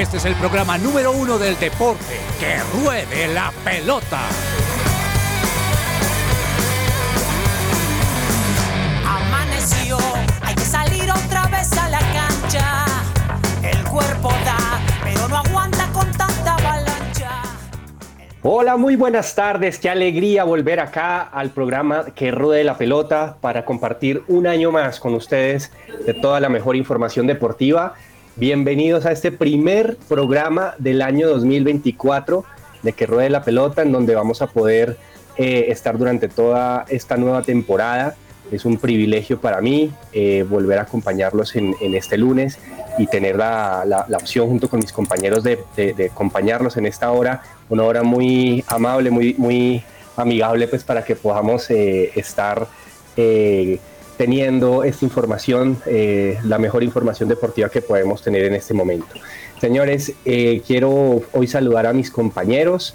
Este 0.00 0.16
es 0.16 0.24
el 0.24 0.34
programa 0.36 0.78
número 0.78 1.12
uno 1.12 1.38
del 1.38 1.58
deporte. 1.58 2.18
¡Que 2.38 2.56
ruede 2.72 3.28
la 3.34 3.52
pelota! 3.62 4.20
Amaneció, 9.06 9.98
hay 10.40 10.54
que 10.54 10.62
salir 10.62 11.02
otra 11.02 11.48
vez 11.48 11.70
a 11.76 11.90
la 11.90 11.98
cancha. 11.98 12.86
El 13.62 13.84
cuerpo 13.84 14.30
da, 14.46 14.80
pero 15.04 15.28
no 15.28 15.36
aguanta 15.36 15.86
con 15.92 16.10
tanta 16.12 16.54
avalancha. 16.54 17.42
Hola, 18.42 18.78
muy 18.78 18.96
buenas 18.96 19.34
tardes. 19.34 19.78
Qué 19.78 19.90
alegría 19.90 20.44
volver 20.44 20.80
acá 20.80 21.20
al 21.20 21.50
programa 21.50 22.06
Que 22.14 22.30
Ruede 22.30 22.64
la 22.64 22.78
Pelota 22.78 23.36
para 23.38 23.66
compartir 23.66 24.22
un 24.28 24.46
año 24.46 24.72
más 24.72 24.98
con 24.98 25.12
ustedes 25.12 25.70
de 26.06 26.14
toda 26.14 26.40
la 26.40 26.48
mejor 26.48 26.74
información 26.74 27.26
deportiva. 27.26 27.92
Bienvenidos 28.40 29.04
a 29.04 29.12
este 29.12 29.32
primer 29.32 29.98
programa 30.08 30.74
del 30.78 31.02
año 31.02 31.28
2024 31.28 32.42
de 32.82 32.92
Que 32.94 33.04
Ruede 33.04 33.28
la 33.28 33.44
Pelota, 33.44 33.82
en 33.82 33.92
donde 33.92 34.14
vamos 34.14 34.40
a 34.40 34.46
poder 34.46 34.96
eh, 35.36 35.66
estar 35.68 35.98
durante 35.98 36.26
toda 36.26 36.86
esta 36.88 37.18
nueva 37.18 37.42
temporada. 37.42 38.14
Es 38.50 38.64
un 38.64 38.78
privilegio 38.78 39.42
para 39.42 39.60
mí 39.60 39.92
eh, 40.14 40.42
volver 40.48 40.78
a 40.78 40.82
acompañarlos 40.84 41.54
en, 41.54 41.74
este 41.82 42.16
lunes 42.16 42.58
y 42.96 43.08
tener 43.08 43.36
la, 43.36 44.06
opción 44.14 44.48
junto 44.48 44.70
con 44.70 44.80
mis 44.80 44.90
compañeros 44.90 45.44
de, 45.44 46.08
acompañarlos 46.10 46.78
en 46.78 46.86
esta 46.86 47.12
hora, 47.12 47.42
una 47.68 47.82
hora 47.82 48.02
muy 48.02 48.64
amable, 48.68 49.10
muy, 49.10 49.34
muy 49.36 49.84
amigable, 50.16 50.66
pues 50.66 50.82
para 50.82 51.04
que 51.04 51.14
podamos 51.14 51.70
eh, 51.70 52.10
estar 52.14 52.66
teniendo 54.20 54.84
esta 54.84 55.06
información, 55.06 55.78
eh, 55.86 56.36
la 56.44 56.58
mejor 56.58 56.84
información 56.84 57.26
deportiva 57.26 57.70
que 57.70 57.80
podemos 57.80 58.20
tener 58.20 58.44
en 58.44 58.54
este 58.54 58.74
momento. 58.74 59.14
Señores, 59.58 60.12
quiero 60.66 61.22
hoy 61.32 61.46
saludar 61.46 61.86
a 61.86 61.94
mis 61.94 62.10
compañeros. 62.10 62.94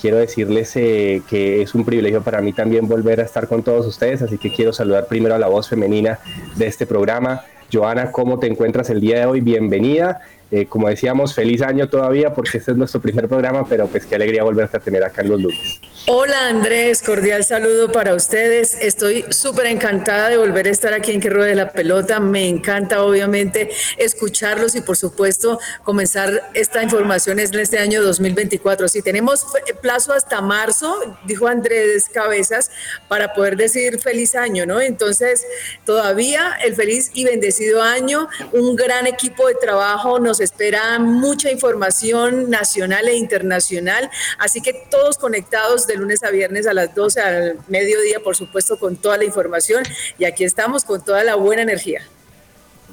quiero 0.00 0.18
decirles 0.18 0.72
que 0.74 1.62
es 1.62 1.74
un 1.74 1.84
privilegio 1.84 2.22
para 2.22 2.40
mí 2.40 2.52
también 2.52 2.86
volver 2.86 3.20
a 3.20 3.24
estar 3.24 3.48
con 3.48 3.64
todos 3.64 3.86
ustedes, 3.86 4.22
así 4.22 4.38
que 4.38 4.52
quiero 4.52 4.72
saludar 4.72 5.06
primero 5.08 5.34
a 5.34 5.38
la 5.38 5.48
voz 5.48 5.68
femenina 5.68 6.20
de 6.54 6.66
este 6.68 6.86
programa, 6.86 7.42
Joana, 7.72 8.12
¿cómo 8.12 8.38
te 8.38 8.46
encuentras 8.46 8.90
el 8.90 9.00
día 9.00 9.20
de 9.20 9.26
hoy? 9.26 9.40
Bienvenida. 9.40 10.20
Eh, 10.50 10.66
como 10.66 10.88
decíamos, 10.88 11.34
feliz 11.34 11.60
año 11.62 11.88
todavía 11.88 12.32
porque 12.32 12.58
este 12.58 12.70
es 12.70 12.76
nuestro 12.76 13.00
primer 13.00 13.26
programa, 13.28 13.66
pero 13.68 13.88
pues 13.88 14.06
qué 14.06 14.14
alegría 14.14 14.44
volverte 14.44 14.76
a 14.76 14.80
tener 14.80 15.02
acá 15.02 15.22
en 15.22 15.30
los 15.30 15.40
lunes. 15.40 15.80
Hola 16.08 16.46
Andrés, 16.46 17.02
cordial 17.02 17.42
saludo 17.42 17.90
para 17.90 18.14
ustedes. 18.14 18.78
Estoy 18.80 19.24
súper 19.30 19.66
encantada 19.66 20.28
de 20.28 20.36
volver 20.36 20.68
a 20.68 20.70
estar 20.70 20.94
aquí 20.94 21.10
en 21.10 21.20
Que 21.20 21.30
Ruede 21.30 21.56
la 21.56 21.72
Pelota. 21.72 22.20
Me 22.20 22.48
encanta 22.48 23.02
obviamente 23.02 23.70
escucharlos 23.98 24.76
y 24.76 24.82
por 24.82 24.96
supuesto 24.96 25.58
comenzar 25.82 26.48
esta 26.54 26.80
información 26.80 27.40
en 27.40 27.52
este 27.58 27.80
año 27.80 28.00
2024. 28.04 28.86
Si 28.86 29.02
tenemos 29.02 29.44
plazo 29.82 30.12
hasta 30.12 30.40
marzo, 30.40 30.94
dijo 31.24 31.48
Andrés 31.48 32.08
Cabezas, 32.08 32.70
para 33.08 33.34
poder 33.34 33.56
decir 33.56 33.98
feliz 33.98 34.36
año, 34.36 34.64
¿no? 34.64 34.80
Entonces, 34.80 35.44
todavía 35.84 36.56
el 36.64 36.76
feliz 36.76 37.10
y 37.14 37.24
bendecido 37.24 37.82
año, 37.82 38.28
un 38.52 38.76
gran 38.76 39.08
equipo 39.08 39.48
de 39.48 39.54
trabajo, 39.54 40.20
nos 40.20 40.35
espera 40.40 40.98
mucha 40.98 41.50
información 41.50 42.50
nacional 42.50 43.08
e 43.08 43.16
internacional, 43.16 44.10
así 44.38 44.60
que 44.60 44.72
todos 44.90 45.18
conectados 45.18 45.86
de 45.86 45.96
lunes 45.96 46.22
a 46.22 46.30
viernes 46.30 46.66
a 46.66 46.74
las 46.74 46.94
12 46.94 47.20
al 47.20 47.58
mediodía, 47.68 48.20
por 48.20 48.36
supuesto, 48.36 48.78
con 48.78 48.96
toda 48.96 49.18
la 49.18 49.24
información. 49.24 49.84
Y 50.18 50.24
aquí 50.24 50.44
estamos 50.44 50.84
con 50.84 51.04
toda 51.04 51.24
la 51.24 51.36
buena 51.36 51.62
energía. 51.62 52.02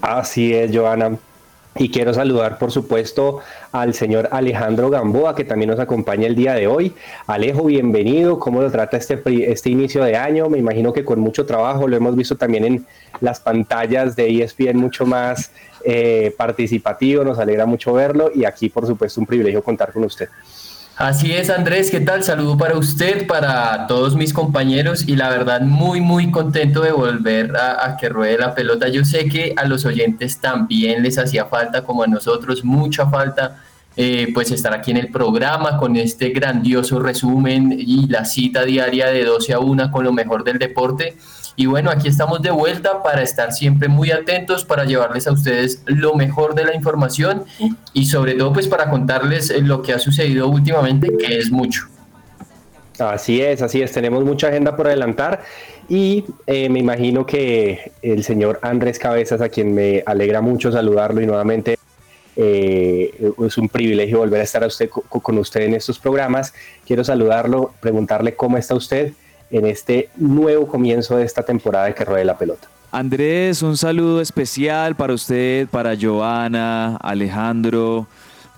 Así 0.02 0.54
es, 0.54 0.76
Joana. 0.76 1.18
Y 1.76 1.90
quiero 1.90 2.14
saludar, 2.14 2.60
por 2.60 2.72
supuesto, 2.72 3.40
al 3.72 3.96
señor 3.96 4.30
Alejandro 4.32 4.92
Gamboa, 4.92 5.34
que 5.34 5.44
también 5.44 5.72
nos 5.72 5.80
acompaña 5.80 6.28
el 6.28 6.36
día 6.36 6.54
de 6.54 6.68
hoy. 6.68 6.94
Alejo, 7.26 7.66
bienvenido. 7.66 8.38
¿Cómo 8.38 8.62
lo 8.62 8.70
trata 8.70 8.96
este, 8.98 9.20
este 9.52 9.72
inicio 9.72 10.04
de 10.04 10.16
año? 10.16 10.50
Me 10.50 10.60
imagino 10.60 10.94
que 10.94 11.04
con 11.04 11.20
mucho 11.20 11.48
trabajo, 11.48 11.88
lo 11.88 11.96
hemos 11.96 12.16
visto 12.16 12.36
también 12.36 12.66
en 12.66 12.86
las 13.22 13.40
pantallas 13.40 14.16
de 14.16 14.44
ESPN 14.44 14.78
mucho 14.78 15.08
más 15.08 15.52
eh, 15.84 16.36
participativo. 16.38 17.24
Nos 17.24 17.40
alegra 17.40 17.66
mucho 17.66 17.92
verlo 17.94 18.30
y 18.34 18.46
aquí, 18.46 18.70
por 18.70 18.86
supuesto, 18.86 19.20
un 19.20 19.26
privilegio 19.26 19.64
contar 19.64 19.92
con 19.92 20.04
usted. 20.04 20.30
Así 20.96 21.32
es, 21.32 21.50
Andrés, 21.50 21.90
¿qué 21.90 22.02
tal? 22.02 22.24
Saludo 22.24 22.56
para 22.56 22.78
usted, 22.78 23.26
para 23.26 23.88
todos 23.88 24.16
mis 24.16 24.32
compañeros 24.32 25.08
y 25.08 25.16
la 25.16 25.30
verdad 25.30 25.62
muy, 25.62 26.02
muy 26.02 26.30
contento 26.30 26.82
de 26.82 26.92
volver 26.92 27.58
a, 27.58 27.98
que 28.00 28.10
ruede 28.10 28.38
la 28.38 28.54
pelota. 28.54 28.88
Yo 28.90 29.04
sé 29.04 29.28
que 29.28 29.56
a 29.58 29.66
los 29.66 29.86
oyentes 29.86 30.38
también 30.38 31.02
les 31.02 31.18
hacía 31.18 31.46
falta, 31.46 31.84
como 31.84 32.04
a 32.04 32.08
nosotros, 32.08 32.64
mucha 32.64 33.10
falta, 33.10 33.64
eh, 33.98 34.30
pues 34.36 34.52
estar 34.52 34.72
aquí 34.72 34.92
en 34.92 34.98
el 34.98 35.08
programa 35.10 35.78
con 35.78 35.96
este 35.96 36.30
grandioso 36.30 37.00
resumen 37.00 37.76
y 37.76 38.06
la 38.08 38.24
cita 38.24 38.64
diaria 38.64 39.08
de 39.08 39.26
12 39.26 39.54
a 39.54 39.60
1 39.60 39.90
con 39.90 40.04
lo 40.04 40.14
mejor 40.14 40.44
del 40.44 40.60
deporte. 40.60 41.18
Y 41.56 41.68
bueno, 41.68 41.92
aquí 41.92 42.08
estamos 42.08 42.42
de 42.42 42.52
vuelta 42.52 43.04
para 43.04 43.22
estar 43.22 43.52
siempre 43.52 43.88
muy 43.88 44.12
atentos, 44.12 44.66
para 44.66 44.86
llevarles 44.86 45.28
a 45.28 45.32
ustedes 45.32 45.84
lo 45.86 46.16
mejor 46.16 46.56
de 46.56 46.66
la 46.66 46.76
información 46.76 47.44
y 47.94 48.06
sobre 48.06 48.34
todo 48.34 48.54
pues 48.54 48.68
para 48.68 48.90
contarles 48.90 49.54
lo 49.62 49.82
que 49.82 49.94
ha 49.94 50.00
sucedido 50.00 50.48
últimamente, 50.48 51.16
que 51.16 51.38
es 51.38 51.52
mucho. 51.52 51.88
Así 53.00 53.42
es, 53.42 53.62
así 53.62 53.82
es, 53.82 53.92
tenemos 53.92 54.24
mucha 54.24 54.48
agenda 54.48 54.76
por 54.76 54.88
adelantar 54.88 55.44
y 55.90 56.26
eh, 56.48 56.70
me 56.70 56.80
imagino 56.80 57.26
que 57.26 57.92
el 58.02 58.24
señor 58.24 58.60
Andrés 58.62 58.98
Cabezas, 58.98 59.42
a 59.42 59.50
quien 59.50 59.74
me 59.74 60.04
alegra 60.06 60.42
mucho 60.42 60.72
saludarlo 60.72 61.22
y 61.22 61.26
nuevamente 61.26 61.78
eh, 62.36 63.32
es 63.46 63.58
un 63.58 63.70
privilegio 63.70 64.20
volver 64.20 64.42
a 64.42 64.44
estar 64.44 64.64
a 64.64 64.68
usted, 64.68 64.90
con 64.90 65.38
usted 65.38 65.62
en 65.62 65.76
estos 65.76 66.00
programas. 66.00 66.54
Quiero 66.86 67.04
saludarlo, 67.04 67.74
preguntarle 67.80 68.36
cómo 68.36 68.58
está 68.58 68.76
usted 68.76 69.14
en 69.54 69.68
este 69.68 70.10
nuevo 70.18 70.68
comienzo 70.68 71.18
de 71.18 71.26
esta 71.26 71.44
temporada 71.44 71.86
de 71.86 71.94
que 71.94 72.04
ruede 72.04 72.26
la 72.26 72.38
pelota. 72.38 72.68
Andrés, 72.92 73.62
un 73.62 73.78
saludo 73.78 74.20
especial 74.20 74.96
para 74.96 75.14
usted, 75.14 75.68
para 75.68 75.96
Joana, 76.00 76.98
Alejandro, 76.98 78.08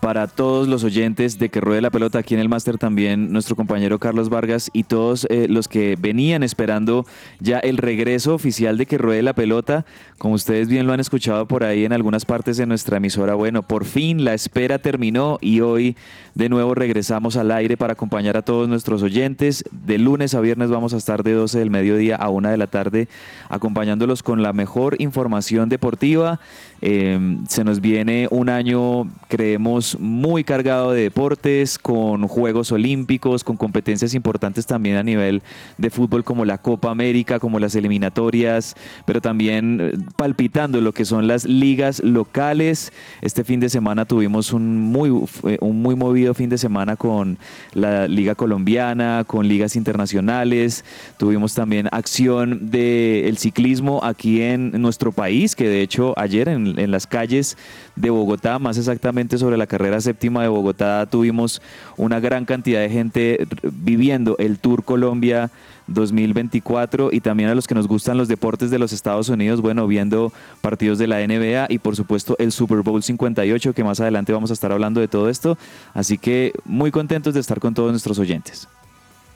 para 0.06 0.28
todos 0.28 0.68
los 0.68 0.84
oyentes 0.84 1.40
de 1.40 1.50
que 1.50 1.60
ruede 1.60 1.82
la 1.82 1.90
pelota 1.90 2.20
aquí 2.20 2.36
en 2.36 2.40
el 2.40 2.48
máster 2.48 2.78
también 2.78 3.34
nuestro 3.34 3.56
compañero 3.56 3.98
Carlos 3.98 4.30
Vargas 4.30 4.70
y 4.72 4.84
todos 4.84 5.26
eh, 5.32 5.48
los 5.50 5.68
que 5.68 5.98
venían 6.00 6.44
esperando 6.44 7.08
ya 7.40 7.58
el 7.58 7.78
regreso 7.78 8.36
oficial 8.36 8.78
de 8.78 8.86
que 8.86 9.00
ruede 9.00 9.24
la 9.24 9.34
pelota. 9.34 9.84
Como 10.20 10.36
ustedes 10.36 10.68
bien 10.68 10.86
lo 10.86 10.94
han 10.94 11.00
escuchado 11.00 11.48
por 11.48 11.64
ahí 11.64 11.86
en 11.86 11.92
algunas 11.92 12.24
partes 12.24 12.56
de 12.58 12.68
nuestra 12.68 12.98
emisora 12.98 13.34
bueno 13.34 13.64
por 13.64 13.84
fin 13.84 14.24
la 14.24 14.36
espera 14.36 14.78
terminó 14.78 15.40
y 15.42 15.62
hoy 15.62 15.98
de 16.36 16.50
nuevo 16.50 16.76
regresamos 16.76 17.36
al 17.36 17.50
aire 17.50 17.76
para 17.76 17.94
acompañar 17.94 18.38
a 18.38 18.44
todos 18.44 18.70
nuestros 18.70 19.02
oyentes. 19.02 19.64
De 19.72 19.98
lunes 19.98 20.36
a 20.36 20.40
viernes 20.40 20.70
vamos 20.70 20.94
a 20.94 20.98
estar 20.98 21.24
de 21.24 21.34
12 21.34 21.58
del 21.58 21.72
mediodía 21.72 22.16
a 22.16 22.30
1 22.30 22.50
de 22.50 22.58
la 22.58 22.68
tarde 22.68 23.08
acompañándolos 23.50 24.22
con 24.22 24.44
la 24.44 24.54
mejor 24.54 25.02
información 25.02 25.68
deportiva. 25.68 26.40
Eh, 26.84 27.38
se 27.48 27.64
nos 27.64 27.82
viene 27.82 28.28
un 28.30 28.50
año 28.50 29.10
creemos 29.30 29.95
muy 30.00 30.44
cargado 30.44 30.92
de 30.92 31.04
deportes, 31.04 31.78
con 31.78 32.28
Juegos 32.28 32.72
Olímpicos, 32.72 33.44
con 33.44 33.58
competencias 33.58 34.14
importantes 34.14 34.66
también 34.66 34.98
a 34.98 35.04
nivel 35.04 35.42
de 35.78 35.90
fútbol 35.90 36.24
como 36.24 36.46
la 36.46 36.58
Copa 36.58 36.92
América, 36.92 37.40
como 37.40 37.60
las 37.60 37.76
eliminatorias, 37.76 38.76
pero 39.06 39.22
también 39.22 40.06
palpitando 40.16 40.82
lo 40.82 40.94
que 40.94 41.06
son 41.06 41.28
las 41.28 41.46
ligas 41.46 42.04
locales. 42.04 42.92
Este 43.22 43.44
fin 43.44 43.60
de 43.60 43.70
semana 43.70 44.06
tuvimos 44.06 44.54
un 44.54 44.78
muy, 44.78 45.10
un 45.10 45.82
muy 45.82 45.96
movido 45.96 46.34
fin 46.34 46.50
de 46.50 46.58
semana 46.58 46.96
con 46.96 47.38
la 47.74 48.08
Liga 48.08 48.36
Colombiana, 48.36 49.24
con 49.26 49.48
ligas 49.48 49.76
internacionales. 49.76 50.86
Tuvimos 51.18 51.54
también 51.54 51.88
acción 51.92 52.72
del 52.72 53.26
el 53.26 53.38
ciclismo 53.38 54.02
aquí 54.04 54.42
en 54.42 54.72
nuestro 54.82 55.12
país, 55.12 55.56
que 55.56 55.68
de 55.68 55.82
hecho 55.82 56.14
ayer 56.18 56.48
en 56.48 56.92
las 56.92 57.08
calles 57.08 57.58
de 57.96 58.10
Bogotá, 58.10 58.60
más 58.60 58.78
exactamente 58.78 59.38
sobre 59.38 59.58
la 59.58 59.68
carrera 59.68 60.02
séptima 60.02 60.42
de 60.42 60.48
Bogotá, 60.48 61.06
tuvimos 61.10 61.62
una 61.98 62.20
gran 62.20 62.46
cantidad 62.46 62.80
de 62.80 62.90
gente 62.90 63.48
viviendo 63.64 64.36
el 64.38 64.60
Tour 64.60 64.84
Colombia 64.84 65.50
2024 65.88 67.10
y 67.12 67.22
también 67.22 67.50
a 67.50 67.56
los 67.56 67.68
que 67.68 67.76
nos 67.76 67.88
gustan 67.88 68.18
los 68.18 68.28
deportes 68.28 68.72
de 68.72 68.80
los 68.80 68.92
Estados 68.92 69.30
Unidos, 69.30 69.62
bueno, 69.62 69.88
viendo 69.88 70.32
partidos 70.62 70.98
de 70.98 71.08
la 71.08 71.26
NBA 71.26 71.68
y 71.70 71.80
por 71.80 71.96
supuesto 71.96 72.36
el 72.40 72.52
Super 72.52 72.80
Bowl 72.80 73.04
58, 73.04 73.74
que 73.74 73.84
más 73.84 74.00
adelante 74.00 74.34
vamos 74.34 74.50
a 74.50 74.54
estar 74.54 74.72
hablando 74.72 75.00
de 75.00 75.08
todo 75.08 75.30
esto. 75.30 75.58
Así 75.94 76.18
que 76.18 76.54
muy 76.66 76.92
contentos 76.92 77.34
de 77.34 77.40
estar 77.40 77.60
con 77.60 77.74
todos 77.74 77.92
nuestros 77.92 78.20
oyentes. 78.20 78.68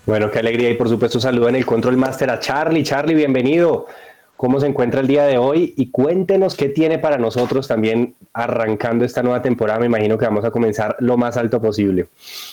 Bueno, 0.06 0.32
qué 0.32 0.40
alegría 0.40 0.72
y 0.72 0.76
por 0.76 0.90
supuesto 0.90 1.20
saludo 1.20 1.50
en 1.50 1.56
el 1.56 1.66
Control 1.66 1.96
Master 1.96 2.32
a 2.32 2.40
Charlie. 2.40 2.84
Charlie, 2.84 3.14
bienvenido. 3.14 3.86
Cómo 4.40 4.62
se 4.62 4.68
encuentra 4.68 5.02
el 5.02 5.08
día 5.08 5.26
de 5.26 5.38
hoy 5.38 5.74
y 5.76 5.92
cuéntenos 5.92 6.56
qué 6.56 6.70
tiene 6.70 6.98
para 6.98 7.18
nosotros 7.18 7.68
también 7.68 8.16
arrancando 8.32 9.04
esta 9.04 9.22
nueva 9.22 9.42
temporada. 9.42 9.82
Me 9.82 9.88
imagino 9.88 10.18
que 10.18 10.24
vamos 10.24 10.46
a 10.46 10.52
comenzar 10.52 10.96
lo 11.00 11.18
más 11.18 11.36
alto 11.36 11.62
posible. 11.62 12.08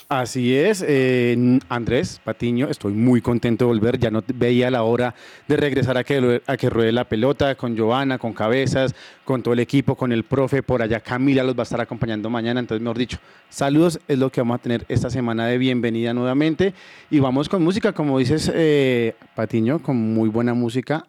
Así 0.08 0.56
es, 0.56 0.84
eh, 0.84 1.60
Andrés 1.68 2.20
Patiño, 2.24 2.66
estoy 2.68 2.92
muy 2.92 3.20
contento 3.20 3.66
de 3.66 3.68
volver. 3.68 4.00
Ya 4.00 4.10
no 4.10 4.24
veía 4.34 4.68
la 4.68 4.82
hora 4.82 5.14
de 5.46 5.56
regresar 5.56 5.96
a 5.96 6.02
que, 6.02 6.42
a 6.44 6.56
que 6.56 6.70
ruede 6.70 6.90
la 6.90 7.04
pelota 7.04 7.54
con 7.54 7.76
Giovanna, 7.76 8.18
con 8.18 8.32
Cabezas, 8.32 8.92
con 9.24 9.44
todo 9.44 9.54
el 9.54 9.60
equipo, 9.60 9.94
con 9.94 10.10
el 10.10 10.24
profe. 10.24 10.64
Por 10.64 10.82
allá 10.82 10.98
Camila 10.98 11.44
los 11.44 11.54
va 11.54 11.60
a 11.60 11.70
estar 11.70 11.80
acompañando 11.80 12.28
mañana. 12.28 12.58
Entonces, 12.58 12.82
mejor 12.82 12.98
dicho, 12.98 13.18
saludos 13.48 14.00
es 14.08 14.18
lo 14.18 14.32
que 14.32 14.40
vamos 14.40 14.56
a 14.56 14.62
tener 14.62 14.84
esta 14.88 15.08
semana 15.08 15.46
de 15.46 15.56
bienvenida 15.56 16.12
nuevamente. 16.12 16.74
Y 17.10 17.20
vamos 17.20 17.48
con 17.48 17.62
música, 17.62 17.92
como 17.92 18.18
dices, 18.18 18.50
eh, 18.52 19.14
Patiño, 19.36 19.80
con 19.80 19.96
muy 19.96 20.28
buena 20.28 20.52
música 20.52 21.06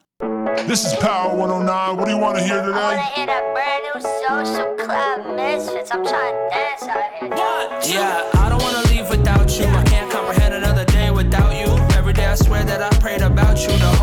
This 0.68 0.86
is 0.86 0.96
Power 1.00 1.36
109. 1.36 1.98
What 1.98 2.06
do 2.06 2.12
you 2.12 2.18
want 2.18 2.38
to 2.38 2.44
hear 2.44 2.62
today? 2.62 2.78
I 2.78 2.96
wanna 2.96 3.04
hear 3.16 3.26
that 3.26 3.44
brand 3.54 3.84
new 3.84 4.00
social 4.24 4.76
club 4.76 5.36
misfits. 5.36 5.92
I'm 5.92 6.06
trying 6.06 6.36
to 6.36 6.50
dance 6.50 6.84
out 6.84 7.14
here. 7.20 7.30
What? 7.30 7.90
Yeah, 7.90 8.30
I 8.34 8.48
don't 8.50 8.62
wanna 8.62 8.88
leave 8.88 9.10
without 9.10 9.50
you. 9.60 9.66
I 9.66 9.84
can't 9.84 10.10
comprehend 10.10 10.54
another 10.54 10.86
day 10.86 11.12
without 11.12 11.54
you. 11.54 11.68
Every 11.98 12.14
day 12.14 12.26
I 12.26 12.36
swear 12.36 12.64
that 12.64 12.82
I 12.82 12.90
prayed 13.00 13.22
about 13.22 13.60
you. 13.60 13.68
The 13.68 13.97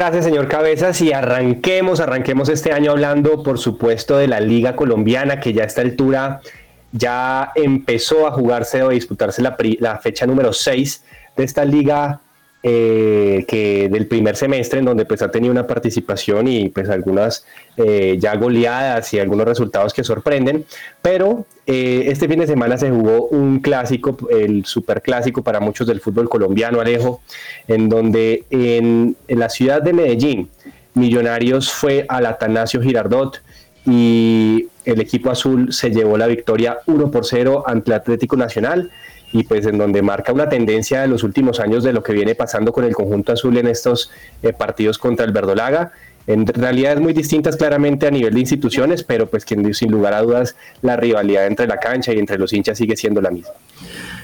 Gracias, 0.01 0.25
señor 0.25 0.47
Cabezas. 0.47 0.99
Y 1.01 1.13
arranquemos, 1.13 1.99
arranquemos 1.99 2.49
este 2.49 2.73
año 2.73 2.89
hablando, 2.89 3.43
por 3.43 3.59
supuesto, 3.59 4.17
de 4.17 4.27
la 4.27 4.39
Liga 4.39 4.75
Colombiana, 4.75 5.39
que 5.39 5.53
ya 5.53 5.61
a 5.61 5.67
esta 5.67 5.81
altura 5.81 6.41
ya 6.91 7.51
empezó 7.55 8.27
a 8.27 8.31
jugarse 8.31 8.83
o 8.83 8.89
a 8.89 8.93
disputarse 8.93 9.41
la, 9.41 9.55
la 9.79 9.97
fecha 9.99 10.25
número 10.25 10.53
6 10.53 11.03
de 11.37 11.43
esta 11.43 11.65
liga 11.65 12.21
eh, 12.63 13.43
que 13.47 13.89
del 13.89 14.05
primer 14.05 14.35
semestre 14.35 14.77
en 14.77 14.85
donde 14.85 15.05
pues 15.05 15.23
ha 15.23 15.31
tenido 15.31 15.51
una 15.51 15.65
participación 15.65 16.47
y 16.47 16.69
pues 16.69 16.89
algunas 16.89 17.43
eh, 17.75 18.17
ya 18.19 18.35
goleadas 18.35 19.11
y 19.15 19.19
algunos 19.19 19.47
resultados 19.47 19.95
que 19.95 20.03
sorprenden. 20.03 20.65
Pero 21.01 21.47
eh, 21.65 22.03
este 22.05 22.27
fin 22.27 22.39
de 22.39 22.45
semana 22.45 22.77
se 22.77 22.91
jugó 22.91 23.25
un 23.29 23.61
clásico 23.61 24.15
el 24.29 24.63
superclásico 24.65 25.41
para 25.41 25.59
muchos 25.59 25.87
del 25.87 26.01
fútbol 26.01 26.29
colombiano 26.29 26.79
Alejo 26.79 27.23
en 27.67 27.89
donde 27.89 28.45
en, 28.51 29.15
en 29.27 29.39
la 29.39 29.49
ciudad 29.49 29.81
de 29.81 29.93
Medellín 29.93 30.49
Millonarios 30.93 31.71
fue 31.71 32.05
al 32.09 32.27
Atanasio 32.27 32.79
Girardot 32.79 33.41
y 33.85 34.67
el 34.85 35.01
equipo 35.01 35.31
azul 35.31 35.73
se 35.73 35.89
llevó 35.91 36.17
la 36.17 36.27
victoria 36.27 36.79
1 36.85 37.11
por 37.11 37.25
0 37.25 37.63
ante 37.65 37.93
Atlético 37.93 38.35
Nacional 38.35 38.91
y 39.33 39.43
pues 39.43 39.65
en 39.65 39.77
donde 39.77 40.01
marca 40.01 40.33
una 40.33 40.49
tendencia 40.49 41.01
de 41.01 41.07
los 41.07 41.23
últimos 41.23 41.59
años 41.59 41.83
de 41.83 41.93
lo 41.93 42.03
que 42.03 42.13
viene 42.13 42.35
pasando 42.35 42.73
con 42.73 42.83
el 42.83 42.93
conjunto 42.93 43.31
azul 43.31 43.57
en 43.57 43.67
estos 43.67 44.11
eh, 44.43 44.53
partidos 44.53 44.97
contra 44.97 45.25
el 45.25 45.31
Verdolaga. 45.31 45.91
En 46.27 46.45
realidad 46.45 46.93
es 46.93 46.99
muy 46.99 47.13
distintas 47.13 47.55
claramente 47.55 48.07
a 48.07 48.11
nivel 48.11 48.33
de 48.33 48.41
instituciones, 48.41 49.03
pero 49.03 49.27
pues 49.27 49.45
que 49.45 49.73
sin 49.73 49.91
lugar 49.91 50.13
a 50.13 50.21
dudas 50.21 50.55
la 50.81 50.95
rivalidad 50.95 51.47
entre 51.47 51.65
la 51.65 51.77
cancha 51.77 52.13
y 52.13 52.19
entre 52.19 52.37
los 52.37 52.53
hinchas 52.53 52.77
sigue 52.77 52.95
siendo 52.95 53.21
la 53.21 53.31
misma. 53.31 53.51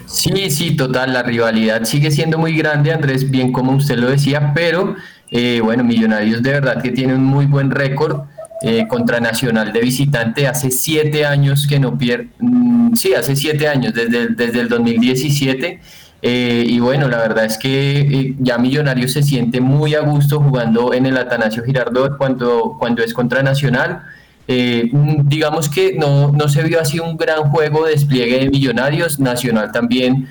Sí, 0.06 0.50
sí, 0.50 0.76
total, 0.76 1.14
la 1.14 1.24
rivalidad 1.24 1.84
sigue 1.86 2.12
siendo 2.12 2.38
muy 2.38 2.56
grande, 2.56 2.94
Andrés, 2.94 3.30
bien 3.30 3.52
como 3.52 3.74
usted 3.74 3.98
lo 3.98 4.10
decía, 4.10 4.52
pero 4.54 4.96
eh, 5.32 5.60
bueno, 5.62 5.84
Millonarios 5.84 6.44
de 6.44 6.52
verdad 6.52 6.82
que 6.82 6.92
tiene 6.92 7.16
un 7.16 7.24
muy 7.24 7.46
buen 7.46 7.72
récord 7.72 8.22
eh, 8.64 8.88
contra 8.88 9.20
Nacional 9.20 9.72
de 9.72 9.82
visitante 9.82 10.48
hace 10.48 10.72
siete 10.72 11.28
años 11.28 11.68
que 11.68 11.80
no 11.80 11.96
pierde, 11.96 12.30
mm, 12.40 12.96
sí, 12.96 13.14
hace 13.14 13.36
siete 13.36 13.68
años, 13.68 13.94
desde, 13.94 14.30
desde 14.30 14.62
el 14.62 14.70
2017. 14.70 15.80
Eh, 16.24 16.66
y 16.68 16.80
bueno, 16.80 17.08
la 17.08 17.20
verdad 17.20 17.46
es 17.46 17.60
que 17.60 18.00
eh, 18.00 18.36
ya 18.40 18.58
Millonarios 18.58 19.12
se 19.14 19.22
siente 19.22 19.62
muy 19.62 19.94
a 19.94 20.00
gusto 20.00 20.40
jugando 20.40 20.92
en 20.92 21.06
el 21.06 21.18
Atanasio 21.18 21.64
Girardot 21.64 22.18
cuando, 22.18 22.76
cuando 22.80 23.04
es 23.04 23.14
contra 23.14 23.44
Nacional. 23.44 24.02
Mm, 24.48 25.28
digamos 25.28 25.70
que 25.70 25.94
no, 25.94 26.32
no 26.32 26.50
se 26.50 26.64
vio 26.64 26.82
así 26.82 27.00
un 27.00 27.16
gran 27.16 27.52
juego 27.52 27.86
de 27.86 27.92
despliegue 27.92 28.40
de 28.40 28.50
Millonarios. 28.50 29.20
Nacional 29.20 29.72
también 29.72 30.28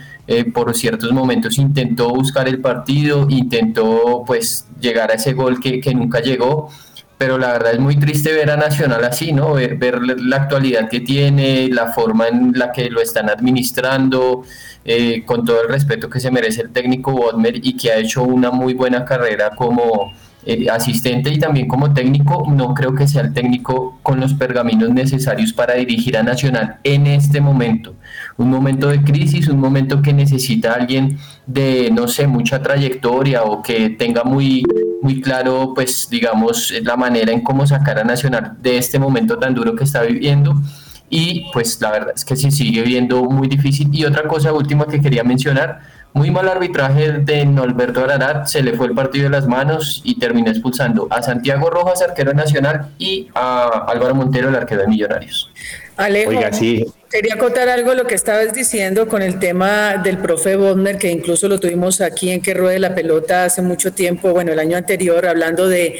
por 0.52 0.74
ciertos 0.74 1.12
momentos 1.12 1.56
intentó 1.56 2.08
buscar 2.08 2.48
el 2.48 2.60
partido, 2.60 3.28
intentó 3.30 4.24
pues 4.26 4.66
llegar 4.80 5.12
a 5.12 5.14
ese 5.14 5.34
gol 5.34 5.60
que, 5.60 5.78
que 5.80 5.94
nunca 5.94 6.20
llegó 6.20 6.68
pero 7.18 7.38
la 7.38 7.52
verdad 7.52 7.72
es 7.72 7.80
muy 7.80 7.96
triste 7.96 8.32
ver 8.32 8.50
a 8.50 8.56
Nacional 8.56 9.02
así, 9.04 9.32
¿no? 9.32 9.54
Ver, 9.54 10.00
la 10.02 10.36
actualidad 10.36 10.88
que 10.88 11.00
tiene, 11.00 11.68
la 11.68 11.92
forma 11.92 12.28
en 12.28 12.52
la 12.54 12.72
que 12.72 12.90
lo 12.90 13.00
están 13.00 13.30
administrando, 13.30 14.42
eh, 14.84 15.24
con 15.24 15.44
todo 15.44 15.62
el 15.62 15.68
respeto 15.68 16.10
que 16.10 16.20
se 16.20 16.30
merece 16.30 16.62
el 16.62 16.70
técnico 16.70 17.12
Bodmer 17.12 17.56
y 17.56 17.76
que 17.76 17.90
ha 17.90 17.96
hecho 17.96 18.22
una 18.22 18.50
muy 18.50 18.74
buena 18.74 19.04
carrera 19.04 19.50
como 19.56 20.12
eh, 20.44 20.68
asistente 20.70 21.30
y 21.30 21.38
también 21.38 21.66
como 21.66 21.92
técnico, 21.92 22.44
no 22.48 22.72
creo 22.72 22.94
que 22.94 23.08
sea 23.08 23.22
el 23.22 23.32
técnico 23.32 23.98
con 24.02 24.20
los 24.20 24.34
pergaminos 24.34 24.90
necesarios 24.90 25.52
para 25.52 25.74
dirigir 25.74 26.16
a 26.18 26.22
Nacional 26.22 26.76
en 26.84 27.08
este 27.08 27.40
momento. 27.40 27.96
Un 28.36 28.50
momento 28.50 28.88
de 28.88 29.02
crisis, 29.02 29.48
un 29.48 29.58
momento 29.58 30.02
que 30.02 30.12
necesita 30.12 30.74
alguien 30.74 31.18
de, 31.46 31.90
no 31.90 32.06
sé, 32.06 32.26
mucha 32.26 32.62
trayectoria 32.62 33.42
o 33.42 33.62
que 33.62 33.90
tenga 33.90 34.22
muy 34.22 34.62
muy 35.06 35.20
claro, 35.20 35.72
pues 35.72 36.08
digamos, 36.10 36.72
la 36.82 36.96
manera 36.96 37.30
en 37.30 37.40
cómo 37.40 37.64
sacar 37.64 38.00
a 38.00 38.02
Nacional 38.02 38.56
de 38.60 38.76
este 38.76 38.98
momento 38.98 39.38
tan 39.38 39.54
duro 39.54 39.76
que 39.76 39.84
está 39.84 40.02
viviendo. 40.02 40.52
Y 41.08 41.46
pues 41.52 41.80
la 41.80 41.92
verdad 41.92 42.12
es 42.16 42.24
que 42.24 42.34
sí 42.34 42.50
sigue 42.50 42.82
viendo 42.82 43.22
muy 43.22 43.46
difícil. 43.46 43.88
Y 43.92 44.04
otra 44.04 44.24
cosa 44.26 44.52
última 44.52 44.86
que 44.88 45.00
quería 45.00 45.22
mencionar, 45.22 45.78
muy 46.12 46.32
mal 46.32 46.48
arbitraje 46.48 47.12
de 47.12 47.46
Norberto 47.46 48.02
Ararat, 48.02 48.46
se 48.48 48.64
le 48.64 48.72
fue 48.72 48.88
el 48.88 48.94
partido 48.94 49.24
de 49.24 49.30
las 49.30 49.46
manos 49.46 50.00
y 50.02 50.18
terminó 50.18 50.50
expulsando 50.50 51.06
a 51.10 51.22
Santiago 51.22 51.70
Rojas, 51.70 52.02
arquero 52.02 52.34
nacional, 52.34 52.88
y 52.98 53.28
a 53.32 53.84
Álvaro 53.86 54.16
Montero, 54.16 54.48
el 54.48 54.56
arquero 54.56 54.80
de 54.80 54.88
Millonarios. 54.88 55.52
Alejo, 55.96 56.30
Oiga, 56.30 56.52
sí. 56.52 56.84
Quería 57.10 57.38
contar 57.38 57.68
algo 57.68 57.94
lo 57.94 58.06
que 58.06 58.14
estabas 58.14 58.52
diciendo 58.52 59.06
con 59.06 59.22
el 59.22 59.38
tema 59.38 59.96
del 60.02 60.18
profe 60.18 60.56
Bodmer, 60.56 60.98
que 60.98 61.08
incluso 61.08 61.48
lo 61.48 61.60
tuvimos 61.60 62.00
aquí 62.00 62.30
en 62.30 62.42
Que 62.42 62.52
Ruede 62.52 62.78
la 62.78 62.94
Pelota 62.94 63.44
hace 63.44 63.62
mucho 63.62 63.92
tiempo, 63.92 64.32
bueno, 64.32 64.52
el 64.52 64.58
año 64.58 64.76
anterior, 64.76 65.24
hablando 65.26 65.68
de, 65.68 65.98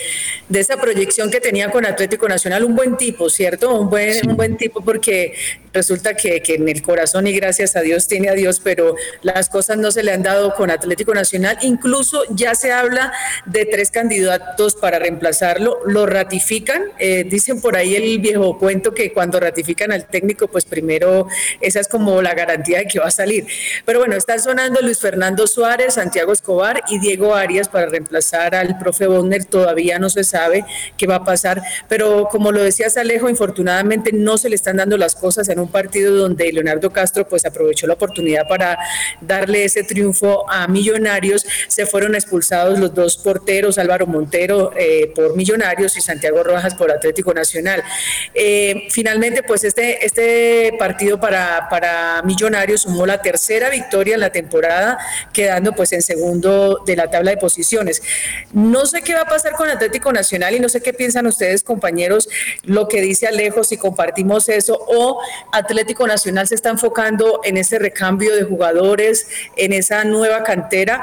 de 0.48 0.60
esa 0.60 0.76
proyección 0.76 1.30
que 1.30 1.40
tenía 1.40 1.70
con 1.70 1.86
Atlético 1.86 2.28
Nacional. 2.28 2.64
Un 2.64 2.75
buen 2.75 2.96
tipo, 2.96 3.30
¿cierto? 3.30 3.72
Un 3.78 3.88
buen, 3.88 4.28
un 4.28 4.36
buen 4.36 4.56
tipo 4.56 4.82
porque 4.82 5.34
resulta 5.72 6.14
que, 6.14 6.40
que 6.40 6.54
en 6.54 6.68
el 6.68 6.82
corazón 6.82 7.26
y 7.26 7.32
gracias 7.32 7.76
a 7.76 7.82
Dios 7.82 8.08
tiene 8.08 8.30
a 8.30 8.32
Dios, 8.32 8.60
pero 8.62 8.96
las 9.22 9.48
cosas 9.48 9.78
no 9.78 9.92
se 9.92 10.02
le 10.02 10.12
han 10.12 10.22
dado 10.22 10.54
con 10.54 10.70
Atlético 10.70 11.14
Nacional. 11.14 11.58
Incluso 11.62 12.25
ya 12.30 12.54
se 12.54 12.72
habla 12.72 13.12
de 13.44 13.64
tres 13.66 13.90
candidatos 13.90 14.75
para 14.75 14.98
reemplazarlo. 14.98 15.80
Lo 15.86 16.06
ratifican. 16.06 16.82
Eh, 16.98 17.25
dicen 17.28 17.60
por 17.60 17.76
ahí 17.76 17.94
el 17.94 18.18
viejo 18.18 18.58
cuento 18.58 18.92
que 18.92 19.12
cuando 19.12 19.38
ratifican 19.38 19.92
al 19.92 20.06
técnico, 20.06 20.48
pues 20.48 20.64
primero 20.64 20.95
esa 21.60 21.80
es 21.80 21.88
como 21.88 22.22
la 22.22 22.34
garantía 22.34 22.78
de 22.78 22.86
que 22.86 22.98
va 22.98 23.06
a 23.06 23.10
salir. 23.10 23.46
Pero 23.84 24.00
bueno, 24.00 24.16
están 24.16 24.40
sonando 24.40 24.80
Luis 24.80 24.98
Fernando 24.98 25.46
Suárez, 25.46 25.94
Santiago 25.94 26.32
Escobar 26.32 26.82
y 26.88 26.98
Diego 26.98 27.34
Arias 27.34 27.68
para 27.68 27.86
reemplazar 27.86 28.54
al 28.54 28.78
profe 28.78 29.06
Bonner. 29.06 29.44
Todavía 29.44 29.98
no 29.98 30.08
se 30.08 30.24
sabe 30.24 30.64
qué 30.96 31.06
va 31.06 31.16
a 31.16 31.24
pasar, 31.24 31.62
pero 31.88 32.28
como 32.30 32.52
lo 32.52 32.62
decías 32.62 32.96
Alejo, 32.96 33.28
infortunadamente 33.28 34.12
no 34.12 34.38
se 34.38 34.48
le 34.48 34.56
están 34.56 34.76
dando 34.76 34.96
las 34.96 35.14
cosas 35.14 35.48
en 35.48 35.58
un 35.58 35.68
partido 35.68 36.14
donde 36.14 36.52
Leonardo 36.52 36.90
Castro 36.90 37.26
pues 37.28 37.44
aprovechó 37.44 37.86
la 37.86 37.94
oportunidad 37.94 38.48
para 38.48 38.78
darle 39.20 39.64
ese 39.64 39.82
triunfo 39.82 40.50
a 40.50 40.66
Millonarios. 40.68 41.46
Se 41.68 41.86
fueron 41.86 42.14
expulsados 42.14 42.78
los 42.78 42.94
dos 42.94 43.16
porteros, 43.16 43.78
Álvaro 43.78 44.06
Montero 44.06 44.72
eh, 44.76 45.12
por 45.14 45.36
Millonarios 45.36 45.96
y 45.96 46.00
Santiago 46.00 46.42
Rojas 46.42 46.74
por 46.74 46.90
Atlético 46.90 47.32
Nacional. 47.34 47.82
Eh, 48.34 48.86
finalmente, 48.90 49.42
pues 49.42 49.64
este, 49.64 50.04
este 50.04 50.72
partido 50.78 50.86
para, 51.21 51.69
para 51.69 52.23
Millonarios 52.23 52.83
sumó 52.83 53.07
la 53.07 53.21
tercera 53.21 53.71
victoria 53.71 54.14
en 54.14 54.21
la 54.21 54.31
temporada, 54.31 54.99
quedando 55.33 55.73
pues 55.73 55.93
en 55.93 56.02
segundo 56.02 56.83
de 56.87 56.97
la 56.97 57.11
tabla 57.11 57.31
de 57.31 57.37
posiciones. 57.37 58.02
No 58.52 58.87
sé 58.87 59.02
qué 59.02 59.14
va 59.14 59.23
a 59.23 59.28
pasar 59.28 59.52
con 59.52 59.69
Atlético 59.69 60.12
Nacional 60.12 60.55
y 60.55 60.61
no 60.61 60.69
sé 60.69 60.81
qué 60.81 60.93
piensan 60.93 61.26
ustedes, 61.26 61.62
compañeros, 61.62 62.28
lo 62.62 62.88
que 62.88 63.00
dice 63.00 63.26
Alejo, 63.26 63.64
si 63.64 63.76
compartimos 63.76 64.49
eso, 64.49 64.78
o 64.88 65.21
Atlético 65.52 66.07
Nacional 66.07 66.47
se 66.47 66.55
está 66.55 66.71
enfocando 66.71 67.40
en 67.45 67.57
ese 67.57 67.78
recambio 67.78 68.35
de 68.35 68.45
jugadores, 68.45 69.28
en 69.57 69.73
esa 69.73 70.05
nueva 70.05 70.43
cantera, 70.43 71.02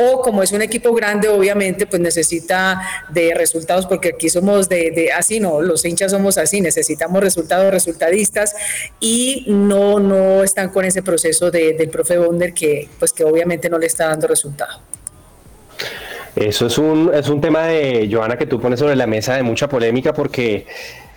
o 0.00 0.20
como 0.20 0.44
es 0.44 0.52
un 0.52 0.62
equipo 0.62 0.94
grande, 0.94 1.28
obviamente, 1.28 1.84
pues 1.86 2.00
necesita 2.00 2.80
de 3.08 3.34
resultados, 3.34 3.84
porque 3.86 4.10
aquí 4.10 4.28
somos 4.28 4.68
de, 4.68 5.10
así, 5.16 5.40
no, 5.40 5.60
los 5.60 5.84
hinchas 5.84 6.12
somos 6.12 6.38
así, 6.38 6.60
necesitamos 6.60 7.20
resultados 7.20 7.72
resultadistas 7.72 8.54
y 9.00 9.44
no, 9.48 9.98
no 9.98 10.44
están 10.44 10.68
con 10.68 10.84
ese 10.84 11.02
proceso 11.02 11.50
de, 11.50 11.72
del 11.72 11.88
profe 11.88 12.16
Bonder 12.16 12.54
que, 12.54 12.88
pues 13.00 13.12
que 13.12 13.24
obviamente 13.24 13.68
no 13.68 13.76
le 13.76 13.86
está 13.86 14.06
dando 14.06 14.28
resultado. 14.28 14.80
Eso 16.36 16.66
es 16.66 16.78
un, 16.78 17.10
es 17.12 17.28
un 17.28 17.40
tema 17.40 17.66
de, 17.66 18.08
Joana, 18.08 18.38
que 18.38 18.46
tú 18.46 18.60
pones 18.60 18.78
sobre 18.78 18.94
la 18.94 19.08
mesa 19.08 19.34
de 19.34 19.42
mucha 19.42 19.68
polémica 19.68 20.14
porque 20.14 20.66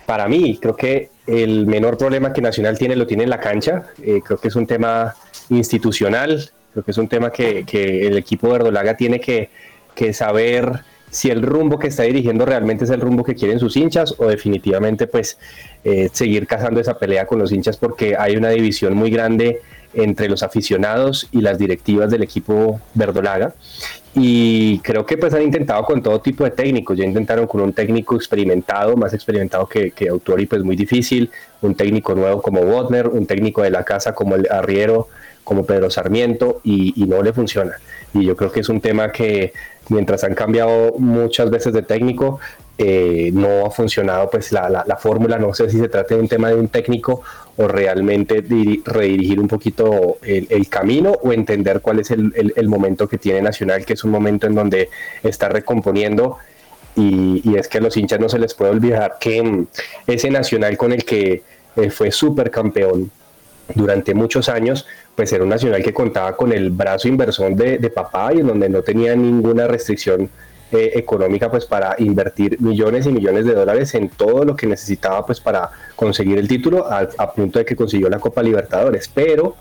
para 0.06 0.26
mí 0.26 0.58
creo 0.60 0.74
que 0.74 1.10
el 1.28 1.66
menor 1.66 1.96
problema 1.96 2.32
que 2.32 2.40
Nacional 2.40 2.76
tiene 2.76 2.96
lo 2.96 3.06
tiene 3.06 3.22
en 3.22 3.30
la 3.30 3.38
cancha. 3.38 3.84
Eh, 4.02 4.20
creo 4.24 4.38
que 4.38 4.48
es 4.48 4.56
un 4.56 4.66
tema 4.66 5.14
institucional, 5.50 6.50
creo 6.72 6.84
que 6.84 6.90
es 6.90 6.98
un 6.98 7.08
tema 7.08 7.30
que, 7.30 7.64
el 8.06 8.16
equipo 8.16 8.50
Verdolaga 8.50 8.96
tiene 8.96 9.20
que, 9.20 9.50
saber 10.12 10.80
si 11.10 11.30
el 11.30 11.42
rumbo 11.42 11.78
que 11.78 11.88
está 11.88 12.04
dirigiendo 12.04 12.46
realmente 12.46 12.84
es 12.84 12.90
el 12.90 13.00
rumbo 13.00 13.22
que 13.22 13.34
quieren 13.34 13.60
sus 13.60 13.76
hinchas 13.76 14.14
o 14.16 14.26
definitivamente 14.26 15.06
pues 15.06 15.38
eh, 15.84 16.08
seguir 16.10 16.46
cazando 16.46 16.80
esa 16.80 16.98
pelea 16.98 17.26
con 17.26 17.38
los 17.38 17.52
hinchas 17.52 17.76
porque 17.76 18.16
hay 18.18 18.36
una 18.36 18.48
división 18.48 18.94
muy 18.94 19.10
grande 19.10 19.60
entre 19.92 20.30
los 20.30 20.42
aficionados 20.42 21.28
y 21.30 21.42
las 21.42 21.58
directivas 21.58 22.10
del 22.10 22.22
equipo 22.22 22.80
verdolaga. 22.94 23.54
Y 24.14 24.78
creo 24.80 25.06
que 25.06 25.16
pues 25.16 25.32
han 25.32 25.42
intentado 25.42 25.84
con 25.84 26.02
todo 26.02 26.20
tipo 26.20 26.44
de 26.44 26.50
técnicos, 26.50 26.96
ya 26.98 27.04
intentaron 27.04 27.46
con 27.46 27.60
un 27.62 27.72
técnico 27.72 28.16
experimentado, 28.16 28.96
más 28.96 29.14
experimentado 29.14 29.66
que, 29.66 29.90
que 29.90 30.08
Autori, 30.08 30.46
pues 30.46 30.62
muy 30.62 30.76
difícil, 30.76 31.30
un 31.62 31.74
técnico 31.74 32.14
nuevo 32.14 32.42
como 32.42 32.62
Botner, 32.62 33.08
un 33.08 33.26
técnico 33.26 33.62
de 33.62 33.70
la 33.70 33.84
casa 33.84 34.14
como 34.14 34.34
el 34.34 34.46
Arriero, 34.50 35.08
como 35.44 35.64
Pedro 35.64 35.90
Sarmiento 35.90 36.60
y, 36.64 37.04
no 37.06 37.22
le 37.22 37.32
funciona. 37.32 37.72
Y 38.14 38.24
yo 38.24 38.36
creo 38.36 38.52
que 38.52 38.60
es 38.60 38.68
un 38.68 38.80
tema 38.80 39.10
que 39.10 39.52
mientras 39.88 40.24
han 40.24 40.34
cambiado 40.34 40.94
muchas 40.98 41.50
veces 41.50 41.72
de 41.72 41.82
técnico, 41.82 42.40
eh, 42.78 43.30
no 43.34 43.66
ha 43.66 43.70
funcionado 43.70 44.30
pues 44.30 44.50
la, 44.52 44.68
la, 44.68 44.84
la, 44.86 44.96
fórmula, 44.96 45.38
no 45.38 45.52
sé 45.52 45.68
si 45.70 45.78
se 45.78 45.88
trata 45.88 46.14
de 46.14 46.20
un 46.20 46.28
tema 46.28 46.48
de 46.48 46.54
un 46.54 46.68
técnico 46.68 47.22
o 47.56 47.68
realmente 47.68 48.42
redirigir 48.84 49.38
un 49.38 49.48
poquito 49.48 50.18
el, 50.22 50.68
camino 50.68 51.12
o 51.22 51.32
entender 51.32 51.80
cuál 51.80 52.00
es 52.00 52.10
el, 52.10 52.32
el, 52.34 52.68
momento 52.68 53.08
que 53.08 53.18
tiene 53.18 53.42
Nacional, 53.42 53.84
que 53.84 53.92
es 53.92 54.04
un 54.04 54.10
momento 54.10 54.46
en 54.46 54.54
donde 54.54 54.88
está 55.22 55.48
recomponiendo 55.48 56.38
y, 56.96 57.56
es 57.56 57.68
que 57.68 57.78
a 57.78 57.80
los 57.80 57.96
hinchas 57.96 58.20
no 58.20 58.28
se 58.28 58.38
les 58.38 58.54
puede 58.54 58.70
olvidar 58.70 59.16
que 59.20 59.64
ese 60.06 60.30
Nacional 60.30 60.76
con 60.76 60.92
el 60.92 61.04
que 61.04 61.42
eh, 61.76 61.90
fue 61.90 62.10
supercampeón 62.10 63.10
durante 63.74 64.14
muchos 64.14 64.48
años, 64.48 64.86
pues 65.14 65.32
era 65.32 65.44
un 65.44 65.50
nacional 65.50 65.82
que 65.82 65.92
contaba 65.92 66.36
con 66.36 66.52
el 66.52 66.70
brazo 66.70 67.08
inversor 67.08 67.54
de, 67.54 67.90
papá 67.90 68.32
y 68.34 68.40
en 68.40 68.46
donde 68.46 68.68
no 68.68 68.82
tenía 68.82 69.14
ninguna 69.14 69.66
restricción 69.66 70.30
eh, 70.72 70.92
económica 70.94 71.50
pues 71.50 71.66
para 71.66 71.94
invertir 71.98 72.60
millones 72.60 73.06
y 73.06 73.12
millones 73.12 73.44
de 73.44 73.54
dólares 73.54 73.94
en 73.94 74.08
todo 74.08 74.44
lo 74.44 74.56
que 74.56 74.66
necesitaba 74.66 75.24
pues 75.26 75.38
para 75.38 75.70
conseguir 75.94 76.38
el 76.38 76.48
título 76.48 76.90
a, 76.90 77.08
a 77.18 77.32
punto 77.32 77.58
de 77.58 77.64
que 77.64 77.76
consiguió 77.76 78.08
la 78.08 78.18
Copa 78.18 78.42
Libertadores. 78.42 79.10
Pero 79.12 79.56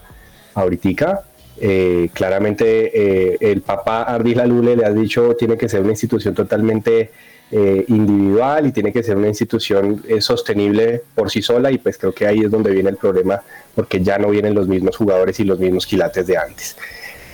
ahorita 0.54 1.26
eh, 1.64 2.10
claramente 2.14 2.92
eh, 3.34 3.38
el 3.40 3.62
papá 3.62 4.02
Ardila 4.02 4.48
Lule 4.48 4.76
le 4.76 4.84
ha 4.84 4.92
dicho 4.92 5.36
tiene 5.36 5.58
que 5.58 5.70
ser 5.70 5.82
una 5.82 5.92
institución 5.92 6.34
totalmente 6.34 7.12
eh, 7.52 7.84
individual 7.90 8.68
y 8.68 8.72
tiene 8.72 8.94
que 8.94 9.04
ser 9.04 9.18
una 9.18 9.28
institución 9.28 10.02
eh, 10.08 10.22
sostenible 10.22 11.04
por 11.14 11.30
sí 11.30 11.42
sola 11.42 11.70
y 11.70 11.78
pues 11.78 11.98
creo 11.98 12.14
que 12.14 12.26
ahí 12.26 12.40
es 12.40 12.50
donde 12.50 12.72
viene 12.72 12.90
el 12.90 12.96
problema 12.96 13.42
porque 13.76 14.02
ya 14.02 14.18
no 14.18 14.30
vienen 14.30 14.54
los 14.54 14.68
mismos 14.68 14.96
jugadores 14.96 15.40
y 15.40 15.44
los 15.44 15.60
mismos 15.60 15.86
quilates 15.86 16.26
de 16.28 16.38
antes. 16.38 16.78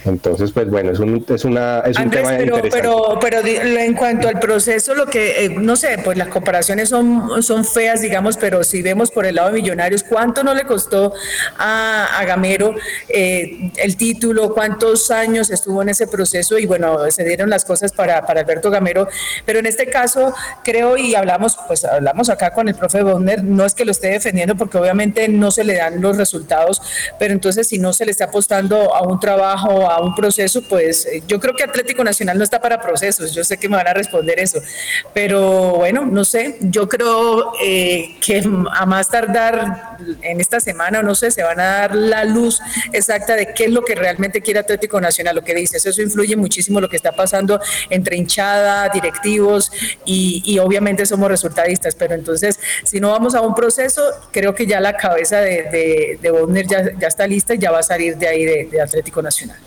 Entonces, 0.07 0.51
pues 0.51 0.69
bueno, 0.69 0.91
es 0.91 0.99
un, 0.99 1.25
es 1.27 1.45
una, 1.45 1.79
es 1.79 1.97
un 1.99 2.09
tema 2.09 2.29
pero, 2.29 2.57
interesante. 2.57 2.69
Pero, 2.71 3.19
pero 3.19 3.41
en 3.45 3.93
cuanto 3.93 4.27
al 4.27 4.39
proceso, 4.39 4.95
lo 4.95 5.05
que, 5.05 5.45
eh, 5.45 5.49
no 5.49 5.75
sé, 5.75 5.99
pues 6.03 6.17
las 6.17 6.29
comparaciones 6.29 6.89
son, 6.89 7.43
son 7.43 7.65
feas, 7.65 8.01
digamos, 8.01 8.37
pero 8.37 8.63
si 8.63 8.81
vemos 8.81 9.11
por 9.11 9.25
el 9.25 9.35
lado 9.35 9.49
de 9.49 9.61
Millonarios, 9.61 10.03
¿cuánto 10.03 10.43
no 10.43 10.53
le 10.53 10.63
costó 10.63 11.13
a, 11.57 12.19
a 12.19 12.25
Gamero 12.25 12.75
eh, 13.09 13.71
el 13.77 13.97
título? 13.97 14.53
¿Cuántos 14.53 15.11
años 15.11 15.49
estuvo 15.49 15.81
en 15.81 15.89
ese 15.89 16.07
proceso? 16.07 16.57
Y 16.57 16.65
bueno, 16.65 17.09
se 17.11 17.23
dieron 17.23 17.49
las 17.49 17.65
cosas 17.65 17.91
para, 17.91 18.25
para 18.25 18.41
Alberto 18.41 18.71
Gamero, 18.71 19.07
pero 19.45 19.59
en 19.59 19.65
este 19.65 19.87
caso 19.87 20.33
creo, 20.63 20.97
y 20.97 21.15
hablamos, 21.15 21.57
pues 21.67 21.83
hablamos 21.85 22.29
acá 22.29 22.51
con 22.51 22.67
el 22.67 22.75
profe 22.75 23.03
Bonner, 23.03 23.43
no 23.43 23.65
es 23.65 23.73
que 23.73 23.85
lo 23.85 23.91
esté 23.91 24.07
defendiendo 24.09 24.55
porque 24.55 24.77
obviamente 24.77 25.27
no 25.27 25.51
se 25.51 25.63
le 25.63 25.75
dan 25.75 26.01
los 26.01 26.17
resultados, 26.17 26.81
pero 27.19 27.33
entonces 27.33 27.67
si 27.67 27.79
no 27.79 27.93
se 27.93 28.05
le 28.05 28.11
está 28.11 28.25
apostando 28.25 28.95
a 28.95 29.01
un 29.03 29.19
trabajo, 29.19 29.89
a 29.89 29.96
un 30.01 30.15
proceso, 30.15 30.61
pues 30.61 31.07
yo 31.27 31.39
creo 31.39 31.55
que 31.55 31.63
Atlético 31.63 32.03
Nacional 32.03 32.37
no 32.37 32.43
está 32.43 32.59
para 32.59 32.81
procesos, 32.81 33.33
yo 33.33 33.43
sé 33.43 33.57
que 33.57 33.69
me 33.69 33.77
van 33.77 33.87
a 33.87 33.93
responder 33.93 34.39
eso, 34.39 34.61
pero 35.13 35.75
bueno, 35.77 36.05
no 36.05 36.25
sé, 36.25 36.57
yo 36.61 36.87
creo 36.87 37.53
eh, 37.63 38.17
que 38.21 38.43
a 38.71 38.85
más 38.85 39.09
tardar 39.09 39.97
en 40.21 40.41
esta 40.41 40.59
semana, 40.59 41.01
no 41.01 41.15
sé, 41.15 41.31
se 41.31 41.43
van 41.43 41.59
a 41.59 41.65
dar 41.65 41.95
la 41.95 42.23
luz 42.23 42.59
exacta 42.93 43.35
de 43.35 43.53
qué 43.53 43.65
es 43.65 43.71
lo 43.71 43.83
que 43.83 43.95
realmente 43.95 44.41
quiere 44.41 44.59
Atlético 44.59 44.99
Nacional, 44.99 45.35
lo 45.35 45.43
que 45.43 45.53
dices, 45.53 45.85
eso 45.85 46.01
influye 46.01 46.35
muchísimo 46.35 46.79
lo 46.81 46.89
que 46.89 46.97
está 46.97 47.11
pasando 47.11 47.59
entre 47.89 48.17
hinchada, 48.17 48.89
directivos 48.89 49.71
y, 50.05 50.57
obviamente 50.59 51.05
somos 51.05 51.29
resultadistas, 51.29 51.93
pero 51.95 52.15
entonces 52.15 52.59
si 52.83 52.99
no 52.99 53.11
vamos 53.11 53.35
a 53.35 53.41
un 53.41 53.53
proceso, 53.53 54.01
creo 54.31 54.55
que 54.55 54.65
ya 54.65 54.79
la 54.79 54.97
cabeza 54.97 55.39
de, 55.39 56.17
de, 56.21 56.31
Bonner 56.31 56.65
ya, 56.67 57.07
está 57.07 57.27
lista 57.27 57.53
y 57.53 57.59
ya 57.59 57.71
va 57.71 57.79
a 57.79 57.83
salir 57.83 58.17
de 58.17 58.27
ahí 58.27 58.45
de 58.45 58.81
Atlético 58.81 59.21
Nacional. 59.21 59.57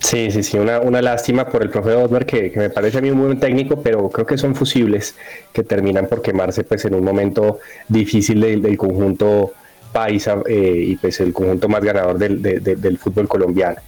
Sí, 0.00 0.30
sí, 0.30 0.42
sí, 0.42 0.58
una, 0.58 0.80
una 0.80 1.02
lástima 1.02 1.46
por 1.46 1.62
el 1.62 1.70
profe 1.70 1.94
Osmer, 1.94 2.26
que, 2.26 2.50
que, 2.52 2.58
me 2.58 2.70
parece 2.70 2.98
a 2.98 3.00
mí 3.00 3.10
un 3.10 3.20
buen 3.20 3.40
técnico, 3.40 3.82
pero 3.82 4.08
creo 4.10 4.26
que 4.26 4.38
son 4.38 4.54
fusibles 4.54 5.16
que 5.52 5.62
terminan 5.62 6.06
por 6.06 6.22
quemarse 6.22 6.64
pues 6.64 6.84
en 6.84 6.94
un 6.94 7.04
momento 7.04 7.58
difícil 7.88 8.40
del, 8.40 8.62
del 8.62 8.76
conjunto 8.76 9.52
paisa 9.92 10.42
eh, 10.46 10.84
y 10.88 10.96
pues 10.96 11.20
el 11.20 11.32
conjunto 11.32 11.68
más 11.68 11.82
ganador 11.82 12.18
del, 12.18 12.42
de, 12.42 12.60
de, 12.60 12.76
del 12.76 12.98
fútbol 12.98 13.26
colombiano. 13.26 13.78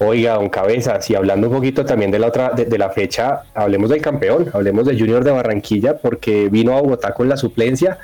Oiga, 0.00 0.34
don 0.34 0.48
Cabezas, 0.48 1.08
y 1.10 1.14
hablando 1.14 1.48
un 1.48 1.54
poquito 1.54 1.84
también 1.84 2.10
de 2.10 2.18
la 2.18 2.26
otra, 2.26 2.50
de, 2.50 2.64
de, 2.64 2.76
la 2.76 2.90
fecha, 2.90 3.42
hablemos 3.54 3.88
del 3.90 4.02
campeón, 4.02 4.50
hablemos 4.52 4.84
de 4.84 4.98
Junior 4.98 5.22
de 5.22 5.30
Barranquilla, 5.30 5.98
porque 5.98 6.48
vino 6.50 6.76
a 6.76 6.80
Bogotá 6.80 7.14
con 7.14 7.28
la 7.28 7.36
suplencia 7.36 7.98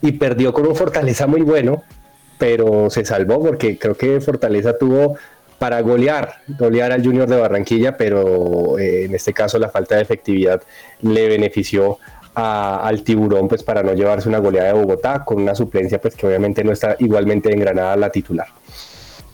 y 0.00 0.12
perdió 0.12 0.54
con 0.54 0.66
un 0.66 0.74
Fortaleza 0.74 1.26
muy 1.26 1.42
bueno, 1.42 1.82
pero 2.38 2.88
se 2.88 3.04
salvó 3.04 3.42
porque 3.42 3.76
creo 3.76 3.94
que 3.94 4.18
Fortaleza 4.22 4.78
tuvo 4.78 5.16
para 5.60 5.80
golear, 5.82 6.36
golear 6.58 6.90
al 6.90 7.04
Junior 7.04 7.28
de 7.28 7.36
Barranquilla, 7.38 7.96
pero 7.98 8.78
eh, 8.78 9.04
en 9.04 9.14
este 9.14 9.34
caso 9.34 9.58
la 9.58 9.68
falta 9.68 9.94
de 9.96 10.00
efectividad 10.02 10.62
le 11.02 11.28
benefició 11.28 11.98
al 12.34 13.02
tiburón 13.02 13.46
pues 13.46 13.62
para 13.62 13.82
no 13.82 13.92
llevarse 13.92 14.26
una 14.28 14.38
goleada 14.38 14.68
de 14.68 14.80
Bogotá 14.80 15.22
con 15.24 15.42
una 15.42 15.54
suplencia 15.54 16.00
pues 16.00 16.14
que 16.16 16.26
obviamente 16.26 16.64
no 16.64 16.72
está 16.72 16.96
igualmente 16.98 17.52
engranada 17.52 17.94
la 17.96 18.08
titular. 18.10 18.46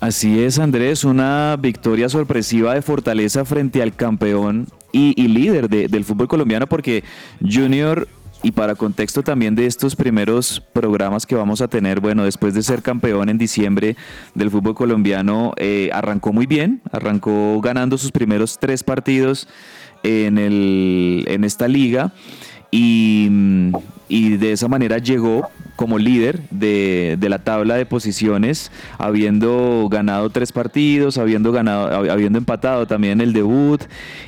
Así 0.01 0.43
es, 0.43 0.59
Andrés, 0.59 1.05
una 1.05 1.57
victoria 1.61 2.09
sorpresiva 2.09 2.75
de 2.75 2.83
Fortaleza 2.83 3.45
frente 3.45 3.81
al 3.81 3.95
campeón 3.95 4.67
y, 4.93 5.15
líder 5.29 5.69
de- 5.69 5.89
del 5.89 6.05
fútbol 6.05 6.27
colombiano, 6.27 6.67
porque 6.67 7.05
Junior, 7.41 8.09
y 8.43 8.53
para 8.53 8.75
contexto 8.75 9.23
también 9.23 9.55
de 9.55 9.67
estos 9.67 9.97
primeros 9.97 10.63
programas 10.73 11.27
que 11.27 11.35
vamos 11.35 11.61
a 11.61 11.69
tener, 11.69 12.01
bueno, 12.01 12.25
después 12.25 12.55
de 12.55 12.63
ser 12.63 12.83
campeón 12.83 13.29
en 13.29 13.39
diciembre 13.39 13.97
del 14.35 14.51
fútbol 14.51 14.75
colombiano, 14.75 15.53
eh, 15.57 15.91
arrancó 15.93 16.33
muy 16.33 16.47
bien, 16.47 16.81
arrancó 16.93 17.61
ganando 17.61 17.99
sus 17.99 18.13
primeros 18.13 18.59
tres 18.59 18.85
partidos 18.85 19.49
en, 20.03 20.39
el, 20.39 21.25
en 21.29 21.45
esta 21.45 21.67
liga 21.67 22.13
y, 22.71 23.29
y 24.09 24.37
de 24.37 24.53
esa 24.53 24.69
manera 24.69 24.99
llegó 24.99 25.49
como 25.77 25.99
líder 25.99 26.41
de, 26.51 27.17
de 27.19 27.29
la 27.29 27.39
tabla 27.39 27.77
de 27.77 27.87
posiciones, 27.87 28.73
habiendo 28.99 29.89
ganado 29.91 30.31
tres 30.31 30.53
partidos, 30.53 31.19
habiendo 31.19 31.53
ganado, 31.53 31.91
hab- 31.91 32.11
habiendo 32.11 32.39
empatado 32.39 32.87
también 32.87 33.21
el 33.21 33.33
debut 33.33 33.83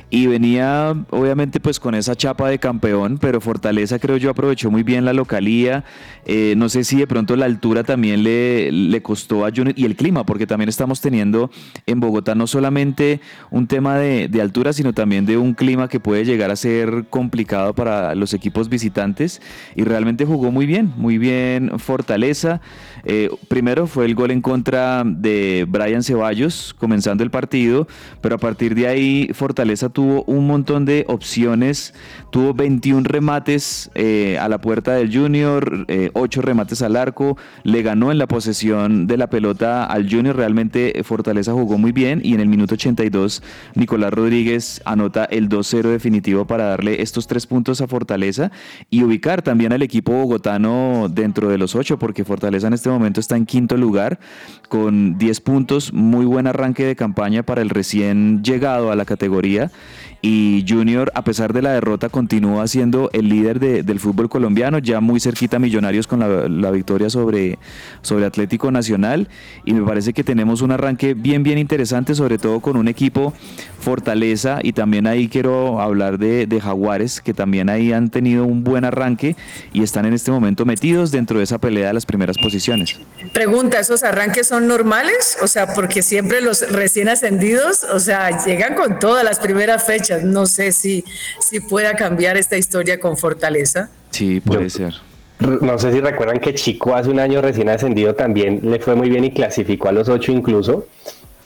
y 0.09 0.27
venía 0.27 0.95
obviamente 1.09 1.59
pues 1.59 1.79
con 1.79 1.93
esa 1.95 2.15
chapa 2.15 2.49
de 2.49 2.59
campeón, 2.59 3.17
pero 3.19 3.41
Fortaleza 3.41 3.99
creo 3.99 4.17
yo 4.17 4.29
aprovechó 4.29 4.71
muy 4.71 4.83
bien 4.83 5.05
la 5.05 5.13
localía, 5.13 5.83
eh, 6.25 6.53
no 6.57 6.69
sé 6.69 6.83
si 6.83 6.97
de 6.97 7.07
pronto 7.07 7.35
la 7.35 7.45
altura 7.45 7.83
también 7.83 8.23
le, 8.23 8.71
le 8.71 9.01
costó 9.01 9.45
a 9.45 9.49
Junior 9.49 9.73
y 9.77 9.85
el 9.85 9.95
clima, 9.95 10.25
porque 10.25 10.47
también 10.47 10.69
estamos 10.69 11.01
teniendo 11.01 11.49
en 11.85 11.99
Bogotá 11.99 12.35
no 12.35 12.47
solamente 12.47 13.19
un 13.51 13.67
tema 13.67 13.97
de 13.97 14.41
altura, 14.41 14.73
sino 14.73 14.93
también 14.93 15.25
de 15.25 15.37
un 15.37 15.53
clima 15.53 15.87
que 15.89 15.99
puede 15.99 16.25
llegar 16.25 16.51
a 16.51 16.55
ser 16.55 17.05
complicado 17.09 17.73
para 17.73 18.15
los 18.15 18.33
equipos 18.33 18.69
visitantes 18.69 19.41
y 19.75 19.83
realmente 19.83 20.25
jugó 20.25 20.51
muy 20.51 20.65
bien, 20.65 20.91
muy 20.95 21.17
bien 21.17 21.38
Fortaleza. 21.77 22.61
Eh, 23.03 23.29
primero 23.47 23.87
fue 23.87 24.05
el 24.05 24.15
gol 24.15 24.31
en 24.31 24.41
contra 24.41 25.03
de 25.05 25.65
Brian 25.67 26.03
Ceballos 26.03 26.75
comenzando 26.77 27.23
el 27.23 27.31
partido, 27.31 27.87
pero 28.21 28.35
a 28.35 28.37
partir 28.37 28.75
de 28.75 28.87
ahí 28.87 29.29
Fortaleza 29.33 29.89
tuvo 29.89 30.23
un 30.23 30.47
montón 30.47 30.85
de 30.85 31.05
opciones, 31.07 31.93
tuvo 32.31 32.53
21 32.53 33.03
remates 33.03 33.89
eh, 33.95 34.37
a 34.39 34.49
la 34.49 34.59
puerta 34.59 34.93
del 34.93 35.15
Junior, 35.15 35.85
8 36.13 36.41
remates 36.41 36.81
al 36.81 36.95
arco, 36.95 37.37
le 37.63 37.81
ganó 37.81 38.11
en 38.11 38.17
la 38.17 38.27
posesión 38.27 39.07
de 39.07 39.17
la 39.17 39.29
pelota 39.29 39.85
al 39.85 40.09
Junior, 40.09 40.35
realmente 40.35 40.99
eh, 40.99 41.03
Fortaleza 41.03 41.53
jugó 41.53 41.77
muy 41.77 41.91
bien 41.91 42.21
y 42.23 42.33
en 42.33 42.39
el 42.39 42.47
minuto 42.47 42.75
82 42.75 43.43
Nicolás 43.75 44.13
Rodríguez 44.13 44.81
anota 44.85 45.25
el 45.25 45.49
2-0 45.49 45.89
definitivo 45.89 46.45
para 46.45 46.65
darle 46.65 47.01
estos 47.01 47.27
tres 47.27 47.47
puntos 47.47 47.81
a 47.81 47.87
Fortaleza 47.87 48.51
y 48.89 49.03
ubicar 49.03 49.41
también 49.41 49.73
al 49.73 49.81
equipo 49.81 50.13
bogotano 50.13 51.07
dentro 51.09 51.49
de 51.49 51.57
los 51.57 51.75
ocho, 51.75 51.97
porque 51.99 52.23
Fortaleza 52.23 52.67
en 52.67 52.73
este 52.73 52.88
momento 52.91 53.19
está 53.19 53.37
en 53.37 53.45
quinto 53.45 53.77
lugar 53.77 54.19
con 54.67 55.17
10 55.17 55.41
puntos, 55.41 55.93
muy 55.93 56.25
buen 56.25 56.47
arranque 56.47 56.85
de 56.85 56.95
campaña 56.95 57.43
para 57.43 57.61
el 57.61 57.69
recién 57.69 58.43
llegado 58.43 58.91
a 58.91 58.95
la 58.95 59.05
categoría. 59.05 59.71
Y 60.21 60.65
Junior, 60.67 61.11
a 61.15 61.23
pesar 61.23 61.53
de 61.53 61.61
la 61.61 61.71
derrota, 61.71 62.09
continúa 62.09 62.67
siendo 62.67 63.09
el 63.13 63.29
líder 63.29 63.59
de- 63.59 63.83
del 63.83 63.99
fútbol 64.01 64.27
colombiano, 64.27 64.79
ya 64.79 64.99
muy 64.99 65.19
cerquita 65.21 65.59
Millonarios 65.59 66.07
con 66.07 66.19
la, 66.19 66.49
la 66.49 66.71
victoria 66.71 67.09
sobre, 67.09 67.57
sobre 68.01 68.25
Atlético 68.25 68.69
Nacional. 68.71 69.29
Y 69.63 69.73
me 69.73 69.85
parece 69.85 70.11
que 70.11 70.23
tenemos 70.25 70.61
un 70.61 70.71
arranque 70.71 71.13
bien, 71.13 71.43
bien 71.43 71.57
interesante, 71.57 72.15
sobre 72.15 72.37
todo 72.37 72.59
con 72.59 72.75
un 72.75 72.87
equipo 72.89 73.33
Fortaleza. 73.79 74.59
Y 74.61 74.73
también 74.73 75.07
ahí 75.07 75.29
quiero 75.29 75.79
hablar 75.81 76.17
de, 76.17 76.47
de 76.47 76.59
Jaguares, 76.59 77.21
que 77.21 77.33
también 77.33 77.69
ahí 77.69 77.93
han 77.93 78.09
tenido 78.09 78.43
un 78.43 78.63
buen 78.65 78.83
arranque 78.83 79.35
y 79.71 79.83
están 79.83 80.05
en 80.05 80.13
este 80.13 80.31
momento 80.31 80.65
metidos 80.65 81.11
dentro 81.11 81.37
de 81.37 81.45
esa 81.45 81.59
pelea 81.59 81.87
de 81.87 81.93
las 81.93 82.05
primeras 82.05 82.37
posiciones. 82.37 82.99
Pregunta, 83.33 83.79
¿esos 83.79 84.03
arranques 84.03 84.47
son 84.47 84.67
normales? 84.67 85.37
O 85.41 85.47
sea, 85.47 85.73
porque 85.73 86.01
siempre 86.01 86.41
los 86.41 86.69
recién 86.71 87.07
ascendidos, 87.07 87.85
o 87.85 87.99
sea, 87.99 88.43
llegan 88.45 88.75
con 88.75 88.99
todas 88.99 89.23
las 89.23 89.39
primeras 89.39 89.83
fechas. 89.85 90.08
No 90.17 90.45
sé 90.45 90.71
si, 90.71 91.03
si 91.39 91.59
pueda 91.59 91.93
cambiar 91.95 92.37
esta 92.37 92.57
historia 92.57 92.99
con 92.99 93.17
Fortaleza. 93.17 93.89
Sí, 94.11 94.39
puede 94.39 94.69
ser. 94.69 94.93
No 95.39 95.77
sé 95.79 95.93
si 95.93 96.01
recuerdan 96.01 96.39
que 96.39 96.53
Chico 96.53 96.95
hace 96.95 97.09
un 97.09 97.19
año 97.19 97.41
recién 97.41 97.69
ascendido 97.69 98.13
también 98.15 98.59
le 98.63 98.79
fue 98.79 98.95
muy 98.95 99.09
bien 99.09 99.23
y 99.23 99.31
clasificó 99.31 99.87
a 99.87 99.91
los 99.93 100.09
ocho 100.09 100.31
incluso. 100.33 100.87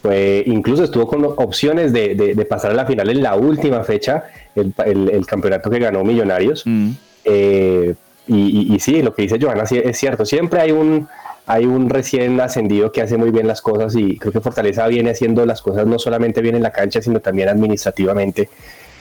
Fue, 0.01 0.43
incluso 0.47 0.83
estuvo 0.83 1.07
con 1.07 1.23
opciones 1.23 1.93
de, 1.93 2.15
de- 2.15 2.33
de 2.35 2.45
pasar 2.45 2.71
a 2.71 2.73
la 2.73 2.85
final 2.85 3.09
en 3.09 3.21
la 3.23 3.35
última 3.35 3.83
fecha, 3.83 4.23
el, 4.55 4.73
el- 4.85 5.09
el 5.11 5.25
campeonato 5.25 5.69
que 5.69 5.79
ganó 5.79 6.03
Millonarios. 6.03 6.63
Mm. 6.65 6.89
Eh, 7.25 7.93
y, 8.27 8.35
y- 8.71 8.75
y 8.75 8.79
sí, 8.79 9.01
lo 9.01 9.13
que 9.13 9.21
dice 9.23 9.37
Johanna 9.39 9.65
sí 9.65 9.79
es 9.83 9.97
cierto. 9.97 10.25
Siempre 10.25 10.59
hay 10.59 10.71
un, 10.71 11.07
hay 11.45 11.65
un 11.65 11.89
recién 11.89 12.39
ascendido 12.39 12.91
que 12.91 13.01
hace 13.01 13.17
muy 13.17 13.31
bien 13.31 13.47
las 13.47 13.61
cosas 13.61 13.95
y 13.95 14.17
creo 14.17 14.31
que 14.31 14.39
Fortaleza 14.39 14.87
viene 14.87 15.11
haciendo 15.11 15.45
las 15.45 15.61
cosas 15.61 15.85
no 15.85 15.99
solamente 15.99 16.41
bien 16.41 16.55
en 16.55 16.63
la 16.63 16.71
cancha, 16.71 17.01
sino 17.01 17.19
también 17.19 17.49
administrativamente. 17.49 18.49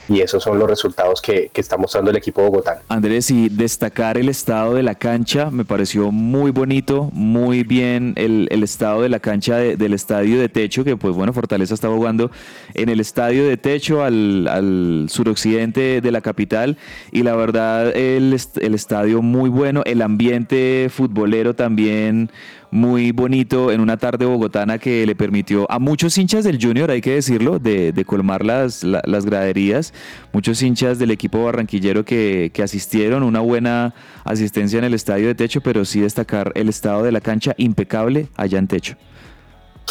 Y 0.09 0.19
esos 0.19 0.43
son 0.43 0.59
los 0.59 0.69
resultados 0.69 1.21
que, 1.21 1.49
que 1.53 1.61
está 1.61 1.77
mostrando 1.77 2.11
el 2.11 2.17
equipo 2.17 2.41
bogotano. 2.41 2.81
Andrés, 2.89 3.31
y 3.31 3.47
destacar 3.49 4.17
el 4.17 4.27
estado 4.29 4.73
de 4.73 4.83
la 4.83 4.95
cancha, 4.95 5.49
me 5.49 5.63
pareció 5.63 6.11
muy 6.11 6.51
bonito, 6.51 7.09
muy 7.13 7.63
bien 7.63 8.13
el, 8.17 8.47
el 8.51 8.63
estado 8.63 9.01
de 9.01 9.09
la 9.09 9.19
cancha 9.19 9.55
de- 9.57 9.77
del 9.77 9.93
estadio 9.93 10.39
de 10.39 10.49
techo, 10.49 10.83
que 10.83 10.97
pues 10.97 11.15
bueno, 11.15 11.31
Fortaleza 11.31 11.73
está 11.73 11.87
jugando 11.87 12.31
en 12.73 12.89
el 12.89 12.99
estadio 12.99 13.47
de 13.47 13.55
techo 13.57 14.03
al, 14.03 14.47
al 14.47 15.05
suroccidente 15.09 16.01
de 16.01 16.11
la 16.11 16.21
capital, 16.21 16.77
y 17.11 17.23
la 17.23 17.35
verdad 17.35 17.95
el, 17.95 18.37
el 18.59 18.73
estadio 18.73 19.21
muy 19.21 19.49
bueno, 19.49 19.83
el 19.85 20.01
ambiente 20.01 20.89
futbolero 20.89 21.55
también 21.55 22.29
muy 22.73 23.11
bonito 23.11 23.71
en 23.71 23.79
una 23.81 23.97
tarde 23.97 24.25
bogotana 24.25 24.79
que 24.79 25.05
le 25.05 25.15
permitió 25.15 25.69
a 25.71 25.77
muchos 25.77 26.17
hinchas 26.17 26.43
del 26.43 26.57
Junior, 26.59 26.89
hay 26.89 27.01
que 27.01 27.13
decirlo, 27.13 27.59
de, 27.59 27.93
colmar 28.05 28.43
las, 28.43 28.83
la- 28.83 29.03
las 29.05 29.25
graderías, 29.25 29.93
muchos 30.31 30.61
hinchas 30.63 30.97
del 30.97 31.11
equipo 31.11 31.43
barranquillero 31.43 32.03
que, 32.03 32.49
que 32.51 32.63
asistieron, 32.63 33.21
una 33.21 33.41
buena 33.41 33.93
asistencia 34.23 34.79
en 34.79 34.85
el 34.85 34.95
estadio 34.95 35.27
de 35.27 35.35
techo, 35.35 35.61
pero 35.61 35.85
sí 35.85 36.01
destacar 36.01 36.51
el 36.55 36.67
estado 36.67 37.03
de 37.03 37.11
la 37.11 37.21
cancha 37.21 37.53
impecable 37.57 38.27
allá 38.35 38.57
en 38.57 38.67
techo. 38.67 38.95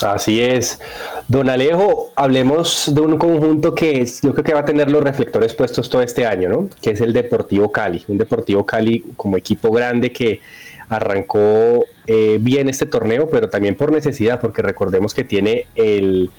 Así 0.03 0.41
es. 0.41 0.81
Don 1.29 1.49
Alejo, 1.51 2.13
hablemos 2.17 2.91
de 2.95 3.01
un 3.01 3.17
conjunto 3.19 3.75
que 3.75 4.01
es- 4.01 4.23
yo 4.23 4.33
creo 4.33 4.43
que 4.43 4.55
va 4.55 4.61
a 4.61 4.65
tener 4.65 4.91
los 4.91 5.05
reflectores 5.05 5.55
puestos 5.55 5.89
todo 5.89 6.03
este 6.03 6.27
año, 6.27 6.49
¿no? 6.49 6.69
Que 6.81 6.91
es 6.93 7.01
el 7.01 7.13
Deportivo 7.13 7.71
Cali. 7.71 8.03
Un 8.09 8.19
Deportivo 8.19 8.65
Cali 8.67 9.05
como 9.17 9.37
equipo 9.37 9.71
grande 9.71 10.11
que 10.11 10.41
arrancó 10.93 11.87
eh, 12.07 12.39
bien 12.41 12.69
este 12.69 12.85
torneo, 12.85 13.31
pero 13.31 13.49
también 13.49 13.75
por 13.77 13.91
necesidad, 13.91 14.41
porque 14.41 14.61
recordemos 14.61 15.15
que 15.15 15.25
tiene 15.25 15.67
el, 15.75 16.31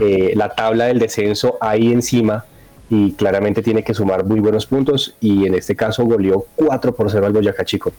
eh, 0.00 0.32
la 0.34 0.54
tabla 0.56 0.86
del 0.86 0.98
descenso 0.98 1.56
ahí 1.60 1.92
encima 1.92 2.44
y 2.90 3.12
claramente 3.12 3.62
tiene 3.62 3.84
que 3.84 3.94
sumar 3.94 4.24
muy 4.24 4.40
buenos 4.40 4.66
puntos 4.66 5.14
y 5.20 5.46
en 5.46 5.54
este 5.54 5.76
caso 5.76 6.04
goleó 6.04 6.46
4 6.56 6.94
por 6.94 7.10
0 7.10 7.26
al 7.26 7.32
Boyacá 7.32 7.64
Chico. 7.64 7.92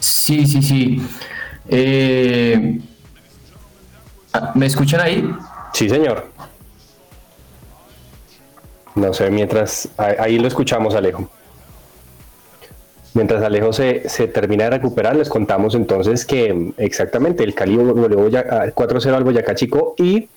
Sí, 0.00 0.46
sí, 0.46 0.60
sí. 0.60 1.00
Eh, 1.68 2.80
ah, 4.32 4.52
¿Me 4.56 4.66
escuchan 4.66 5.00
ahí? 5.00 5.24
Sí, 5.72 5.88
señor. 5.88 6.26
No 8.96 9.14
sé, 9.14 9.30
mientras 9.30 9.88
ahí 9.96 10.14
ahí 10.18 10.38
lo 10.38 10.48
escuchamos, 10.48 10.94
Alejo. 10.96 11.30
Mientras 13.14 13.42
Alejo 13.42 13.72
se, 13.72 14.08
se 14.08 14.26
termina 14.26 14.64
de 14.64 14.70
recuperar, 14.70 15.14
les 15.16 15.28
contamos 15.28 15.74
entonces 15.74 16.24
que 16.24 16.52
mm, 16.52 16.74
exactamente 16.78 17.44
el 17.44 17.54
Cali 17.54 17.76
goleó 17.76 18.18
Boya- 18.28 18.46
ah, 18.50 18.66
4-0 18.74 19.14
al 19.14 19.24
Boyacá 19.24 19.54
Chico 19.54 19.94
y 19.96 20.28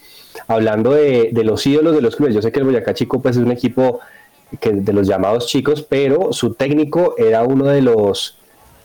hablando 0.48 0.92
de, 0.94 1.30
de 1.32 1.44
los 1.44 1.66
ídolos 1.66 1.96
de 1.96 2.02
los 2.02 2.16
clubes, 2.16 2.36
yo 2.36 2.42
sé 2.42 2.52
que 2.52 2.60
el 2.60 2.66
Boyacá 2.66 2.94
Chico 2.94 3.20
pues 3.22 3.36
es 3.36 3.44
un 3.44 3.52
equipo 3.52 4.00
que 4.62 4.72
de 4.72 4.94
los 4.94 5.08
llamados 5.08 5.48
chicos, 5.48 5.82
pero 5.82 6.32
su 6.32 6.54
técnico 6.54 7.16
era 7.18 7.44
uno 7.44 7.66
de 7.66 7.82
los 7.82 8.38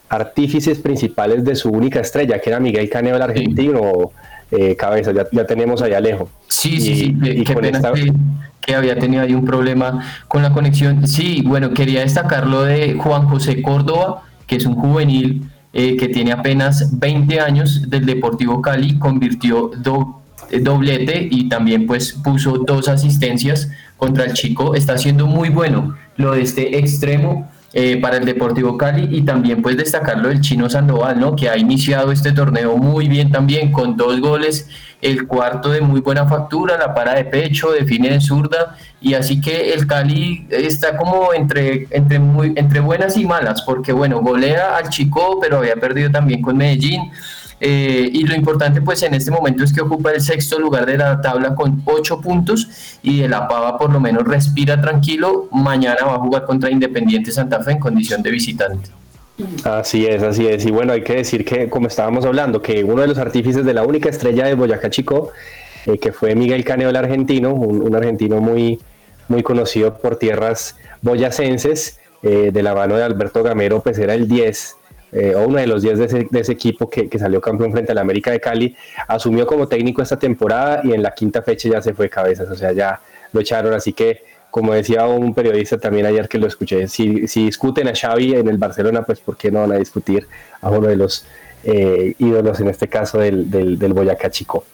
artífices 0.09 0.79
principales 0.79 1.45
de 1.45 1.55
su 1.55 1.71
única 1.71 2.01
estrella, 2.01 2.39
que 2.41 2.51
era 2.51 2.61
Miguel 2.61 2.91
Caneo, 2.91 3.17
el 3.17 3.23
argentino. 3.23 4.11
Eh, 4.53 4.77
cabeza, 4.77 5.13
ya, 5.13 5.27
ya 5.33 5.47
tenemos 5.47 5.81
ahí 5.83 5.95
Alejo. 5.95 6.29
Sí, 6.49 6.81
sí, 6.81 6.93
Y- 6.93 6.97
sí, 6.97 7.17
y 7.41 7.45
qué 7.45 7.55
con 7.55 7.63
pena 7.63 7.79
esta- 7.79 7.93
que, 7.93 8.13
que 8.61 8.75
había 8.77 8.97
tenido 8.99 9.23
ahí 9.23 9.35
un 9.35 9.45
problema 9.45 10.05
con 10.29 10.43
la 10.43 10.53
conexión. 10.53 11.07
Sí, 11.09 11.43
bueno, 11.45 11.73
quería 11.73 12.01
destacar 12.03 12.47
lo 12.47 12.63
de 12.63 12.95
Juan 12.95 13.27
José 13.29 13.61
Córdoba, 13.63 14.23
que 14.47 14.57
es 14.57 14.67
un 14.67 14.75
juvenil 14.75 15.49
eh, 15.73 15.97
que 15.97 16.09
tiene 16.09 16.33
apenas 16.33 16.99
20 17.01 17.41
años 17.41 17.89
del 17.89 18.05
Deportivo 18.05 18.61
Cali, 18.61 18.99
convirtió 18.99 19.71
do- 19.79 20.21
eh, 20.51 20.61
doblete 20.61 21.27
y 21.31 21.49
también 21.49 21.87
pues 21.87 22.13
puso 22.13 22.59
dos 22.59 22.89
asistencias 22.89 23.71
contra 23.97 24.25
el 24.25 24.35
chico. 24.35 24.75
Está 24.75 24.99
siendo 24.99 25.27
muy 25.27 25.49
bueno 25.49 25.95
lo 26.17 26.33
de 26.33 26.43
este 26.43 26.79
extremo 26.79 27.51
eh, 27.75 27.97
para 28.01 28.19
el 28.19 28.27
Deportivo 28.27 28.77
Cali 28.77 29.17
y 29.17 29.23
también 29.23 29.63
pues 29.63 29.77
destacarlo 29.77 30.29
del 30.29 30.43
chino 30.43 30.69
Sandoval, 30.69 31.19
¿no? 31.19 31.35
Que 31.35 31.49
ha 31.49 31.57
iniciado 31.57 32.13
este 32.13 32.33
torneo 32.33 32.77
muy 32.77 33.09
bien 33.09 33.31
también 33.31 33.73
con 33.73 33.97
dos 33.97 34.21
goles, 34.21 34.69
el 35.01 35.27
cuarto 35.27 35.71
de 35.71 35.81
muy 35.81 36.01
buena 36.01 36.27
factura, 36.27 36.77
la 36.77 36.95
para 36.95 37.15
de 37.15 37.25
pecho, 37.25 37.73
define 37.73 38.11
de 38.11 38.21
zurda 38.21 38.77
y 39.01 39.15
así 39.15 39.41
que 39.41 39.73
el 39.73 39.87
Cali 39.87 40.47
está 40.51 40.97
como 40.97 41.33
entre, 41.33 41.89
entre, 41.91 42.19
muy, 42.19 42.53
entre 42.57 42.81
buenas 42.81 43.17
y 43.17 43.25
malas 43.25 43.63
porque 43.63 43.93
bueno, 43.93 44.21
golea 44.21 44.77
al 44.77 44.91
Chico 44.91 45.39
pero 45.41 45.59
había 45.59 45.77
perdido 45.77 46.11
también 46.11 46.43
con 46.43 46.57
Medellín. 46.57 47.11
Eh, 47.65 48.11
y 48.13 48.27
lo 48.27 48.35
importante 48.35 48.83
pues 48.83 49.05
en 49.05 49.15
este 49.15 49.31
momento 49.31 49.63
es 49.63 49.73
que 49.73 49.83
ocupa 49.83 50.11
el 50.11 50.21
sexto 50.21 50.59
lugar 50.59 50.85
de 50.85 50.99
la 50.99 51.21
tabla 51.21 51.55
con 51.55 51.81
ocho 51.85 52.21
puntos 52.21 52.99
y 53.05 53.21
de 53.21 53.29
la 53.29 53.47
Pava 53.47 53.79
por 53.79 53.93
lo 53.93 54.01
menos 54.01 54.25
respira 54.25 54.81
tranquilo. 54.81 55.49
Mañana 55.53 56.05
va 56.05 56.15
a 56.15 56.19
jugar 56.19 56.45
contra 56.45 56.73
Independiente 56.73 57.31
Santa 57.31 57.63
Fe 57.63 57.71
en 57.73 57.79
condición 57.79 58.21
de 58.21 58.33
visitante. 58.33 58.91
Así 59.63 60.07
es, 60.07 60.25
así 60.25 60.49
es. 60.49 60.67
Y 60.67 60.73
bueno, 60.73 60.93
hay 60.93 61.05
que 61.05 61.15
decir 61.15 61.45
que, 61.45 61.69
como 61.69 61.87
estábamos 61.87 62.25
hablando, 62.25 62.61
que 62.61 62.83
uno 62.83 63.03
de 63.03 63.07
los 63.07 63.19
artífices 63.19 63.65
de 63.65 63.75
la 63.75 63.85
única 63.85 64.09
estrella 64.09 64.47
de 64.47 64.55
Boyacá 64.55 64.91
Chico, 64.91 65.31
eh, 65.87 65.99
que 65.99 66.13
fue 66.13 66.35
Miguel 66.35 66.65
Caneo, 66.65 66.91
el 66.91 66.97
argentino, 66.97 67.55
un, 67.55 67.95
argentino 67.95 68.41
muy, 68.41 68.81
muy 69.29 69.45
conocido 69.45 69.99
por 69.99 70.17
tierras 70.17 70.77
boyacenses, 71.01 72.01
eh, 72.25 72.51
de 72.53 72.63
la 72.63 72.75
mano 72.75 72.97
de 72.97 73.05
Alberto 73.05 73.43
Gamero, 73.45 73.83
pues 73.83 73.99
era 73.99 74.15
el 74.15 74.27
10 74.27 74.77
eh, 75.13 75.35
o 75.37 75.47
uno 75.47 75.59
de 75.59 75.67
los 75.67 75.83
10 75.83 75.99
de 76.31 76.41
ese, 76.41 76.53
equipo 76.53 76.89
que, 76.89 77.07
salió 77.19 77.39
campeón 77.39 77.71
frente 77.71 77.93
al 77.93 77.99
América 77.99 78.31
de 78.31 78.41
Cali, 78.41 78.75
asumió 79.07 79.47
como 79.47 79.69
técnico 79.69 80.01
esta 80.01 80.19
temporada 80.19 80.81
y 80.83 80.93
en 80.93 81.03
la 81.03 81.13
quinta 81.13 81.43
fecha 81.43 81.69
ya 81.69 81.83
se 81.83 81.93
fue 81.93 82.09
cabezas, 82.09 82.49
o 82.51 82.57
sea, 82.57 82.73
ya 82.73 82.99
lo 83.31 83.41
echaron, 83.41 83.75
así 83.75 83.93
que 83.93 84.23
como 84.51 84.73
decía 84.73 85.07
un 85.07 85.35
periodista 85.35 85.79
también 85.79 86.07
ayer 86.07 86.29
que 86.29 86.39
lo 86.39 86.47
escuché, 86.47 86.89
si, 86.89 87.27
discuten 87.27 87.89
a 87.89 87.95
Xavi 87.95 88.35
en 88.35 88.49
el 88.49 88.57
Barcelona, 88.57 89.03
pues 89.03 89.21
¿por 89.21 89.37
qué 89.37 89.51
no 89.51 89.61
van 89.61 89.73
a 89.73 89.77
discutir 89.77 90.27
a 90.63 90.71
uno 90.71 90.89
de 90.89 90.97
los 90.97 91.27
eh, 91.65 92.15
ídolos, 92.19 92.61
en 92.61 92.69
este 92.69 92.89
caso 92.89 93.19
del, 93.19 93.51
del, 93.51 93.93
Boyacá 93.93 94.31
Chico? 94.31 94.65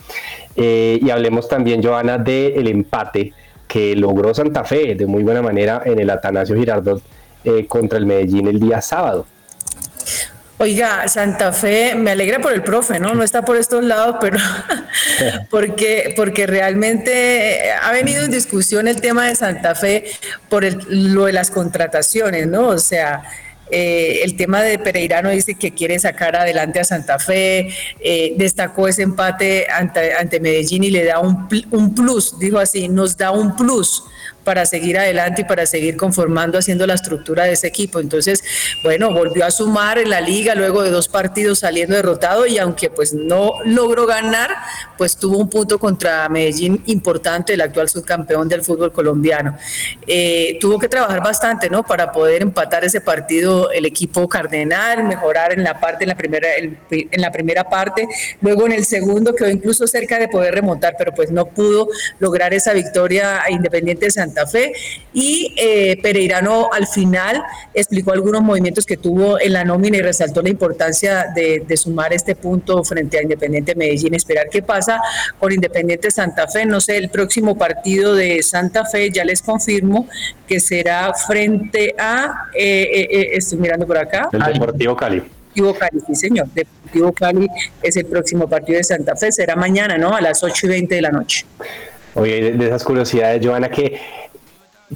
Eh, 0.54 1.00
y 1.02 1.10
hablemos 1.10 1.48
también, 1.48 1.82
Joana, 1.82 2.16
del 2.16 2.68
empate 2.68 3.32
que 3.66 3.96
logró 3.96 4.32
Santa 4.34 4.64
Fe 4.64 4.94
de 4.94 5.06
muy 5.06 5.24
buena 5.24 5.42
manera 5.42 5.82
en 5.84 5.98
el 5.98 6.10
Atanasio 6.10 6.56
Girardot 6.56 7.02
contra 7.68 7.98
el 7.98 8.06
Medellín 8.06 8.46
el 8.46 8.60
día 8.60 8.80
sábado. 8.80 9.26
Oiga, 10.60 11.06
Santa 11.06 11.52
Fe, 11.52 11.94
me 11.94 12.10
alegra 12.10 12.40
por 12.40 12.52
el 12.52 12.64
profe, 12.64 12.98
¿no? 12.98 13.14
No 13.14 13.22
está 13.22 13.42
por 13.42 13.56
estos 13.56 13.84
lados, 13.84 14.16
pero 14.20 14.38
porque, 15.50 16.12
porque 16.16 16.48
realmente 16.48 17.70
ha 17.80 17.92
venido 17.92 18.24
en 18.24 18.32
discusión 18.32 18.88
el 18.88 19.00
tema 19.00 19.26
de 19.26 19.36
Santa 19.36 19.76
Fe 19.76 20.06
por 20.48 20.64
lo 20.92 21.26
de 21.26 21.32
las 21.32 21.52
contrataciones, 21.52 22.48
¿no? 22.48 22.66
O 22.68 22.78
sea, 22.78 23.22
eh, 23.70 24.22
el 24.24 24.36
tema 24.36 24.62
de 24.62 24.80
Pereirano 24.80 25.30
dice 25.30 25.54
que 25.54 25.72
quiere 25.74 25.96
sacar 26.00 26.34
adelante 26.34 26.80
a 26.80 26.84
Santa 26.84 27.20
Fe, 27.20 27.68
eh, 28.00 28.34
destacó 28.36 28.88
ese 28.88 29.02
empate 29.02 29.68
ante, 29.70 30.14
ante, 30.14 30.40
Medellín 30.40 30.82
y 30.82 30.90
le 30.90 31.04
da 31.04 31.20
un, 31.20 31.48
un 31.70 31.94
plus, 31.94 32.36
dijo 32.40 32.58
así, 32.58 32.88
nos 32.88 33.16
da 33.16 33.30
un 33.30 33.54
plus 33.54 34.02
para 34.48 34.64
seguir 34.64 34.96
adelante 34.96 35.42
y 35.42 35.44
para 35.44 35.66
seguir 35.66 35.98
conformando, 35.98 36.56
haciendo 36.56 36.86
la 36.86 36.94
estructura 36.94 37.44
de 37.44 37.52
ese 37.52 37.66
equipo. 37.66 38.00
Entonces, 38.00 38.42
bueno, 38.82 39.12
volvió 39.12 39.44
a 39.44 39.50
sumar 39.50 39.98
en 39.98 40.08
la 40.08 40.22
liga 40.22 40.54
luego 40.54 40.82
de 40.82 40.90
dos 40.90 41.06
partidos 41.06 41.58
saliendo 41.58 41.94
derrotado 41.94 42.46
y 42.46 42.56
aunque 42.56 42.88
pues 42.88 43.12
no 43.12 43.52
logró 43.66 44.06
ganar, 44.06 44.56
pues 44.96 45.18
tuvo 45.18 45.36
un 45.36 45.50
punto 45.50 45.78
contra 45.78 46.26
Medellín 46.30 46.82
importante, 46.86 47.52
el 47.52 47.60
actual 47.60 47.90
subcampeón 47.90 48.48
del 48.48 48.62
fútbol 48.62 48.90
colombiano. 48.90 49.58
Eh, 50.06 50.56
tuvo 50.62 50.78
que 50.78 50.88
trabajar 50.88 51.22
bastante, 51.22 51.68
¿no? 51.68 51.82
Para 51.82 52.10
poder 52.10 52.40
empatar 52.40 52.86
ese 52.86 53.02
partido 53.02 53.70
el 53.70 53.84
equipo 53.84 54.30
cardenal, 54.30 55.04
mejorar 55.04 55.52
en 55.52 55.62
la 55.62 55.78
parte, 55.78 56.04
en 56.04 56.08
la 56.08 56.16
primera, 56.16 56.48
en 56.56 57.20
la 57.20 57.30
primera 57.30 57.68
parte, 57.68 58.08
luego 58.40 58.64
en 58.64 58.72
el 58.72 58.86
segundo 58.86 59.34
quedó 59.34 59.50
incluso 59.50 59.86
cerca 59.86 60.18
de 60.18 60.28
poder 60.28 60.54
remontar, 60.54 60.94
pero 60.96 61.12
pues 61.12 61.30
no 61.30 61.44
pudo 61.44 61.88
lograr 62.18 62.54
esa 62.54 62.72
victoria 62.72 63.42
a 63.42 63.50
Independiente 63.50 64.06
de 64.06 64.10
Santa 64.10 64.37
Fe 64.46 64.72
y 65.12 65.54
eh, 65.56 65.98
Pereirano 66.02 66.68
al 66.72 66.86
final 66.86 67.42
explicó 67.74 68.12
algunos 68.12 68.42
movimientos 68.42 68.86
que 68.86 68.96
tuvo 68.96 69.40
en 69.40 69.52
la 69.52 69.64
nómina 69.64 69.98
y 69.98 70.02
resaltó 70.02 70.42
la 70.42 70.48
importancia 70.48 71.26
de, 71.34 71.64
sumar 71.76 72.12
este 72.12 72.34
punto 72.34 72.82
frente 72.82 73.18
a 73.18 73.22
Independiente 73.22 73.74
Medellín, 73.74 74.14
esperar 74.14 74.48
qué 74.50 74.62
pasa 74.62 75.00
con 75.38 75.52
Independiente 75.52 76.10
Santa 76.10 76.48
Fe, 76.48 76.66
no 76.66 76.80
sé, 76.80 76.96
el 76.96 77.08
próximo 77.08 77.56
partido 77.56 78.14
de 78.14 78.42
Santa 78.42 78.84
Fe 78.84 79.10
ya 79.10 79.24
les 79.24 79.42
confirmo 79.42 80.08
que 80.46 80.60
será 80.60 81.12
frente 81.14 81.94
a, 81.98 82.48
eh, 82.54 83.06
eh, 83.10 83.28
estoy 83.34 83.58
mirando 83.58 83.86
por 83.86 83.98
acá. 83.98 84.28
El 84.32 84.54
Deportivo 84.54 84.96
Cali. 84.96 85.16
Deportivo 85.16 85.74
Cali, 85.74 86.00
sí 86.06 86.14
señor. 86.14 86.48
Deportivo 86.48 87.12
Cali 87.12 87.48
es 87.82 87.96
el 87.96 88.06
próximo 88.06 88.48
partido 88.48 88.78
de 88.78 88.84
Santa 88.84 89.16
Fe, 89.16 89.32
será 89.32 89.56
mañana, 89.56 89.98
¿no? 89.98 90.14
A 90.14 90.20
las 90.20 90.42
8 90.42 90.66
y 90.66 90.68
20 90.68 90.94
de 90.94 91.02
la 91.02 91.10
noche. 91.10 91.46
Oye, 92.18 92.52
de 92.52 92.66
esas 92.66 92.82
curiosidades, 92.84 93.44
Joana, 93.44 93.68
que 93.68 94.00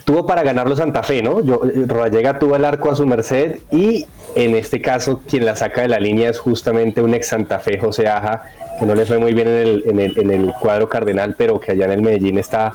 tuvo 0.04 0.26
para 0.26 0.42
ganarlo 0.42 0.74
Santa 0.74 1.02
Fe, 1.02 1.22
¿no? 1.22 1.40
Yo, 1.40 1.60
Rodallega 1.86 2.38
tuvo 2.38 2.56
el 2.56 2.64
arco 2.64 2.90
a 2.90 2.96
su 2.96 3.06
merced 3.06 3.58
y 3.70 4.06
en 4.34 4.56
este 4.56 4.80
caso 4.80 5.20
quien 5.28 5.44
la 5.44 5.54
saca 5.54 5.82
de 5.82 5.88
la 5.88 6.00
línea 6.00 6.30
es 6.30 6.38
justamente 6.38 7.02
un 7.02 7.14
ex 7.14 7.28
Santa 7.28 7.60
Fe, 7.60 7.78
José 7.78 8.08
Aja, 8.08 8.42
que 8.78 8.86
no 8.86 8.94
le 8.94 9.06
fue 9.06 9.18
muy 9.18 9.34
bien 9.34 9.48
en 9.48 9.56
el, 9.56 9.84
en 9.86 10.00
el, 10.00 10.18
en 10.18 10.30
el 10.30 10.52
cuadro 10.60 10.88
cardenal, 10.88 11.34
pero 11.36 11.60
que 11.60 11.72
allá 11.72 11.84
en 11.84 11.92
el 11.92 12.02
Medellín 12.02 12.38
está 12.38 12.74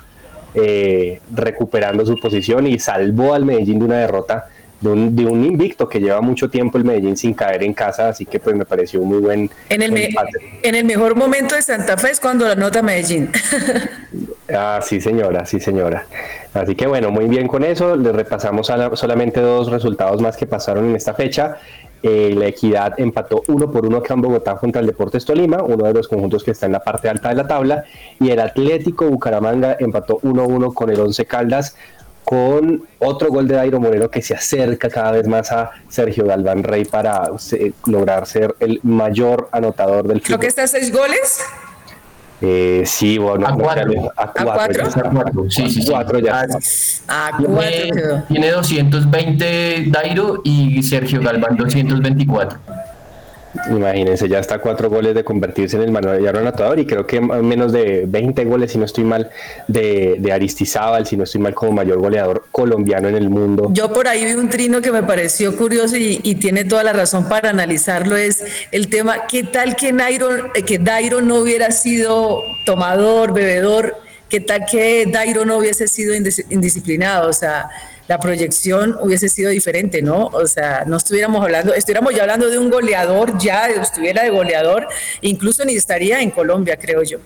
eh, 0.54 1.20
recuperando 1.34 2.06
su 2.06 2.16
posición 2.16 2.68
y 2.68 2.80
salvó 2.80 3.34
al 3.34 3.46
Medellín 3.46 3.80
de 3.80 3.86
una 3.86 3.98
derrota 3.98 4.48
de 4.82 4.90
un, 4.90 5.16
de 5.16 5.26
un, 5.26 5.44
invicto 5.44 5.90
que 5.90 6.00
lleva 6.00 6.22
mucho 6.22 6.50
tiempo 6.50 6.78
el 6.78 6.84
Medellín 6.84 7.18
sin 7.18 7.34
caer 7.34 7.64
en 7.64 7.74
casa, 7.74 8.10
así 8.10 8.26
que 8.26 8.40
pues 8.40 8.56
me 8.56 8.66
pareció 8.66 9.02
muy 9.02 9.20
buen 9.20 9.50
en 9.70 9.82
el, 9.82 10.16
en 10.64 10.76
el 10.76 10.86
mejor 10.86 11.16
momento 11.16 11.56
de 11.56 11.62
Santa 11.62 11.98
Fe 11.98 12.12
es 12.12 12.20
cuando 12.20 12.48
la 12.48 12.56
nota 12.56 12.82
Medellín. 12.82 13.32
ah, 14.54 14.80
sí 14.84 15.02
señora, 15.02 15.46
sí 15.46 15.60
señora. 15.60 16.06
Así 16.54 16.76
que 16.76 16.88
bueno, 16.88 17.12
muy 17.12 17.26
bien 17.26 17.48
con 17.48 17.64
eso, 17.64 17.96
le 17.96 18.12
repasamos 18.12 18.68
solamente 18.94 19.42
dos 19.42 19.72
resultados 19.72 20.22
más 20.22 20.38
que 20.38 20.46
pasaron 20.46 20.90
en 20.90 20.96
esta 20.96 21.14
fecha. 21.14 21.58
Eh, 22.04 22.34
la 22.38 22.48
Equidad 22.48 22.94
empató 23.00 23.42
uno 23.48 23.72
por 23.72 23.86
uno 23.86 23.98
acá 23.98 24.14
en 24.14 24.22
Bogotá 24.22 24.56
contra 24.58 24.82
el 24.82 24.88
Deportes 24.88 25.26
Tolima, 25.26 25.64
uno 25.64 25.86
de 25.86 25.94
los 25.94 26.08
conjuntos 26.08 26.44
que 26.44 26.52
está 26.52 26.68
en 26.68 26.74
la 26.74 26.80
parte 26.84 27.10
alta 27.10 27.30
de 27.30 27.36
la 27.36 27.48
tabla, 27.48 27.84
y 28.20 28.30
el 28.30 28.40
Atlético 28.40 29.06
Bucaramanga 29.10 29.78
empató 29.80 30.20
1-1 30.20 30.74
con 30.74 30.92
el 30.92 31.00
Once 31.00 31.26
Caldas, 31.26 31.76
con 32.28 32.86
otro 33.00 33.30
gol 33.30 33.48
de 33.48 33.56
Dairo 33.56 33.80
Moreno 33.80 34.10
que 34.10 34.22
se 34.22 34.34
acerca 34.34 34.90
cada 34.90 35.14
vez 35.14 35.26
más 35.30 35.50
a 35.54 35.72
Sergio 35.88 36.26
Galván 36.26 36.62
Rey 36.62 36.84
para 36.84 37.30
lograr 37.86 38.28
ser 38.28 38.54
el 38.60 38.82
mayor 38.84 39.48
anotador 39.54 40.06
del 40.10 40.18
club. 40.18 40.26
¿Creo 40.26 40.40
que 40.40 40.48
está 40.48 40.68
seis 40.68 40.92
goles? 40.92 41.42
Eh, 42.42 42.84
sí, 42.86 43.18
bueno, 43.18 43.48
a 43.48 43.54
cuatro. 43.54 44.12
A 44.18 44.32
cuatro. 44.34 44.86
¿A 44.86 45.10
cuatro? 45.10 45.50
Sí, 45.50 45.70
sí, 45.70 45.82
sí. 45.82 45.90
Cuatro 45.90 46.20
ya. 46.20 46.46
A, 47.08 47.32
cuatro 47.38 48.24
tiene 48.28 48.52
220 48.52 49.86
Dairo 49.88 50.42
y 50.44 50.84
Sergio 50.84 51.22
Galván 51.22 51.56
224. 51.56 52.60
Imagínense, 53.70 54.28
ya 54.28 54.40
está 54.40 54.60
cuatro 54.60 54.90
goles 54.90 55.16
de 55.16 55.24
convertirse 55.24 55.78
en 55.78 55.84
el 55.84 55.92
manual 55.92 56.26
anotador 56.28 56.80
y 56.80 56.86
creo 56.86 57.06
que 57.06 57.20
menos 57.20 57.72
de 57.72 58.06
20 58.08 58.46
goles, 58.46 58.72
si 58.72 58.78
no 58.78 58.86
estoy 58.86 59.04
mal, 59.04 59.30
de, 59.68 60.18
de 60.20 60.32
Aristizábal, 60.32 61.06
si 61.06 61.18
no 61.18 61.24
estoy 61.24 61.42
mal, 61.42 61.54
como 61.54 61.72
mayor 61.72 62.00
goleador 62.00 62.46
colombiano 62.52 63.08
en 63.08 63.16
el 63.16 63.30
mundo. 63.30 63.70
Yo 63.72 63.92
por 63.92 64.08
ahí 64.08 64.26
vi 64.26 64.34
un 64.34 64.50
trino 64.50 64.82
que 64.82 64.92
me 64.92 65.04
pareció 65.04 65.56
curioso 65.56 65.96
y, 65.98 66.18
tiene 66.38 66.66
toda 66.66 66.84
la 66.84 66.94
razón 66.94 67.28
para 67.28 67.50
analizarlo, 67.50 68.16
es 68.16 68.44
el 68.72 68.90
tema, 68.90 69.26
¿qué 69.28 69.44
tal 69.44 69.76
que, 69.76 69.90
eh, 69.90 70.64
que 70.64 70.78
Dairo 70.78 71.22
no 71.22 71.38
hubiera 71.38 71.72
sido 71.72 72.44
tomador, 72.66 73.34
bebedor? 73.34 73.96
¿Qué 74.30 74.40
tal 74.40 74.66
que 74.70 75.06
Dairo 75.08 75.46
no 75.46 75.58
hubiese 75.58 75.88
sido 75.88 76.14
indisciplinado? 76.14 77.30
O 77.30 77.34
sea 77.34 77.70
la 78.08 78.20
proyección 78.20 78.98
hubiese 79.02 79.30
sido 79.30 79.50
diferente, 79.50 80.02
¿no? 80.02 80.28
O 80.28 80.48
sea, 80.48 80.84
no 80.86 80.98
estuviéramos 80.98 81.44
hablando, 81.44 81.74
estuviéramos 81.74 82.14
ya 82.16 82.22
hablando 82.24 82.50
de 82.50 82.58
un 82.58 82.70
goleador, 82.70 83.38
ya 83.38 83.68
estuviera 83.68 84.24
de 84.24 84.30
goleador, 84.30 84.88
incluso 85.22 85.66
ni 85.66 85.76
estaría 85.76 86.22
en 86.22 86.32
Colombia, 86.32 86.78
creo 86.78 87.04
yo. 87.04 87.20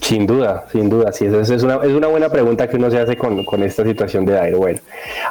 Sin 0.00 0.26
duda, 0.26 0.64
sin 0.72 0.88
duda, 0.88 1.12
sí, 1.12 1.26
es 1.26 1.62
una, 1.62 1.76
es 1.82 1.92
una 1.92 2.06
buena 2.06 2.30
pregunta 2.30 2.66
que 2.68 2.76
uno 2.76 2.90
se 2.90 2.98
hace 2.98 3.16
con, 3.16 3.44
esta 3.62 3.84
situación 3.84 4.24
de 4.24 4.32
Dairo. 4.32 4.58
Bueno, 4.58 4.80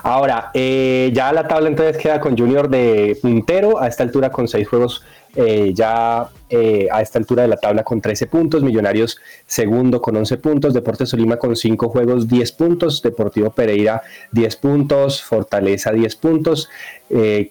ahora, 0.03 0.51
eh, 0.53 1.09
ya 1.11 1.33
la 1.33 1.47
tabla 1.47 1.69
entonces 1.69 1.97
queda 1.97 2.19
con 2.19 2.37
Junior 2.37 2.69
de 2.69 3.17
puntero, 3.19 3.81
a 3.81 3.87
esta 3.87 4.03
altura 4.03 4.29
con 4.31 4.47
seis 4.47 4.67
juegos 4.67 5.03
eh, 5.35 5.71
ya 5.73 6.29
eh, 6.49 6.87
a 6.91 7.01
esta 7.01 7.19
altura 7.19 7.43
de 7.43 7.49
la 7.49 7.57
tabla 7.57 7.83
con 7.83 8.01
13 8.01 8.27
puntos, 8.27 8.63
Millonarios 8.63 9.17
segundo 9.45 10.01
con 10.01 10.15
11 10.15 10.37
puntos, 10.37 10.73
Deportes 10.73 11.09
Solima 11.09 11.37
con 11.37 11.55
5 11.55 11.89
juegos 11.89 12.27
10 12.27 12.51
puntos, 12.53 13.01
Deportivo 13.01 13.51
Pereira 13.51 14.01
10 14.31 14.55
puntos, 14.57 15.23
Fortaleza 15.23 15.91
10 15.91 16.15
puntos, 16.15 16.69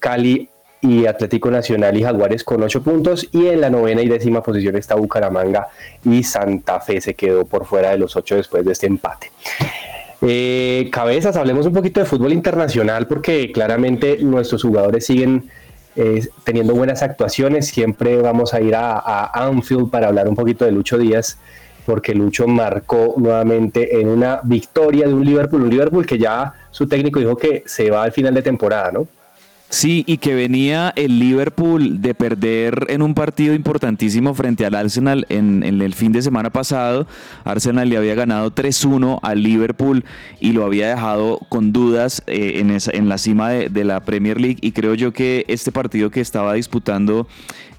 Cali 0.00 0.48
y 0.80 1.06
Atlético 1.06 1.50
Nacional 1.50 1.96
y 1.96 2.02
Jaguares 2.02 2.44
con 2.44 2.62
8 2.62 2.82
puntos 2.82 3.28
y 3.32 3.46
en 3.46 3.60
la 3.60 3.70
novena 3.70 4.02
y 4.02 4.08
décima 4.08 4.42
posición 4.42 4.76
está 4.76 4.94
Bucaramanga 4.94 5.68
y 6.04 6.22
Santa 6.22 6.80
Fe 6.80 7.00
se 7.00 7.14
quedó 7.14 7.44
por 7.44 7.66
fuera 7.66 7.90
de 7.90 7.98
los 7.98 8.16
8 8.16 8.36
después 8.36 8.64
de 8.64 8.72
este 8.72 8.86
empate. 8.86 9.30
Eh, 10.20 10.88
cabezas, 10.90 11.36
hablemos 11.36 11.66
un 11.66 11.72
poquito 11.72 12.00
de 12.00 12.06
fútbol 12.06 12.32
internacional 12.32 13.06
porque 13.06 13.52
claramente 13.52 14.18
nuestros 14.20 14.62
jugadores 14.62 15.06
siguen 15.06 15.48
eh, 15.98 16.28
teniendo 16.44 16.74
buenas 16.74 17.02
actuaciones. 17.02 17.66
Siempre 17.66 18.16
vamos 18.22 18.54
a 18.54 18.60
ir 18.60 18.74
a, 18.74 18.98
a 18.98 19.46
Anfield 19.46 19.90
para 19.90 20.08
hablar 20.08 20.28
un 20.28 20.36
poquito 20.36 20.64
de 20.64 20.72
Lucho 20.72 20.96
Díaz 20.96 21.38
porque 21.88 22.14
Lucho 22.14 22.46
marcó 22.46 23.14
nuevamente 23.16 23.98
en 23.98 24.08
una 24.08 24.40
victoria 24.42 25.06
de 25.06 25.14
un 25.14 25.24
Liverpool, 25.24 25.62
un 25.62 25.70
Liverpool 25.70 26.04
que 26.04 26.18
ya 26.18 26.52
su 26.70 26.86
técnico 26.86 27.18
dijo 27.18 27.34
que 27.34 27.62
se 27.64 27.90
va 27.90 28.02
al 28.02 28.12
final 28.12 28.34
de 28.34 28.42
temporada, 28.42 28.92
¿no? 28.92 29.08
Sí, 29.70 30.02
y 30.06 30.16
que 30.16 30.34
venía 30.34 30.94
el 30.96 31.18
Liverpool 31.18 32.00
de 32.00 32.14
perder 32.14 32.86
en 32.88 33.02
un 33.02 33.12
partido 33.12 33.52
importantísimo 33.52 34.32
frente 34.32 34.64
al 34.64 34.74
Arsenal 34.74 35.26
en, 35.28 35.62
en 35.62 35.82
el 35.82 35.92
fin 35.92 36.10
de 36.10 36.22
semana 36.22 36.48
pasado. 36.48 37.06
Arsenal 37.44 37.86
le 37.90 37.98
había 37.98 38.14
ganado 38.14 38.50
3-1 38.54 39.18
al 39.22 39.42
Liverpool 39.42 40.06
y 40.40 40.52
lo 40.52 40.64
había 40.64 40.88
dejado 40.88 41.38
con 41.50 41.72
dudas 41.74 42.22
eh, 42.26 42.54
en, 42.60 42.70
esa- 42.70 42.92
en 42.92 43.10
la 43.10 43.18
cima 43.18 43.50
de, 43.50 43.84
la 43.84 44.00
Premier 44.00 44.40
League. 44.40 44.56
Y 44.62 44.72
creo 44.72 44.94
yo 44.94 45.12
que 45.12 45.44
este 45.48 45.70
partido 45.70 46.10
que 46.10 46.22
estaba 46.22 46.54
disputando 46.54 47.28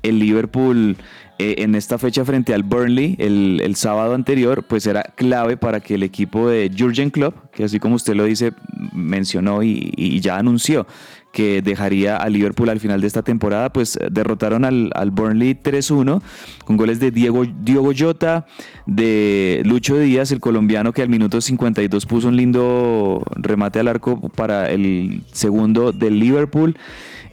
el 0.03 0.19
Liverpool 0.19 0.95
eh, 1.39 1.55
en 1.63 1.73
esta 1.73 1.97
fecha 1.97 2.23
frente 2.23 2.53
al 2.53 2.63
Burnley 2.63 3.15
el, 3.17 3.61
el 3.63 3.75
sábado 3.75 4.13
anterior, 4.13 4.63
pues 4.63 4.85
era 4.85 5.01
clave 5.15 5.57
para 5.57 5.79
que 5.79 5.95
el 5.95 6.03
equipo 6.03 6.49
de 6.49 6.69
Jurgen 6.77 7.09
Klopp, 7.09 7.51
que 7.51 7.63
así 7.63 7.79
como 7.79 7.95
usted 7.95 8.13
lo 8.13 8.25
dice, 8.25 8.51
mencionó 8.93 9.63
y, 9.63 9.91
y 9.95 10.19
ya 10.19 10.37
anunció 10.37 10.85
que 11.31 11.61
dejaría 11.61 12.17
a 12.17 12.29
Liverpool 12.29 12.69
al 12.69 12.79
final 12.79 13.01
de 13.01 13.07
esta 13.07 13.21
temporada, 13.21 13.71
pues 13.71 13.99
derrotaron 14.11 14.65
al, 14.65 14.91
al 14.95 15.11
Burnley 15.11 15.55
3-1 15.55 16.21
con 16.65 16.77
goles 16.77 16.99
de 16.99 17.11
Diego, 17.11 17.45
Diogo 17.45 17.91
Jota, 17.97 18.45
de 18.85 19.61
Lucho 19.65 19.97
Díaz, 19.97 20.31
el 20.31 20.39
colombiano 20.39 20.93
que 20.93 21.01
al 21.01 21.09
minuto 21.09 21.41
52 21.41 22.05
puso 22.05 22.27
un 22.27 22.35
lindo 22.35 23.23
remate 23.35 23.79
al 23.79 23.87
arco 23.87 24.19
para 24.29 24.69
el 24.71 25.23
segundo 25.31 25.91
del 25.91 26.19
Liverpool. 26.19 26.77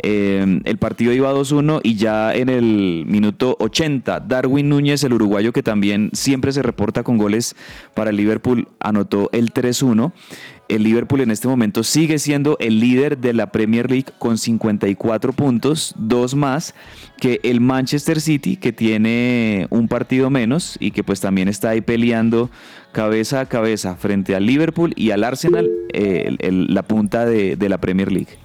Eh, 0.02 0.60
el 0.64 0.76
partido 0.76 1.12
iba 1.12 1.32
2-1 1.32 1.80
y 1.82 1.96
ya 1.96 2.34
en 2.34 2.48
el 2.48 3.04
minuto 3.06 3.56
80, 3.58 4.20
Darwin 4.20 4.68
Núñez, 4.68 5.02
el 5.04 5.14
uruguayo 5.14 5.52
que 5.52 5.62
también 5.62 6.10
siempre 6.12 6.52
se 6.52 6.62
reporta 6.62 7.02
con 7.02 7.16
goles 7.16 7.56
para 7.94 8.10
el 8.10 8.16
Liverpool, 8.16 8.68
anotó 8.78 9.30
el 9.32 9.52
3-1. 9.52 10.12
El 10.68 10.82
Liverpool 10.82 11.20
en 11.20 11.30
este 11.30 11.46
momento 11.48 11.82
sigue 11.84 12.18
siendo 12.18 12.56
el 12.60 12.80
líder 12.80 13.18
de 13.18 13.32
la 13.32 13.52
Premier 13.52 13.90
League 13.90 14.06
con 14.18 14.36
54 14.38 15.32
puntos, 15.32 15.94
dos 15.96 16.34
más 16.34 16.74
que 17.20 17.40
el 17.44 17.60
Manchester 17.60 18.20
City 18.20 18.56
que 18.56 18.72
tiene 18.72 19.66
un 19.70 19.86
partido 19.88 20.28
menos 20.28 20.76
y 20.80 20.90
que 20.90 21.04
pues 21.04 21.20
también 21.20 21.48
está 21.48 21.70
ahí 21.70 21.80
peleando 21.80 22.50
cabeza 22.92 23.40
a 23.40 23.46
cabeza 23.46 23.96
frente 23.96 24.34
al 24.34 24.46
Liverpool 24.46 24.92
y 24.96 25.10
al 25.12 25.22
Arsenal 25.24 25.70
eh, 25.92 26.34
el- 26.40 26.66
la 26.74 26.82
punta 26.82 27.24
de 27.26 27.68
la 27.68 27.78
Premier 27.78 28.10
League. 28.10 28.38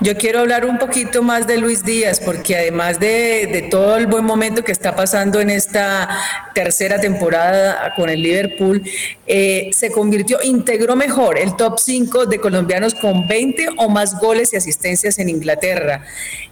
Yo 0.00 0.16
quiero 0.16 0.40
hablar 0.40 0.64
un 0.64 0.78
poquito 0.78 1.22
más 1.22 1.46
de 1.46 1.58
Luis 1.58 1.84
Díaz, 1.84 2.20
porque 2.20 2.56
además 2.56 3.00
de, 3.00 3.66
todo 3.70 3.96
el 3.96 4.06
buen 4.06 4.24
momento 4.24 4.64
que 4.64 4.72
está 4.72 4.94
pasando 4.94 5.40
en 5.40 5.50
esta 5.50 6.08
tercera 6.54 7.00
temporada 7.00 7.92
con 7.96 8.08
el 8.08 8.22
Liverpool, 8.22 8.82
eh, 9.26 9.70
se 9.72 9.90
convirtió, 9.90 10.38
integró 10.42 10.96
mejor 10.96 11.38
el 11.38 11.54
top 11.56 11.78
5 11.78 12.26
de 12.26 12.38
colombianos 12.38 12.94
con 12.94 13.26
20 13.28 13.68
o 13.76 13.88
más 13.88 14.18
goles 14.20 14.52
y 14.52 14.56
asistencias 14.56 15.18
en 15.18 15.28
Inglaterra. 15.28 16.04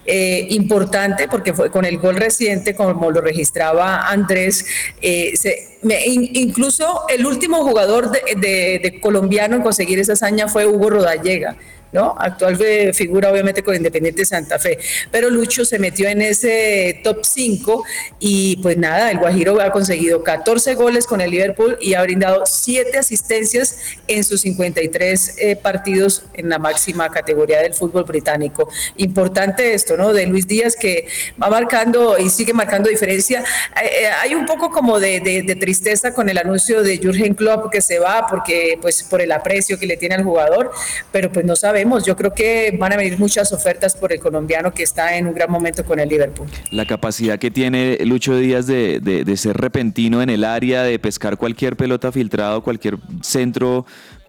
Eh, 0.05 0.47
importante 0.51 1.27
porque 1.27 1.53
fue 1.55 1.71
con 1.71 1.85
el 1.85 1.99
gol 1.99 2.17
reciente, 2.17 2.75
como 2.75 3.11
lo 3.11 3.21
registraba 3.21 4.09
Andrés, 4.09 4.67
eh, 5.03 5.33
se- 5.37 5.79
me- 5.83 6.05
in- 6.07 6.31
incluso 6.35 7.03
el 7.09 7.25
último 7.27 7.59
jugador 7.65 8.11
de- 8.11 8.81
de 8.83 9.01
colombiano 9.01 9.57
en 9.57 9.63
conseguir 9.63 9.99
esa 9.99 10.13
hazaña 10.13 10.49
fue 10.49 10.67
Hugo 10.67 10.91
Rodallega. 10.91 11.57
¿No? 11.93 12.15
Actual 12.19 12.57
figura 12.95 13.31
obviamente 13.31 13.63
con 13.63 13.75
Independiente 13.75 14.25
Santa 14.25 14.59
Fe, 14.59 14.79
pero 15.11 15.31
Lucho 15.31 15.65
se 15.65 15.79
metió 15.79 16.09
en 16.09 16.23
ese 16.23 17.01
top 17.03 17.25
5 17.25 17.85
y 18.21 18.57
pues 18.59 18.77
nada, 18.77 19.11
el 19.11 19.19
Guajiro 19.19 19.61
ha 19.61 19.71
conseguido 19.71 20.23
14 20.23 20.75
goles 20.75 21.07
con 21.07 21.21
el 21.21 21.31
Liverpool 21.31 21.77
y 21.81 21.95
ha 21.95 22.03
brindado 22.03 22.45
7 22.47 22.99
asistencias 22.99 23.79
en 24.09 24.25
sus 24.25 24.43
53 24.43 25.37
eh, 25.39 25.57
partidos 25.57 26.25
en 26.35 26.49
la 26.49 26.59
máxima 26.59 27.11
categoría 27.11 27.61
del 27.61 27.75
fútbol 27.75 28.05
británico. 28.05 28.69
Importante 28.97 29.75
esto, 29.75 29.97
¿no? 29.97 30.13
De 30.13 30.27
Luis 30.27 30.47
Díaz 30.47 30.77
que 30.77 31.07
va 31.41 31.49
marcando 31.49 32.19
y 32.19 32.31
sigue 32.31 32.53
marcando 32.53 32.89
diferencia. 32.89 33.41
Eh, 33.83 34.03
eh, 34.03 34.07
hay 34.23 34.35
un 34.35 34.47
poco 34.47 34.71
como 34.71 35.01
de, 35.01 35.57
tristeza 35.61 36.13
con 36.13 36.29
el 36.29 36.39
anuncio 36.39 36.83
de 36.83 36.99
Jürgen 36.99 37.35
Klopp 37.35 37.71
que 37.71 37.81
se 37.81 37.99
va 37.99 38.27
porque 38.29 38.79
pues 38.81 39.03
por 39.03 39.21
el 39.21 39.33
aprecio 39.33 39.79
que 39.79 39.87
le 39.87 39.97
tiene 39.97 40.17
al 40.17 40.25
jugador, 40.25 40.71
pero 41.13 41.31
pues 41.31 41.45
no 41.45 41.57
sabemos. 41.77 42.05
Yo 42.07 42.17
creo 42.17 42.33
que 42.33 42.75
van 42.79 42.93
a 42.93 42.97
venir 42.97 43.19
muchas 43.19 43.53
ofertas 43.53 43.95
por 43.95 44.11
el 44.13 44.19
colombiano 44.19 44.73
que 44.73 44.83
está 44.83 45.17
en 45.19 45.27
un 45.27 45.35
gran 45.35 45.51
momento 45.51 45.85
con 45.85 46.01
el 46.01 46.09
Liverpool. 46.09 46.47
La 46.71 46.87
capacidad 46.87 47.39
que 47.39 47.51
tiene 47.51 47.99
Lucho 48.07 48.37
Díaz 48.39 48.67
de, 48.67 48.99
de- 49.01 49.25
de 49.25 49.37
ser 49.37 49.57
repentino 49.59 50.23
en 50.23 50.31
el 50.31 50.45
área, 50.45 50.83
de 50.83 50.99
pescar 50.99 51.37
cualquier 51.37 51.77
pelota 51.77 52.11
filtrado, 52.13 52.63
cualquier 52.63 52.97
centro 53.21 53.85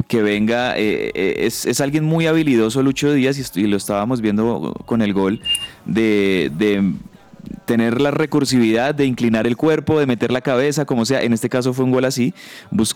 que 0.09 0.21
venga, 0.21 0.77
eh, 0.77 1.11
eh, 1.15 1.35
es, 1.47 1.65
es 1.65 1.81
alguien 1.81 2.03
muy 2.03 2.27
habilidoso 2.27 2.81
Lucho 2.83 3.11
Díaz 3.13 3.37
y, 3.55 3.61
y 3.61 3.67
lo 3.67 3.77
estábamos 3.77 4.21
viendo 4.21 4.73
con 4.85 5.01
el 5.01 5.13
gol, 5.13 5.41
de, 5.85 6.51
de 6.57 6.93
tener 7.65 7.99
la 8.01 8.11
recursividad 8.11 8.95
de 8.95 9.05
inclinar 9.05 9.47
el 9.47 9.57
cuerpo, 9.57 9.99
de 9.99 10.05
meter 10.05 10.31
la 10.31 10.41
cabeza, 10.41 10.85
como 10.85 11.05
sea. 11.05 11.21
En 11.21 11.33
este 11.33 11.49
caso 11.49 11.73
fue 11.73 11.85
un 11.85 11.91
gol 11.91 12.05
así, 12.05 12.33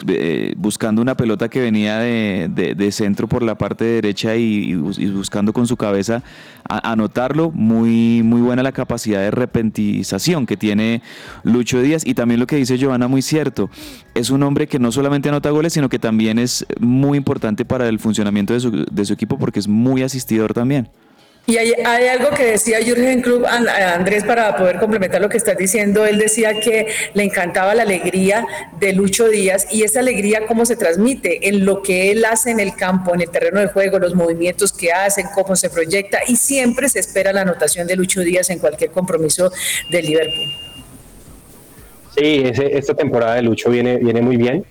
eh, 0.08 0.54
buscando 0.58 1.02
una 1.02 1.16
pelota 1.16 1.50
que 1.50 1.60
venía 1.62 2.00
de, 2.00 2.50
de- 2.54 2.76
de 2.76 2.92
centro 2.92 3.28
por 3.28 3.44
la 3.44 3.56
parte 3.56 3.84
derecha 3.86 4.36
y, 4.36 4.72
y 4.72 4.76
bus- 4.76 5.00
y 5.00 5.08
buscando 5.08 5.54
con 5.54 5.68
su 5.68 5.78
cabeza 5.78 6.24
anotarlo. 6.70 7.52
Muy, 7.52 8.22
muy 8.24 8.42
buena 8.42 8.64
la 8.64 8.72
capacidad 8.72 9.20
de 9.22 9.32
repentización 9.32 10.46
que 10.46 10.58
tiene 10.58 11.02
Lucho 11.44 11.82
Díaz. 11.82 12.06
Y 12.06 12.14
también 12.14 12.40
lo 12.40 12.48
que 12.48 12.56
dice 12.56 12.78
Giovanna, 12.78 13.08
muy 13.08 13.22
cierto. 13.22 13.70
Es 14.14 14.30
un 14.30 14.44
hombre 14.44 14.68
que 14.68 14.80
no 14.80 14.92
solamente 14.92 15.30
anota 15.30 15.50
goles, 15.50 15.74
sino 15.74 15.90
que 15.90 16.00
también 16.00 16.40
es 16.40 16.66
muy 16.80 17.18
importante 17.18 17.66
para 17.66 17.88
el 17.88 18.00
funcionamiento 18.00 18.54
de 18.54 18.60
su, 18.60 18.72
de 18.72 19.06
su 19.06 19.14
equipo 19.14 19.38
porque 19.38 19.60
es 19.60 19.68
muy 19.68 20.04
asistidor 20.04 20.54
también. 20.54 20.90
Y 21.48 21.58
hay, 21.58 21.74
hay 21.86 22.08
algo 22.08 22.30
que 22.30 22.46
decía 22.46 22.78
Jürgen 22.82 23.22
Klopp, 23.22 23.46
An- 23.46 23.68
Andrés, 23.68 24.24
para 24.24 24.56
poder 24.56 24.78
complementar 24.80 25.20
lo 25.22 25.28
que 25.28 25.38
estás 25.38 25.58
diciendo. 25.58 26.06
Él 26.06 26.18
decía 26.20 26.60
que 26.62 26.88
le 27.14 27.24
encantaba 27.24 27.74
la 27.76 27.82
alegría 27.82 28.46
de 28.80 28.94
Lucho 28.94 29.28
Díaz 29.28 29.68
y 29.72 29.84
esa 29.84 30.00
alegría 30.00 30.46
cómo 30.48 30.66
se 30.66 30.76
transmite 30.78 31.50
en 31.50 31.66
lo 31.66 31.82
que 31.82 32.12
él 32.12 32.24
hace 32.26 32.52
en 32.52 32.60
el 32.60 32.76
campo, 32.76 33.14
en 33.16 33.22
el 33.22 33.30
terreno 33.32 33.60
de 33.60 33.68
juego, 33.68 34.00
los 34.00 34.14
movimientos 34.16 34.72
que 34.72 34.94
hacen, 34.94 35.28
cómo 35.34 35.56
se 35.56 35.70
proyecta 35.70 36.20
y 36.28 36.36
siempre 36.38 36.88
se 36.88 37.00
espera 37.00 37.34
la 37.34 37.42
anotación 37.42 37.86
de 37.88 37.96
Lucho 37.96 38.22
Díaz 38.22 38.50
en 38.52 38.60
cualquier 38.60 38.92
compromiso 38.92 39.52
del 39.92 40.06
Liverpool. 40.06 40.48
Sí, 42.16 42.44
ese- 42.46 42.78
esta 42.78 42.94
temporada 42.94 43.36
de 43.36 43.42
Lucho 43.42 43.70
viene, 43.72 43.98
viene 43.98 44.22
muy 44.22 44.38
bien. 44.38 44.64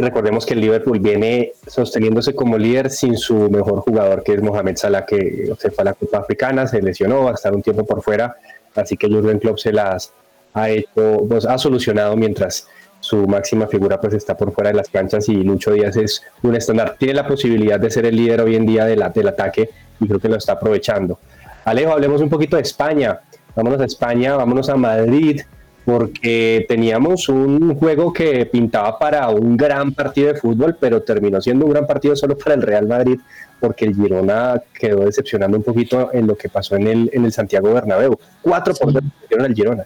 Recordemos 0.00 0.46
que 0.46 0.54
el 0.54 0.60
Liverpool 0.60 0.98
viene 0.98 1.52
sosteniéndose 1.66 2.34
como 2.34 2.56
líder 2.56 2.90
sin 2.90 3.16
su 3.16 3.50
mejor 3.50 3.80
jugador, 3.80 4.22
que 4.22 4.34
es 4.34 4.42
Mohamed 4.42 4.76
Salah, 4.76 5.04
que 5.04 5.52
se 5.58 5.70
fue 5.70 5.82
a 5.82 5.84
la 5.86 5.94
Copa 5.94 6.18
Africana, 6.18 6.66
se 6.66 6.80
lesionó, 6.80 7.24
va 7.24 7.30
a 7.32 7.34
estar 7.34 7.54
un 7.54 7.62
tiempo 7.62 7.84
por 7.84 8.02
fuera. 8.02 8.36
Así 8.74 8.96
que 8.96 9.08
Jurgen 9.08 9.38
Klopp 9.38 9.58
se 9.58 9.72
las 9.72 10.12
ha 10.54 10.66
pues, 10.94 11.46
solucionado 11.56 12.16
mientras 12.16 12.68
su 13.00 13.26
máxima 13.28 13.66
figura 13.66 14.00
pues 14.00 14.14
está 14.14 14.36
por 14.36 14.52
fuera 14.52 14.70
de 14.70 14.76
las 14.76 14.88
canchas 14.88 15.28
y 15.28 15.34
Lucho 15.36 15.72
Díaz 15.72 15.96
es 15.96 16.22
un 16.42 16.54
estándar. 16.54 16.96
Tiene 16.98 17.14
la 17.14 17.26
posibilidad 17.26 17.78
de 17.78 17.90
ser 17.90 18.06
el 18.06 18.16
líder 18.16 18.40
hoy 18.40 18.56
en 18.56 18.66
día 18.66 18.84
del 18.84 19.02
ataque 19.02 19.70
y 20.00 20.06
creo 20.06 20.18
que 20.18 20.28
lo 20.28 20.36
está 20.36 20.52
aprovechando. 20.52 21.18
Alejo, 21.64 21.92
hablemos 21.92 22.20
un 22.20 22.28
poquito 22.28 22.56
de 22.56 22.62
España. 22.62 23.20
Vámonos 23.54 23.80
a 23.80 23.84
España, 23.84 24.36
vámonos 24.36 24.68
a 24.68 24.76
Madrid, 24.76 25.42
porque 25.88 26.66
teníamos 26.68 27.30
un 27.30 27.74
juego 27.76 28.12
que 28.12 28.44
pintaba 28.44 28.98
para 28.98 29.30
un 29.30 29.56
gran 29.56 29.92
partido 29.92 30.34
de 30.34 30.38
fútbol, 30.38 30.76
pero 30.78 31.00
terminó 31.00 31.40
siendo 31.40 31.64
un 31.64 31.72
gran 31.72 31.86
partido 31.86 32.14
solo 32.14 32.36
para 32.36 32.54
el 32.56 32.60
Real 32.60 32.86
Madrid, 32.86 33.18
porque 33.58 33.86
el 33.86 33.94
Girona 33.94 34.60
quedó 34.78 35.06
decepcionando 35.06 35.56
un 35.56 35.62
poquito 35.62 36.10
en 36.12 36.26
lo 36.26 36.36
que 36.36 36.50
pasó 36.50 36.76
en 36.76 36.88
el, 36.88 37.10
en 37.14 37.24
el 37.24 37.32
Santiago 37.32 37.72
Bernabéu. 37.72 38.18
Cuatro 38.42 38.74
por 38.74 38.92
dos 38.92 39.02
dieron 39.30 39.46
al 39.46 39.54
Girona. 39.54 39.84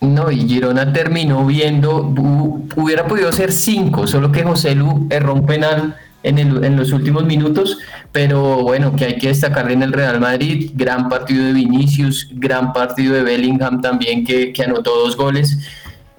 No, 0.00 0.30
y 0.30 0.48
Girona 0.48 0.90
terminó 0.90 1.44
viendo, 1.44 2.02
hu- 2.02 2.72
hubiera 2.76 3.06
podido 3.06 3.30
ser 3.30 3.52
cinco, 3.52 4.06
solo 4.06 4.32
que 4.32 4.42
José 4.44 4.74
Lu 4.74 5.06
erró 5.10 5.34
un 5.34 5.44
penal 5.44 5.96
en, 6.22 6.38
el- 6.38 6.64
en 6.64 6.76
los 6.76 6.92
últimos 6.92 7.24
minutos, 7.24 7.78
pero 8.12 8.62
bueno, 8.62 8.94
que 8.96 9.04
hay 9.06 9.16
que 9.18 9.28
destacar 9.28 9.70
en 9.70 9.82
el 9.82 9.92
Real 9.92 10.20
Madrid, 10.20 10.70
gran 10.74 11.08
partido 11.08 11.44
de 11.46 11.52
Vinicius, 11.52 12.28
gran 12.32 12.72
partido 12.72 13.14
de 13.14 13.22
Bellingham 13.22 13.80
también 13.80 14.24
que, 14.24 14.52
que 14.52 14.62
anotó 14.64 14.90
dos 15.04 15.16
goles. 15.16 15.58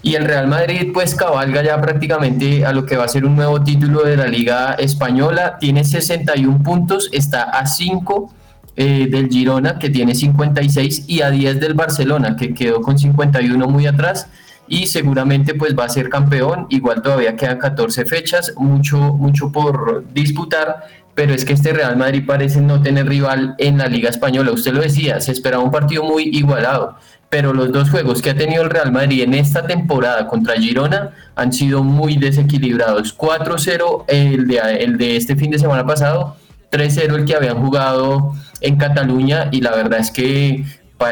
Y 0.01 0.15
el 0.15 0.25
Real 0.25 0.47
Madrid 0.47 0.89
pues 0.93 1.15
cabalga 1.15 1.63
ya 1.63 1.79
prácticamente 1.79 2.65
a 2.65 2.73
lo 2.73 2.85
que 2.85 2.97
va 2.97 3.05
a 3.05 3.07
ser 3.07 3.23
un 3.25 3.37
nuevo 3.37 3.63
título 3.63 4.03
de 4.03 4.17
la 4.17 4.27
Liga 4.27 4.73
Española, 4.73 5.57
tiene 5.59 5.85
61 5.85 6.61
puntos, 6.61 7.07
está 7.13 7.43
a 7.43 7.65
5 7.65 8.33
eh, 8.75 9.07
del 9.09 9.29
Girona, 9.29 9.79
que 9.79 9.89
tiene 9.89 10.13
56, 10.13 11.05
y 11.07 11.21
a 11.21 11.29
10 11.31 11.59
del 11.61 11.73
Barcelona, 11.73 12.35
que 12.35 12.53
quedó 12.53 12.81
con 12.81 12.99
51 12.99 13.65
muy 13.67 13.85
atrás 13.87 14.27
y 14.73 14.87
seguramente 14.87 15.53
pues 15.53 15.77
va 15.77 15.85
a 15.85 15.89
ser 15.89 16.09
campeón. 16.09 16.65
Igual 16.69 17.03
todavía 17.03 17.35
quedan 17.35 17.59
14 17.59 18.05
fechas, 18.05 18.53
mucho, 18.57 18.97
mucho 18.97 19.51
por 19.51 20.03
disputar, 20.11 20.87
pero 21.13 21.31
es 21.35 21.45
que 21.45 21.53
este 21.53 21.73
Real 21.73 21.95
Madrid 21.95 22.23
parece 22.25 22.59
no 22.59 22.81
tener 22.81 23.07
rival 23.07 23.53
en 23.59 23.77
la 23.77 23.85
Liga 23.85 24.09
Española. 24.09 24.51
Usted 24.51 24.73
lo 24.73 24.81
decía, 24.81 25.21
se 25.21 25.31
esperaba 25.31 25.63
un 25.63 25.69
partido 25.69 26.03
muy 26.03 26.23
igualado, 26.23 26.97
pero 27.29 27.53
los 27.53 27.71
dos 27.71 27.91
juegos 27.91 28.23
que 28.23 28.31
ha 28.31 28.35
tenido 28.35 28.63
el 28.63 28.71
Real 28.71 28.91
Madrid 28.91 29.21
en 29.21 29.35
esta 29.35 29.67
temporada 29.67 30.25
contra 30.25 30.55
Girona 30.55 31.11
han 31.35 31.53
sido 31.53 31.83
muy 31.83 32.17
desequilibrados. 32.17 33.15
4-0 33.15 34.05
el 34.07 34.47
de, 34.47 34.57
el 34.79 34.97
de 34.97 35.17
este 35.17 35.35
fin 35.35 35.51
de 35.51 35.59
semana 35.59 35.85
pasado, 35.85 36.35
3-0 36.71 37.13
el 37.13 37.25
que 37.25 37.35
habían 37.35 37.63
jugado 37.63 38.33
en 38.61 38.77
Cataluña 38.77 39.49
y 39.51 39.61
la 39.61 39.75
verdad 39.75 39.99
es 39.99 40.09
que 40.09 40.65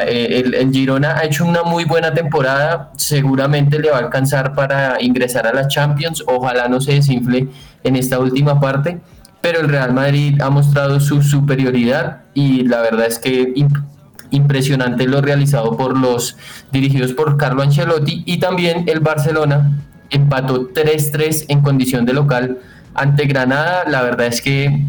eh, 0.06 0.40
el, 0.40 0.72
Girona 0.72 1.16
ha 1.16 1.24
hecho 1.24 1.44
una 1.44 1.62
muy 1.62 1.84
buena 1.84 2.12
temporada, 2.14 2.90
seguramente 2.96 3.78
le 3.78 3.90
va 3.90 3.98
a 3.98 4.00
alcanzar 4.00 4.54
para 4.54 5.02
ingresar 5.02 5.46
a 5.46 5.52
la 5.52 5.68
Champions, 5.68 6.24
ojalá 6.26 6.68
no 6.68 6.80
se 6.80 6.92
desinfle 6.94 7.48
en 7.84 7.96
esta 7.96 8.18
última 8.18 8.60
parte, 8.60 9.00
pero 9.40 9.60
el 9.60 9.68
Real 9.68 9.92
Madrid 9.92 10.40
ha 10.40 10.50
mostrado 10.50 11.00
su 11.00 11.22
superioridad 11.22 12.22
y 12.34 12.64
la 12.64 12.80
verdad 12.80 13.06
es 13.06 13.18
que 13.18 13.52
impresionante 14.30 15.06
lo 15.06 15.20
realizado 15.20 15.76
por 15.76 15.98
los 15.98 16.36
dirigidos 16.70 17.12
por 17.12 17.36
Carlo 17.36 17.62
Ancelotti 17.62 18.22
y 18.24 18.38
también 18.38 18.84
el 18.86 19.00
Barcelona 19.00 19.82
empató 20.10 20.70
3-3 20.70 21.46
en 21.48 21.60
condición 21.60 22.06
de 22.06 22.12
local 22.12 22.58
ante 22.94 23.26
Granada, 23.26 23.84
la 23.86 24.02
verdad 24.02 24.26
es 24.26 24.40
que 24.42 24.86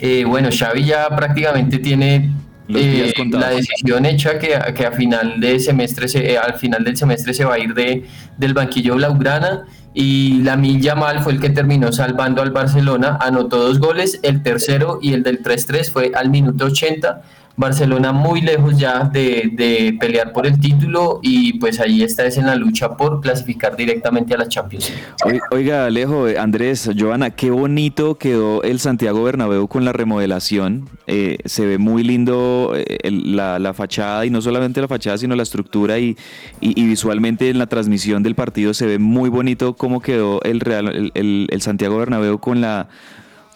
eh, 0.00 0.24
bueno, 0.24 0.50
Xavi 0.56 0.84
ya 0.84 1.08
prácticamente 1.08 1.78
tiene 1.78 2.30
eh, 2.68 3.12
la 3.30 3.50
decisión 3.50 4.04
hecha 4.04 4.38
que, 4.38 4.58
que 4.74 4.86
a 4.86 4.92
final 4.92 5.40
de 5.40 5.58
semestre 5.58 6.08
se, 6.08 6.32
eh, 6.32 6.38
al 6.38 6.54
final 6.54 6.84
del 6.84 6.96
semestre 6.96 7.32
se 7.32 7.44
va 7.44 7.54
a 7.54 7.58
ir 7.58 7.74
de, 7.74 8.04
del 8.36 8.54
banquillo 8.54 8.96
blaugrana 8.96 9.64
y 9.94 10.42
la 10.42 10.60
Yamal 10.60 11.20
fue 11.22 11.32
el 11.32 11.40
que 11.40 11.50
terminó 11.50 11.92
salvando 11.92 12.42
al 12.42 12.50
Barcelona, 12.50 13.18
anotó 13.20 13.58
dos 13.58 13.78
goles, 13.78 14.20
el 14.22 14.42
tercero 14.42 14.98
y 15.02 15.12
el 15.12 15.22
del 15.22 15.42
3-3 15.42 15.90
fue 15.90 16.12
al 16.14 16.30
minuto 16.30 16.66
80 16.66 17.22
Barcelona 17.58 18.12
muy 18.12 18.40
lejos 18.40 18.78
ya 18.78 19.02
de, 19.04 19.96
pelear 20.00 20.32
por 20.32 20.46
el 20.46 20.60
título 20.60 21.18
y 21.22 21.54
pues 21.54 21.80
ahí 21.80 22.04
está 22.04 22.24
es 22.24 22.38
en 22.38 22.46
la 22.46 22.54
lucha 22.54 22.96
por 22.96 23.20
clasificar 23.20 23.76
directamente 23.76 24.32
a 24.32 24.38
la 24.38 24.48
Champions. 24.48 24.92
Oiga, 25.50 25.86
Alejo, 25.86 26.28
eh, 26.28 26.38
Andrés, 26.38 26.88
Joana, 26.96 27.30
qué 27.30 27.50
bonito 27.50 28.16
quedó 28.16 28.62
el 28.62 28.78
Santiago 28.78 29.24
Bernabéu 29.24 29.66
con 29.66 29.84
la 29.84 29.92
remodelación. 29.92 30.88
Eh, 31.08 31.38
se 31.46 31.66
ve 31.66 31.78
muy 31.78 32.04
lindo 32.04 32.74
eh, 32.76 33.10
la, 33.10 33.74
fachada 33.74 34.24
y 34.24 34.30
no 34.30 34.40
solamente 34.40 34.80
la 34.80 34.86
fachada, 34.86 35.18
sino 35.18 35.34
la 35.34 35.42
estructura 35.42 35.98
y, 35.98 36.16
visualmente 36.60 37.50
en 37.50 37.58
la 37.58 37.66
transmisión 37.66 38.22
del 38.22 38.36
partido 38.36 38.72
se 38.72 38.86
ve 38.86 38.98
muy 38.98 39.30
bonito 39.30 39.74
cómo 39.74 40.00
quedó 40.00 40.40
el, 40.42 40.60
Real, 40.60 41.10
el, 41.14 41.48
el 41.50 41.62
Santiago 41.62 41.98
Bernabéu 41.98 42.38
con 42.38 42.60
la 42.60 42.88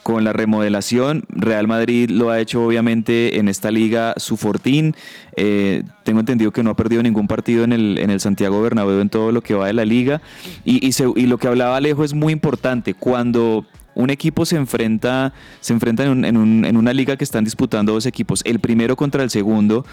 con 0.03 0.25
la 0.25 0.33
remodelación. 0.33 1.25
Real 1.29 1.69
Madrid 1.69 2.11
lo 2.11 2.31
ha 2.31 2.41
hecho 2.41 2.65
obviamente 2.65 3.38
en 3.38 3.49
esta 3.49 3.71
liga 3.71 4.15
su 4.17 4.37
fortín. 4.37 4.95
Eh, 5.37 5.85
tengo 6.03 6.21
entendido 6.21 6.51
que 6.51 6.62
no 6.62 6.71
ha 6.71 6.77
perdido 6.77 7.03
ningún 7.03 7.29
partido 7.29 7.65
en 7.65 7.73
el, 7.73 7.99
en 7.99 8.11
el 8.11 8.21
Santiago 8.21 8.61
Bernabéu 8.61 9.01
en 9.01 9.09
todo 9.09 9.33
lo 9.33 9.43
que 9.43 9.55
va 9.55 9.67
de 9.67 9.73
la 9.73 9.85
liga. 9.85 10.21
Y, 10.65 10.87
y, 10.87 11.27
lo 11.27 11.38
que 11.38 11.49
hablaba 11.49 11.77
Alejo 11.77 12.05
es 12.05 12.15
muy 12.15 12.33
importante. 12.33 12.95
Cuando 12.95 13.65
un 13.95 14.11
equipo 14.11 14.47
se 14.47 14.57
enfrenta, 14.57 15.33
se 15.61 15.73
enfrenta 15.73 16.05
en, 16.05 16.25
en, 16.25 16.65
en, 16.65 16.77
una 16.77 16.93
liga 16.93 17.17
que 17.17 17.25
están 17.25 17.45
disputando 17.45 17.93
dos 17.93 18.07
equipos, 18.07 18.43
el 18.45 18.59
primero 18.59 18.97
contra 18.97 19.23
el 19.23 19.31
segundo. 19.31 19.85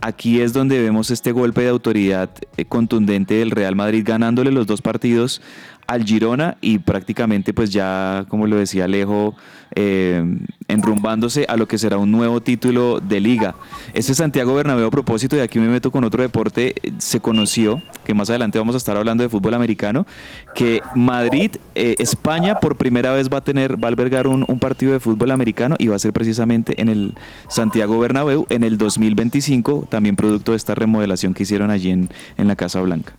Aquí 0.00 0.40
es 0.40 0.52
donde 0.52 0.80
vemos 0.80 1.10
este 1.10 1.32
golpe 1.32 1.62
de 1.62 1.70
autoridad 1.70 2.28
eh, 2.56 2.66
contundente 2.66 3.34
del 3.34 3.50
Real 3.50 3.74
Madrid 3.74 4.02
ganándole 4.04 4.52
los 4.52 4.66
dos 4.66 4.82
partidos 4.82 5.40
al 5.86 6.04
Girona 6.04 6.56
y 6.60 6.78
prácticamente 6.78 7.54
pues 7.54 7.70
ya, 7.70 8.26
como 8.28 8.46
lo 8.46 8.56
decía 8.56 8.84
Alejo, 8.84 9.34
eh, 9.74 10.24
enrumbándose 10.68 11.44
a 11.48 11.56
lo 11.56 11.68
que 11.68 11.78
será 11.78 11.98
un 11.98 12.10
nuevo 12.10 12.40
título 12.40 13.00
de 13.00 13.20
liga. 13.20 13.54
Este 13.94 14.14
Santiago 14.14 14.54
Bernabéu 14.54 14.86
a 14.86 14.90
propósito, 14.90 15.36
y 15.36 15.40
aquí 15.40 15.58
me 15.58 15.68
meto 15.68 15.90
con 15.90 16.04
otro 16.04 16.22
deporte, 16.22 16.74
se 16.98 17.20
conoció, 17.20 17.82
que 18.04 18.14
más 18.14 18.30
adelante 18.30 18.58
vamos 18.58 18.74
a 18.74 18.78
estar 18.78 18.96
hablando 18.96 19.22
de 19.22 19.28
fútbol 19.28 19.54
americano, 19.54 20.06
que 20.54 20.82
Madrid, 20.94 21.56
eh, 21.74 21.96
España 21.98 22.58
por 22.60 22.76
primera 22.76 23.12
vez 23.12 23.28
va 23.28 23.38
a 23.38 23.44
tener, 23.44 23.82
va 23.82 23.88
a 23.88 23.90
albergar 23.90 24.26
un, 24.26 24.44
un, 24.48 24.58
partido 24.58 24.92
de 24.92 25.00
fútbol 25.00 25.30
americano 25.30 25.76
y 25.78 25.88
va 25.88 25.96
a 25.96 25.98
ser 25.98 26.12
precisamente 26.12 26.80
en 26.80 26.88
el 26.88 27.14
Santiago 27.48 27.98
Bernabéu 27.98 28.46
en 28.48 28.64
el 28.64 28.78
2025, 28.78 29.86
también 29.90 30.16
producto 30.16 30.52
de 30.52 30.56
esta 30.56 30.74
remodelación 30.74 31.34
que 31.34 31.42
hicieron 31.42 31.70
allí 31.70 31.90
en, 31.90 32.08
en 32.36 32.48
la 32.48 32.56
Casa 32.56 32.80
Blanca. 32.80 33.12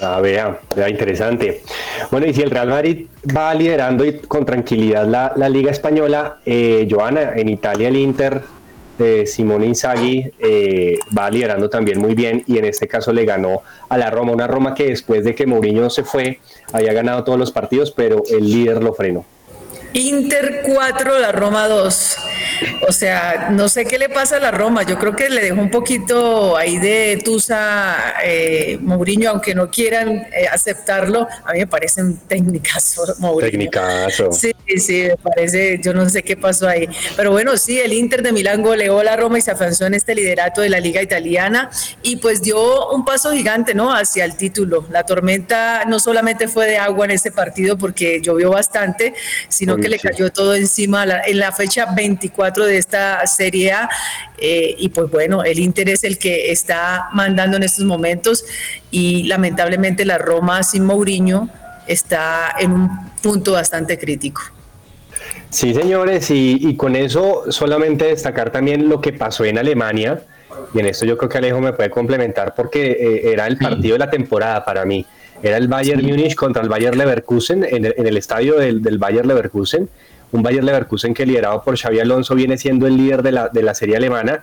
Ah, 0.00 0.20
vea, 0.20 0.60
vea, 0.74 0.88
interesante. 0.88 1.62
Bueno, 2.10 2.26
y 2.26 2.34
si 2.34 2.42
el 2.42 2.50
Real 2.50 2.68
Madrid 2.68 3.06
va 3.36 3.54
liderando 3.54 4.04
y 4.04 4.18
con 4.18 4.44
tranquilidad 4.44 5.06
la, 5.06 5.48
Liga 5.48 5.70
Española, 5.70 6.38
eh, 6.44 6.88
Joana, 6.90 7.32
en 7.36 7.48
Italia 7.48 7.88
el 7.88 7.96
Inter 7.96 8.42
de 8.98 9.26
Simone 9.26 9.66
Inzaghi 9.66 10.30
eh, 10.38 10.98
va 11.16 11.30
liderando 11.30 11.68
también 11.70 11.98
muy 11.98 12.14
bien 12.14 12.44
y 12.46 12.58
en 12.58 12.66
este 12.66 12.86
caso 12.86 13.12
le 13.12 13.24
ganó 13.24 13.62
a 13.88 13.98
la 13.98 14.10
Roma, 14.10 14.32
una 14.32 14.46
Roma 14.46 14.74
que 14.74 14.88
después 14.88 15.24
de 15.24 15.34
que 15.34 15.46
Mourinho 15.46 15.90
se 15.90 16.04
fue 16.04 16.40
había 16.72 16.92
ganado 16.92 17.24
todos 17.24 17.38
los 17.38 17.50
partidos, 17.50 17.90
pero 17.90 18.22
el 18.30 18.44
líder 18.44 18.82
lo 18.82 18.94
frenó. 18.94 19.24
Inter 19.94 20.62
4, 20.64 21.18
la 21.18 21.32
Roma 21.32 21.68
2. 21.68 22.16
O 22.88 22.92
sea, 22.92 23.50
no 23.52 23.68
sé 23.68 23.84
qué 23.84 23.96
le 23.96 24.08
pasa 24.08 24.36
a 24.36 24.40
la 24.40 24.50
Roma. 24.50 24.82
Yo 24.82 24.98
creo 24.98 25.14
que 25.14 25.28
le 25.28 25.40
dejó 25.40 25.60
un 25.60 25.70
poquito 25.70 26.56
ahí 26.56 26.78
de 26.78 27.20
Tusa 27.24 28.14
eh, 28.24 28.76
Mourinho, 28.80 29.30
aunque 29.30 29.54
no 29.54 29.70
quieran 29.70 30.26
eh, 30.32 30.48
aceptarlo. 30.50 31.28
A 31.44 31.52
mí 31.52 31.60
me 31.60 31.66
parece 31.68 32.02
un 32.02 32.16
técnicazo 32.16 33.02
Mourinho. 33.18 33.50
Técnicazo. 33.50 34.32
Sí, 34.32 34.52
sí, 34.78 35.02
me 35.02 35.16
parece. 35.16 35.78
Yo 35.82 35.94
no 35.94 36.08
sé 36.08 36.24
qué 36.24 36.36
pasó 36.36 36.68
ahí. 36.68 36.88
Pero 37.16 37.30
bueno, 37.30 37.56
sí, 37.56 37.78
el 37.78 37.92
Inter 37.92 38.22
de 38.22 38.32
Milán 38.32 38.62
goleó 38.62 38.98
a 38.98 39.04
la 39.04 39.16
Roma 39.16 39.38
y 39.38 39.42
se 39.42 39.52
afianzó 39.52 39.86
en 39.86 39.94
este 39.94 40.14
liderato 40.16 40.60
de 40.60 40.68
la 40.68 40.80
Liga 40.80 41.00
Italiana 41.00 41.70
y 42.02 42.16
pues 42.16 42.42
dio 42.42 42.90
un 42.90 43.04
paso 43.04 43.30
gigante, 43.32 43.74
¿no? 43.74 43.94
Hacia 43.94 44.24
el 44.24 44.36
título. 44.36 44.86
La 44.90 45.04
tormenta 45.04 45.84
no 45.86 46.00
solamente 46.00 46.48
fue 46.48 46.66
de 46.66 46.78
agua 46.78 47.04
en 47.04 47.12
este 47.12 47.30
partido 47.30 47.78
porque 47.78 48.20
llovió 48.20 48.50
bastante, 48.50 49.14
sino 49.48 49.76
que 49.76 49.88
le 49.88 50.00
cayó 50.00 50.32
todo 50.32 50.56
encima 50.56 51.04
en 51.26 51.38
la 51.38 51.52
fecha 51.52 51.86
24 51.94 52.66
de 52.66 52.71
esta 52.78 53.26
Serie 53.26 53.72
A. 53.72 53.88
Eh, 54.38 54.74
y 54.78 54.88
pues 54.88 55.10
bueno, 55.10 55.44
el 55.44 55.58
Inter 55.58 55.88
es 55.88 56.04
el 56.04 56.18
que 56.18 56.50
está 56.50 57.08
mandando 57.12 57.56
en 57.56 57.62
estos 57.62 57.84
momentos 57.84 58.44
y 58.90 59.24
lamentablemente 59.24 60.04
la 60.04 60.18
Roma 60.18 60.62
sin 60.62 60.84
Mourinho 60.84 61.48
está 61.86 62.54
en 62.58 62.72
un 62.72 63.10
punto 63.22 63.52
bastante 63.52 63.98
crítico. 63.98 64.42
Sí, 65.50 65.74
señores, 65.74 66.30
y, 66.30 66.76
con 66.76 66.96
eso 66.96 67.44
solamente 67.50 68.06
destacar 68.06 68.50
también 68.50 68.88
lo 68.88 69.00
que 69.00 69.12
pasó 69.12 69.44
en 69.44 69.58
Alemania, 69.58 70.22
y 70.72 70.80
en 70.80 70.86
esto 70.86 71.04
yo 71.04 71.18
creo 71.18 71.28
que 71.28 71.38
Alejo 71.38 71.60
me 71.60 71.74
puede 71.74 71.90
complementar 71.90 72.54
porque 72.54 72.92
eh, 72.92 73.32
era 73.32 73.46
el 73.46 73.58
partido 73.58 73.94
de 73.94 73.98
la 73.98 74.10
temporada 74.10 74.64
para 74.64 74.86
mí. 74.86 75.04
Era 75.42 75.58
el 75.58 75.68
Bayern 75.68 76.02
Múnich 76.06 76.34
contra 76.36 76.62
el 76.62 76.68
Bayern 76.68 76.96
Leverkusen 76.96 77.66
en 77.68 77.84
el, 77.84 78.16
estadio 78.16 78.56
del, 78.56 78.80
del 78.80 78.96
Bayern 78.96 79.28
Leverkusen 79.28 79.90
un 80.32 80.42
Bayern 80.42 80.66
Leverkusen 80.66 81.14
que 81.14 81.24
liderado 81.24 81.62
por 81.62 81.78
Xavi 81.78 82.00
Alonso 82.00 82.34
viene 82.34 82.58
siendo 82.58 82.86
el 82.86 82.96
líder 82.96 83.22
de 83.22 83.32
la, 83.32 83.48
de 83.48 83.62
la 83.62 83.74
serie 83.74 83.96
alemana. 83.96 84.40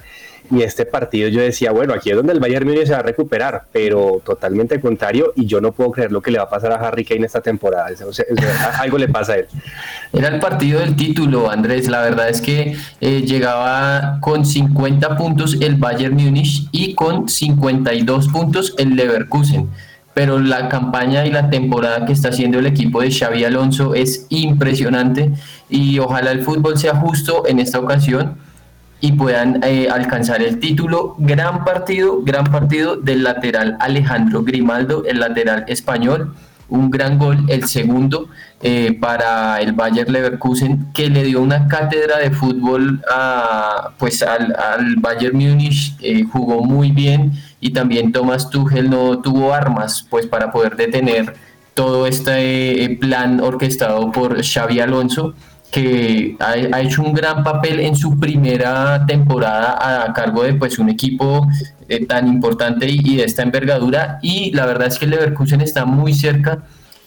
Y 0.52 0.63
este 0.63 0.86
partido 0.86 1.28
yo 1.30 1.41
decía, 1.41 1.71
bueno, 1.71 1.93
aquí 1.93 2.10
es 2.10 2.15
donde 2.15 2.34
el 2.34 2.39
Bayern 2.39 2.65
Múnich 2.65 2.88
se 2.88 2.93
va 2.93 2.99
a 2.99 3.04
recuperar, 3.04 3.65
pero 3.71 4.21
totalmente 4.25 4.80
contrario 4.80 5.34
y 5.36 5.45
yo 5.45 5.62
no 5.62 5.73
puedo 5.73 5.91
creer 5.91 6.12
lo 6.12 6.21
que 6.21 6.32
le 6.32 6.39
va 6.39 6.45
a 6.45 6.49
pasar 6.49 6.71
a 6.71 6.75
Harry 6.75 7.06
Kane 7.06 7.25
esta 7.25 7.41
temporada, 7.41 7.88
algo 8.80 8.97
le 8.97 9.10
pasa 9.10 9.34
a 9.34 9.36
él. 9.38 9.47
Era 10.13 10.30
el 10.30 10.39
partido 10.39 10.80
del 10.80 10.95
título, 10.95 11.52
Andrés, 11.52 11.88
la 11.88 12.02
verdad 12.02 12.30
es 12.30 12.41
que 12.41 12.75
eh, 13.02 13.21
llegaba 13.21 14.17
con 14.21 14.45
50 14.45 15.17
puntos 15.17 15.58
el 15.60 15.75
Bayern 15.75 16.15
Múnich 16.15 16.67
y 16.71 16.95
con 16.95 17.30
52 17.30 18.30
puntos 18.30 18.73
el 18.78 18.95
Leverkusen 18.95 19.69
pero 20.19 20.38
la 20.38 20.67
campaña 20.67 21.25
y 21.25 21.32
la 21.32 21.49
temporada 21.49 22.05
que 22.05 22.12
está 22.12 22.27
haciendo 22.27 22.60
el 22.60 22.65
equipo 22.65 22.99
de 22.99 23.10
Xavi 23.10 23.45
Alonso 23.45 23.95
es 23.95 24.25
impresionante 24.27 25.32
y 25.69 25.97
ojalá 25.99 26.32
el 26.32 26.43
fútbol 26.43 26.77
sea 26.77 26.93
justo 26.95 27.47
en 27.47 27.58
esta 27.58 27.79
ocasión 27.79 28.36
y 28.99 29.13
puedan 29.13 29.63
eh, 29.63 29.88
alcanzar 29.89 30.41
el 30.41 30.60
título. 30.60 31.15
Gran 31.19 31.63
partido, 31.63 32.21
gran 32.21 32.43
partido 32.51 32.97
del 32.97 33.23
lateral 33.23 33.77
Alejandro 33.79 34.43
Grimaldo, 34.43 35.05
el 35.05 35.21
lateral 35.21 35.63
español. 35.69 36.36
Un 36.67 36.91
gran 36.91 37.17
gol, 37.17 37.45
el 37.47 37.63
segundo 37.69 38.27
eh, 38.62 38.97
para 38.99 39.62
el 39.62 39.71
Bayer 39.71 40.10
Leverkusen, 40.10 40.91
que 40.93 41.10
le 41.10 41.23
dio 41.23 41.41
una 41.41 41.69
cátedra 41.69 42.17
de 42.17 42.32
fútbol 42.32 43.01
a, 43.10 43.91
pues 43.97 44.21
al, 44.21 44.53
al 44.53 44.97
Bayern 44.97 45.38
Múnich. 45.38 45.95
Eh, 46.01 46.25
jugó 46.29 46.62
muy 46.62 46.91
bien 46.91 47.32
y 47.62 47.72
también 47.72 48.12
Thomas 48.12 48.50
Tuchel 48.50 48.89
no 48.89 49.19
tuvo 49.19 49.54
armas 49.54 50.06
pues 50.10 50.26
para 50.28 50.52
poder 50.52 50.76
detener 50.76 51.36
todo 51.74 52.08
este 52.08 52.98
plan 53.00 53.39
orquestado 53.39 54.12
por 54.12 54.43
Xavi 54.43 54.80
Alonso 54.80 55.34
que 55.72 56.36
ha, 56.39 56.52
ha, 56.76 56.82
hecho 56.82 57.04
un 57.04 57.13
gran 57.13 57.43
papel 57.43 57.80
en 57.80 57.95
su 57.95 58.19
primera 58.19 59.06
temporada 59.06 60.06
a, 60.06 60.13
cargo 60.13 60.43
de 60.43 60.56
pues 60.56 60.80
un 60.80 60.89
equipo 60.89 61.48
eh, 61.88 62.06
tan 62.06 62.28
importante 62.28 62.89
y, 62.89 63.00
y, 63.04 63.17
de 63.17 63.24
esta 63.26 63.43
envergadura. 63.43 64.19
Y 64.24 64.52
la 64.52 64.65
verdad 64.65 64.88
es 64.88 64.98
que 64.98 65.06
el 65.06 65.12
Leverkusen 65.12 65.62
está 65.62 65.86
muy 65.86 66.13
cerca 66.13 66.63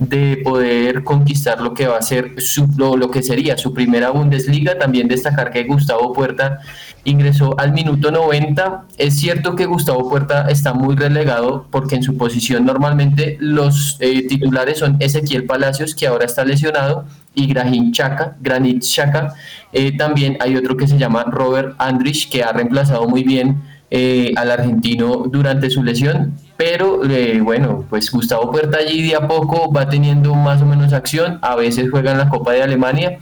de 0.08 0.38
poder 0.42 1.04
conquistar 1.04 1.60
lo 1.60 1.74
que 1.74 1.86
va 1.86 1.96
a 1.96 2.02
ser 2.02 2.40
su, 2.40 2.68
lo, 2.76 2.96
lo, 2.96 3.10
que 3.10 3.22
sería 3.22 3.56
su 3.58 3.72
primera 3.72 4.10
Bundesliga. 4.10 4.78
También 4.78 5.08
destacar 5.08 5.50
que 5.50 5.64
Gustavo 5.64 6.12
Puerta 6.12 6.60
ingresó 7.04 7.58
al 7.58 7.72
minuto 7.72 8.10
90. 8.10 8.84
Es 8.98 9.18
cierto 9.18 9.56
que 9.56 9.66
Gustavo 9.66 10.08
Puerta 10.08 10.48
está 10.48 10.72
muy 10.72 10.94
relegado 10.94 11.66
porque 11.70 11.96
en 11.96 12.02
su 12.02 12.16
posición 12.16 12.64
normalmente 12.64 13.36
los 13.40 13.96
eh, 14.00 14.26
titulares 14.26 14.78
son 14.78 14.96
Ezequiel 15.00 15.44
Palacios, 15.44 15.94
que 15.94 16.06
ahora 16.06 16.24
está 16.24 16.44
lesionado, 16.44 17.04
y 17.34 17.46
Grahim 17.46 17.92
Chaka, 17.92 18.36
Granit 18.40 18.82
Chaka. 18.82 19.34
Eh, 19.72 19.96
también 19.96 20.36
hay 20.40 20.56
otro 20.56 20.76
que 20.76 20.86
se 20.86 20.98
llama 20.98 21.24
Robert 21.24 21.74
Andrich, 21.78 22.30
que 22.30 22.42
ha 22.42 22.52
reemplazado 22.52 23.08
muy 23.08 23.24
bien 23.24 23.62
eh, 23.90 24.32
al 24.36 24.50
argentino 24.50 25.24
durante 25.30 25.70
su 25.70 25.82
lesión, 25.82 26.34
pero 26.62 27.02
eh, 27.10 27.40
bueno, 27.42 27.84
pues 27.90 28.08
Gustavo 28.12 28.52
Puerta 28.52 28.78
allí 28.78 29.08
de 29.08 29.16
a 29.16 29.26
poco 29.26 29.72
va 29.72 29.88
teniendo 29.88 30.32
más 30.36 30.62
o 30.62 30.64
menos 30.64 30.92
acción, 30.92 31.40
a 31.42 31.56
veces 31.56 31.90
juega 31.90 32.12
en 32.12 32.18
la 32.18 32.28
Copa 32.28 32.52
de 32.52 32.62
Alemania, 32.62 33.18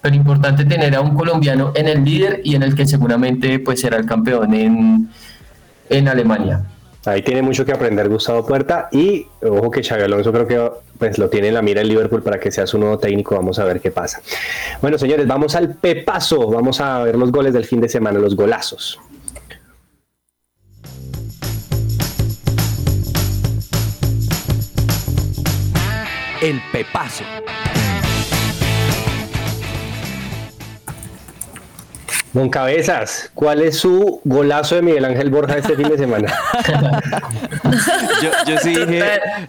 pero 0.00 0.14
importante 0.14 0.64
tener 0.64 0.94
a 0.94 1.00
un 1.00 1.16
colombiano 1.16 1.72
en 1.74 1.88
el 1.88 2.04
líder 2.04 2.40
y 2.44 2.54
en 2.54 2.62
el 2.62 2.76
que 2.76 2.86
seguramente 2.86 3.58
pues 3.58 3.80
será 3.80 3.96
el 3.96 4.06
campeón 4.06 4.54
en, 4.54 5.08
en 5.88 6.06
Alemania. 6.06 6.62
Ahí 7.04 7.22
tiene 7.22 7.42
mucho 7.42 7.66
que 7.66 7.72
aprender 7.72 8.08
Gustavo 8.08 8.46
Puerta 8.46 8.88
y 8.92 9.26
ojo 9.42 9.72
que 9.72 9.82
Xabi 9.82 10.04
Alonso 10.04 10.32
creo 10.32 10.46
que 10.46 10.70
pues 10.96 11.18
lo 11.18 11.28
tiene 11.28 11.48
en 11.48 11.54
la 11.54 11.62
mira 11.62 11.80
el 11.80 11.88
Liverpool 11.88 12.22
para 12.22 12.38
que 12.38 12.52
sea 12.52 12.64
su 12.64 12.78
nuevo 12.78 12.96
técnico, 13.00 13.34
vamos 13.34 13.58
a 13.58 13.64
ver 13.64 13.80
qué 13.80 13.90
pasa. 13.90 14.22
Bueno, 14.80 14.98
señores, 14.98 15.26
vamos 15.26 15.56
al 15.56 15.74
pepazo, 15.74 16.48
vamos 16.48 16.80
a 16.80 17.02
ver 17.02 17.16
los 17.16 17.32
goles 17.32 17.52
del 17.54 17.64
fin 17.64 17.80
de 17.80 17.88
semana, 17.88 18.20
los 18.20 18.36
golazos. 18.36 19.00
El 26.44 26.60
Pepazo. 26.72 27.24
Don 32.34 32.50
Cabezas, 32.50 33.30
¿cuál 33.32 33.62
es 33.62 33.78
su 33.78 34.20
golazo 34.24 34.74
de 34.74 34.82
Miguel 34.82 35.06
Ángel 35.06 35.30
Borja 35.30 35.56
este 35.56 35.74
fin 35.74 35.88
de 35.88 35.96
semana? 35.96 36.34
yo, 38.22 38.30
yo, 38.46 38.58
sí 38.58 38.74
dije, 38.74 39.04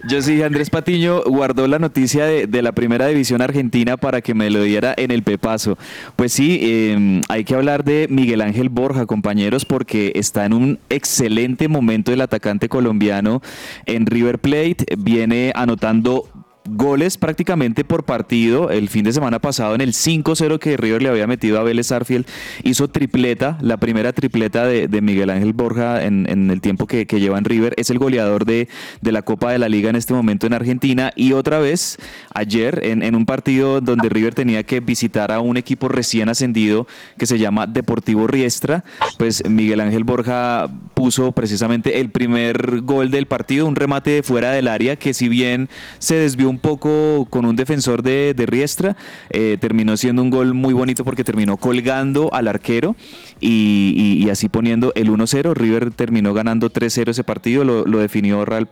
yo 0.07 0.21
sí 0.21 0.31
dije, 0.33 0.45
Andrés 0.45 0.69
Patiño 0.69 1.21
guardó 1.23 1.67
la 1.67 1.79
noticia 1.79 2.25
de, 2.25 2.47
de, 2.47 2.61
la 2.61 2.71
primera 2.71 3.07
división 3.07 3.41
argentina 3.41 3.97
para 3.97 4.21
que 4.21 4.33
me 4.33 4.49
lo 4.49 4.63
diera 4.63 4.93
en 4.95 5.11
el 5.11 5.21
pepazo. 5.21 5.77
Pues 6.15 6.31
sí, 6.31 6.59
eh, 6.61 7.21
hay 7.27 7.43
que 7.43 7.55
hablar 7.55 7.83
de 7.83 8.07
Miguel 8.09 8.39
Ángel 8.39 8.69
Borja, 8.69 9.05
compañeros, 9.05 9.65
porque 9.65 10.13
está 10.15 10.45
en 10.45 10.53
un 10.53 10.79
excelente 10.87 11.67
momento 11.67 12.13
el 12.13 12.21
atacante 12.21 12.69
colombiano 12.69 13.41
en 13.85 14.05
River 14.05 14.39
Plate, 14.39 14.85
viene 14.97 15.51
anotando 15.55 16.29
goles 16.67 17.17
prácticamente 17.17 17.83
por 17.83 18.03
partido. 18.03 18.69
El 18.69 18.89
fin 18.89 19.03
de 19.03 19.13
semana 19.13 19.39
pasado 19.39 19.75
en 19.75 19.81
el 19.81 19.93
5-0 19.93 20.59
que 20.59 20.77
River 20.77 21.01
le 21.01 21.09
había 21.09 21.27
metido 21.27 21.59
a 21.59 21.63
Vélez 21.63 21.91
Arfield, 21.91 22.25
hizo 22.63 22.87
tripleta, 22.87 23.57
la 23.61 23.77
primera 23.77 24.13
tripleta 24.13 24.65
de, 24.65 25.01
Miguel 25.01 25.29
Ángel 25.29 25.53
Borja 25.53 26.03
en, 26.03 26.25
el 26.49 26.61
tiempo 26.61 26.87
que, 26.87 27.05
que, 27.05 27.19
lleva 27.19 27.37
en 27.37 27.45
River. 27.45 27.73
Es 27.77 27.89
el 27.89 27.99
goleador 27.99 28.45
de, 28.45 28.67
de, 29.01 29.11
la 29.11 29.21
Copa 29.21 29.51
de 29.51 29.59
la 29.59 29.69
Liga 29.69 29.89
en 29.89 29.95
este 29.95 30.13
momento 30.13 30.47
en 30.47 30.53
Argentina. 30.53 31.11
Y 31.15 31.33
otra 31.33 31.59
vez, 31.59 31.97
ayer, 32.33 32.79
en, 32.83 33.15
un 33.15 33.25
partido 33.25 33.81
donde 33.81 34.09
River 34.09 34.33
tenía 34.33 34.63
que 34.63 34.79
visitar 34.79 35.31
a 35.31 35.39
un 35.39 35.57
equipo 35.57 35.87
recién 35.87 36.29
ascendido 36.29 36.87
que 37.17 37.25
se 37.25 37.37
llama 37.37 37.67
Deportivo 37.67 38.27
Riestra, 38.27 38.83
pues 39.17 39.47
Miguel 39.47 39.81
Ángel 39.81 40.03
Borja 40.03 40.69
puso 40.93 41.31
precisamente 41.31 41.99
el 41.99 42.09
primer 42.09 42.81
gol 42.81 43.11
del 43.11 43.27
partido, 43.27 43.67
un 43.67 43.75
remate 43.75 44.11
de 44.11 44.23
fuera 44.23 44.51
del 44.51 44.67
área 44.67 44.95
que 44.95 45.13
si 45.13 45.29
bien 45.29 45.69
se 45.99 46.15
desvió 46.15 46.54
poco 46.57 47.27
con 47.29 47.45
un 47.45 47.55
defensor 47.55 48.03
de, 48.03 48.33
Riestra, 48.45 48.95
eh, 49.29 49.57
terminó 49.59 49.97
siendo 49.97 50.21
un 50.21 50.29
gol 50.29 50.53
muy 50.53 50.73
bonito 50.73 51.03
porque 51.03 51.23
terminó 51.23 51.57
colgando 51.57 52.33
al 52.33 52.47
arquero 52.47 52.95
y, 53.39 54.27
así 54.31 54.49
poniendo 54.49 54.91
el 54.95 55.09
1-0. 55.09 55.53
River 55.53 55.91
terminó 55.91 56.33
ganando 56.33 56.71
3-0 56.71 57.09
ese 57.09 57.23
partido, 57.23 57.63
lo, 57.63 57.85
lo, 57.85 57.99
definió 57.99 58.43
real, 58.45 58.67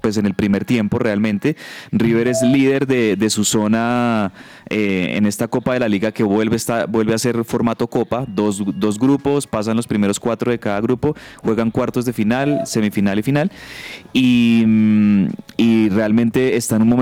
pues 0.00 0.16
en 0.16 0.26
el 0.26 0.34
primer 0.34 0.64
tiempo 0.64 0.98
realmente. 0.98 1.56
River 1.90 2.28
es 2.28 2.42
líder 2.42 2.86
de, 2.86 3.16
de 3.16 3.30
su 3.30 3.44
zona 3.44 4.32
eh, 4.74 5.16
en 5.16 5.26
esta 5.26 5.48
Copa 5.48 5.74
de 5.74 5.80
la 5.80 5.88
Liga 5.88 6.12
que 6.12 6.22
vuelve, 6.22 6.56
está, 6.56 6.86
vuelve 6.86 7.12
a 7.12 7.18
ser 7.18 7.44
formato 7.44 7.88
Copa, 7.88 8.24
dos, 8.26 8.62
dos 8.74 8.98
grupos, 8.98 9.46
pasan 9.46 9.76
los 9.76 9.86
primeros 9.86 10.18
cuatro 10.18 10.50
de 10.50 10.58
cada 10.58 10.80
grupo, 10.80 11.14
juegan 11.42 11.70
cuartos 11.70 12.06
de 12.06 12.14
final, 12.14 12.62
semifinal 12.64 13.18
y 13.18 13.22
final. 13.22 13.52
Y, 14.14 14.64
y 15.58 15.88
realmente 15.90 16.56
está 16.56 16.76
en 16.76 16.82
un 16.82 16.88
momento 16.88 17.01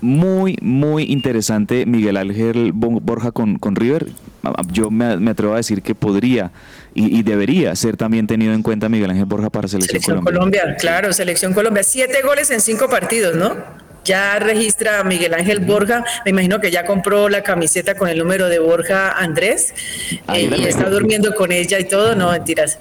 muy, 0.00 0.58
muy 0.60 1.04
interesante 1.04 1.86
Miguel 1.86 2.16
Ángel 2.16 2.72
Borja 2.74 3.32
con, 3.32 3.58
con 3.58 3.76
River. 3.76 4.06
Yo 4.70 4.90
me, 4.90 5.16
me, 5.16 5.30
atrevo 5.30 5.54
a 5.54 5.56
decir 5.56 5.82
que 5.82 5.94
podría 5.94 6.52
y, 6.94 7.18
y, 7.18 7.22
debería 7.22 7.74
ser 7.74 7.96
también 7.96 8.26
tenido 8.26 8.52
en 8.52 8.62
cuenta 8.62 8.88
Miguel 8.88 9.10
Ángel 9.10 9.24
Borja 9.24 9.50
para 9.50 9.66
Selección, 9.66 10.00
Selección 10.02 10.24
Colombia. 10.24 10.60
Colombia. 10.60 10.76
Claro, 10.78 11.12
Selección 11.12 11.54
Colombia. 11.54 11.82
Siete 11.82 12.22
goles 12.22 12.50
en 12.50 12.60
cinco 12.60 12.88
partidos, 12.88 13.34
¿no? 13.36 13.56
Ya 14.06 14.38
registra 14.38 15.00
a 15.00 15.04
Miguel 15.04 15.34
Ángel 15.34 15.58
Borja, 15.60 16.04
me 16.24 16.30
imagino 16.30 16.60
que 16.60 16.70
ya 16.70 16.86
compró 16.86 17.28
la 17.28 17.42
camiseta 17.42 17.96
con 17.96 18.08
el 18.08 18.18
número 18.18 18.48
de 18.48 18.60
Borja 18.60 19.10
Andrés 19.10 19.74
eh, 20.32 20.48
y 20.56 20.64
está 20.64 20.88
durmiendo 20.88 21.34
con 21.34 21.52
ella 21.52 21.78
y 21.80 21.84
todo, 21.84 22.14
no, 22.14 22.30
mentiras. 22.30 22.78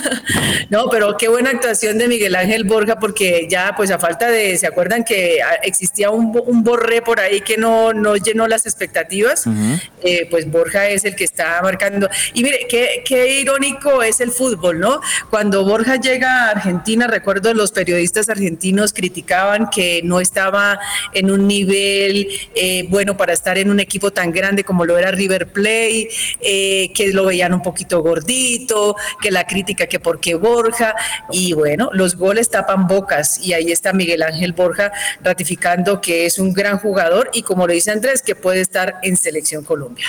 no, 0.70 0.90
pero 0.90 1.16
qué 1.16 1.28
buena 1.28 1.50
actuación 1.50 1.96
de 1.96 2.08
Miguel 2.08 2.34
Ángel 2.34 2.64
Borja 2.64 2.98
porque 2.98 3.46
ya 3.48 3.74
pues 3.76 3.90
a 3.90 3.98
falta 3.98 4.28
de, 4.28 4.58
¿se 4.58 4.66
acuerdan 4.66 5.04
que 5.04 5.38
existía 5.62 6.10
un, 6.10 6.38
un 6.46 6.64
borré 6.64 7.02
por 7.02 7.20
ahí 7.20 7.40
que 7.40 7.56
no, 7.56 7.92
no 7.92 8.16
llenó 8.16 8.48
las 8.48 8.66
expectativas? 8.66 9.46
Uh 9.46 9.50
-huh. 9.50 9.82
eh, 10.02 10.26
pues 10.28 10.50
Borja 10.50 10.88
es 10.88 11.04
el 11.04 11.14
que 11.14 11.24
está 11.24 11.60
marcando. 11.62 12.08
Y 12.34 12.42
mire, 12.42 12.66
qué, 12.68 13.04
qué 13.06 13.40
irónico 13.40 14.02
es 14.02 14.20
el 14.20 14.32
fútbol, 14.32 14.80
¿no? 14.80 15.00
Cuando 15.30 15.64
Borja 15.64 15.96
llega 15.96 16.46
a 16.46 16.50
Argentina, 16.50 17.06
recuerdo 17.06 17.54
los 17.54 17.70
periodistas 17.70 18.28
argentinos 18.28 18.92
criticaban 18.92 19.70
que 19.70 20.00
no 20.02 20.20
estaba 20.20 20.47
estaba 20.48 20.80
en 21.12 21.30
un 21.30 21.46
nivel 21.46 22.26
eh, 22.54 22.86
bueno 22.88 23.16
para 23.16 23.34
estar 23.34 23.58
en 23.58 23.70
un 23.70 23.80
equipo 23.80 24.10
tan 24.10 24.32
grande 24.32 24.64
como 24.64 24.86
lo 24.86 24.96
era 24.96 25.10
River 25.10 25.48
Plate, 25.48 26.08
eh, 26.40 26.90
que 26.94 27.12
lo 27.12 27.26
veían 27.26 27.52
un 27.52 27.62
poquito 27.62 28.02
gordito, 28.02 28.96
que 29.20 29.30
la 29.30 29.46
crítica 29.46 29.86
que 29.86 30.00
por 30.00 30.20
qué 30.20 30.34
Borja, 30.34 30.94
y 31.30 31.52
bueno, 31.52 31.90
los 31.92 32.16
goles 32.16 32.48
tapan 32.48 32.86
bocas, 32.86 33.38
y 33.44 33.52
ahí 33.52 33.70
está 33.70 33.92
Miguel 33.92 34.22
Ángel 34.22 34.52
Borja 34.52 34.90
ratificando 35.22 36.00
que 36.00 36.24
es 36.24 36.38
un 36.38 36.54
gran 36.54 36.78
jugador 36.78 37.30
y 37.34 37.42
como 37.42 37.66
lo 37.66 37.74
dice 37.74 37.90
Andrés, 37.90 38.22
que 38.22 38.34
puede 38.34 38.60
estar 38.60 38.96
en 39.02 39.16
Selección 39.16 39.64
Colombia. 39.64 40.06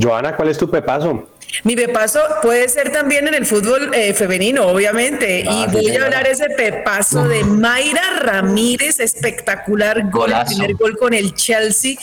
Joana, 0.00 0.36
¿cuál 0.36 0.48
es 0.48 0.58
tu 0.58 0.70
pepazo? 0.70 1.28
Mi 1.64 1.76
pepazo 1.76 2.20
puede 2.42 2.68
ser 2.68 2.92
también 2.92 3.28
en 3.28 3.34
el 3.34 3.46
fútbol 3.46 3.94
eh, 3.94 4.14
femenino, 4.14 4.66
obviamente. 4.66 5.44
Ah, 5.46 5.66
y 5.68 5.72
voy 5.72 5.96
a 5.96 6.04
hablar 6.04 6.26
ese 6.26 6.48
pepazo 6.50 7.28
de 7.28 7.44
Mayra 7.44 8.18
Ramírez, 8.20 9.00
espectacular 9.00 10.10
gol, 10.10 10.32
el 10.32 10.46
primer 10.46 10.74
gol 10.74 10.96
con 10.96 11.14
el 11.14 11.34
Chelsea. 11.34 11.96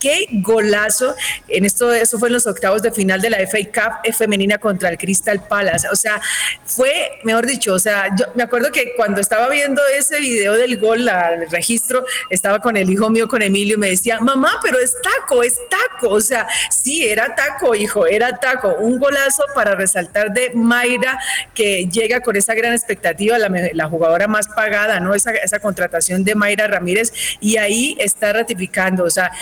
Qué 0.00 0.26
golazo. 0.30 1.14
En 1.48 1.64
esto, 1.64 1.92
eso 1.92 2.18
fue 2.18 2.28
en 2.28 2.34
los 2.34 2.46
octavos 2.46 2.82
de 2.82 2.92
final 2.92 3.20
de 3.20 3.30
la 3.30 3.38
FA 3.46 3.58
Cup 3.72 4.14
femenina 4.14 4.58
contra 4.58 4.88
el 4.90 4.98
Crystal 4.98 5.42
Palace. 5.48 5.88
O 5.90 5.96
sea, 5.96 6.20
fue, 6.64 7.18
mejor 7.24 7.46
dicho, 7.46 7.74
o 7.74 7.78
sea, 7.78 8.08
yo 8.16 8.26
me 8.34 8.42
acuerdo 8.42 8.70
que 8.70 8.94
cuando 8.96 9.20
estaba 9.20 9.48
viendo 9.48 9.82
ese 9.96 10.20
video 10.20 10.54
del 10.54 10.78
gol, 10.78 11.08
el 11.08 11.50
registro, 11.50 12.04
estaba 12.30 12.60
con 12.60 12.76
el 12.76 12.90
hijo 12.90 13.10
mío, 13.10 13.28
con 13.28 13.42
Emilio, 13.42 13.74
y 13.74 13.78
me 13.78 13.90
decía, 13.90 14.20
mamá, 14.20 14.60
pero 14.62 14.78
es 14.78 14.94
taco, 15.02 15.42
es 15.42 15.58
taco. 15.68 16.10
O 16.10 16.20
sea, 16.20 16.46
sí, 16.70 17.06
era 17.06 17.34
taco, 17.34 17.74
hijo, 17.74 18.06
era 18.06 18.38
taco 18.38 18.76
un 18.80 18.98
golazo 18.98 19.44
para 19.54 19.74
resaltar 19.74 20.32
de 20.32 20.50
Mayra, 20.54 21.18
que 21.54 21.86
llega 21.86 22.20
con 22.20 22.36
esa 22.36 22.54
gran 22.54 22.72
expectativa, 22.72 23.38
la, 23.38 23.88
jugadora 23.88 24.28
más 24.28 24.48
pagada, 24.48 25.00
¿no? 25.00 25.14
Esa, 25.14 25.32
esa, 25.32 25.58
contratación 25.58 26.24
de 26.24 26.34
Mayra 26.34 26.66
Ramírez, 26.66 27.12
y 27.40 27.56
ahí 27.56 27.96
está 27.98 28.32
ratificando, 28.32 29.04
o 29.04 29.10
sea, 29.10 29.32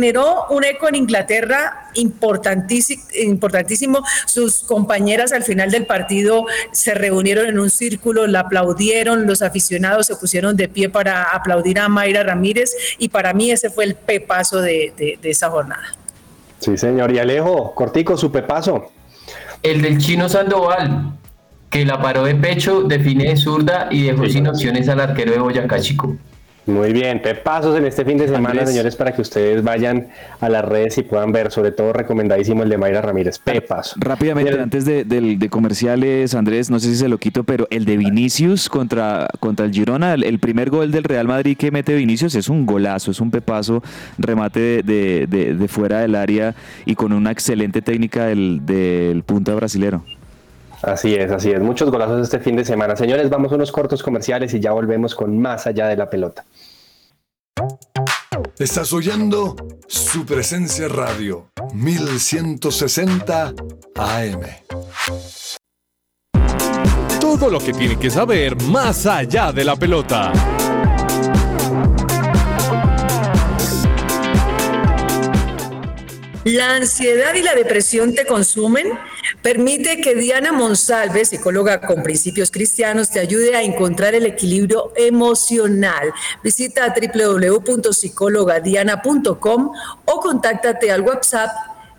generó 0.00 0.46
un 0.48 0.64
eco 0.64 0.88
en 0.88 0.94
Inglaterra 0.94 1.90
importantísimo, 1.94 3.02
importantísimo. 3.22 4.02
Sus 4.26 4.60
compañeras 4.60 5.32
al 5.32 5.42
final 5.42 5.70
del 5.70 5.84
partido 5.84 6.46
se 6.72 6.94
reunieron 6.94 7.46
en 7.46 7.58
un 7.58 7.68
círculo, 7.68 8.26
la 8.26 8.40
aplaudieron, 8.40 9.26
los 9.26 9.42
aficionados 9.42 10.06
se 10.06 10.16
pusieron 10.16 10.56
de 10.56 10.68
pie 10.68 10.88
para 10.88 11.24
aplaudir 11.24 11.78
a 11.78 11.88
Mayra 11.88 12.22
Ramírez, 12.22 12.74
y 12.98 13.10
para 13.10 13.34
mí 13.34 13.50
ese 13.50 13.68
fue 13.68 13.84
el 13.84 13.94
pepazo 13.94 14.62
de, 14.62 14.94
de, 14.96 15.18
de 15.20 15.30
esa 15.30 15.50
jornada. 15.50 15.94
Sí, 16.60 16.78
señor. 16.78 17.12
Y 17.12 17.18
Alejo, 17.18 17.74
cortico, 17.74 18.16
su 18.16 18.32
pepazo. 18.32 18.90
El 19.62 19.82
del 19.82 19.98
chino 19.98 20.30
Sandoval, 20.30 21.12
que 21.68 21.84
la 21.84 22.00
paró 22.00 22.24
de 22.24 22.34
pecho, 22.34 22.82
define 22.82 23.24
de 23.24 23.36
zurda 23.36 23.88
y 23.90 24.04
dejó 24.04 24.24
sí, 24.24 24.32
sin 24.32 24.46
opciones 24.46 24.88
al 24.88 25.00
arquero 25.00 25.32
de 25.32 25.38
Boyacá 25.40 25.78
Chico. 25.78 26.16
Muy 26.66 26.92
bien, 26.92 27.20
pepazos 27.22 27.76
en 27.76 27.84
este 27.86 28.04
fin 28.04 28.18
de 28.18 28.26
semana, 28.26 28.50
Andrés. 28.50 28.68
señores, 28.68 28.94
para 28.94 29.12
que 29.12 29.22
ustedes 29.22 29.64
vayan 29.64 30.08
a 30.40 30.48
las 30.48 30.64
redes 30.64 30.98
y 30.98 31.02
puedan 31.02 31.32
ver, 31.32 31.50
sobre 31.50 31.72
todo 31.72 31.92
recomendadísimo 31.92 32.62
el 32.62 32.68
de 32.68 32.76
Mayra 32.78 33.00
Ramírez. 33.00 33.38
Pepazo. 33.38 33.96
Rápidamente, 33.98 34.60
antes 34.60 34.84
de, 34.84 35.04
de 35.04 35.48
comerciales, 35.48 36.34
Andrés, 36.34 36.70
no 36.70 36.78
sé 36.78 36.88
si 36.88 36.96
se 36.96 37.08
lo 37.08 37.18
quito, 37.18 37.44
pero 37.44 37.66
el 37.70 37.86
de 37.86 37.96
Vinicius 37.96 38.68
contra, 38.68 39.28
contra 39.40 39.66
el 39.66 39.72
Girona, 39.72 40.14
el, 40.14 40.22
el 40.22 40.38
primer 40.38 40.70
gol 40.70 40.92
del 40.92 41.04
Real 41.04 41.26
Madrid 41.26 41.56
que 41.56 41.70
mete 41.70 41.94
Vinicius 41.94 42.34
es 42.34 42.48
un 42.48 42.66
golazo, 42.66 43.10
es 43.10 43.20
un 43.20 43.30
pepazo, 43.30 43.82
remate 44.18 44.82
de- 44.82 45.26
de 45.26 45.68
fuera 45.68 46.00
del 46.00 46.14
área 46.14 46.54
y 46.84 46.94
con 46.94 47.12
una 47.12 47.30
excelente 47.30 47.80
técnica 47.82 48.26
del, 48.26 48.60
del 48.66 49.22
punta 49.24 49.54
brasilero. 49.54 50.04
Así 50.82 51.14
es, 51.14 51.30
así 51.30 51.50
es. 51.50 51.60
Muchos 51.60 51.90
golazos 51.90 52.22
este 52.22 52.40
fin 52.40 52.56
de 52.56 52.64
semana. 52.64 52.96
Señores, 52.96 53.28
vamos 53.28 53.52
a 53.52 53.56
unos 53.56 53.70
cortos 53.70 54.02
comerciales 54.02 54.54
y 54.54 54.60
ya 54.60 54.72
volvemos 54.72 55.14
con 55.14 55.38
más 55.38 55.66
allá 55.66 55.86
de 55.88 55.96
la 55.96 56.08
pelota. 56.08 56.44
Estás 58.58 58.92
oyendo 58.92 59.56
su 59.86 60.24
presencia 60.24 60.88
radio 60.88 61.50
1160 61.72 63.54
AM. 63.96 64.40
Todo 67.20 67.50
lo 67.50 67.58
que 67.58 67.72
tiene 67.72 67.98
que 67.98 68.10
saber 68.10 68.60
más 68.64 69.06
allá 69.06 69.52
de 69.52 69.64
la 69.64 69.76
pelota. 69.76 70.32
La 76.44 76.76
ansiedad 76.76 77.34
y 77.34 77.42
la 77.42 77.54
depresión 77.54 78.14
te 78.14 78.24
consumen. 78.24 78.86
Permite 79.42 80.00
que 80.00 80.14
Diana 80.14 80.52
Monsalve, 80.52 81.26
psicóloga 81.26 81.82
con 81.82 82.02
principios 82.02 82.50
cristianos, 82.50 83.10
te 83.10 83.20
ayude 83.20 83.54
a 83.54 83.62
encontrar 83.62 84.14
el 84.14 84.24
equilibrio 84.24 84.94
emocional. 84.96 86.14
Visita 86.42 86.94
www.psicologadiana.com 86.94 89.72
o 90.06 90.20
contáctate 90.20 90.90
al 90.90 91.02
WhatsApp 91.02 91.50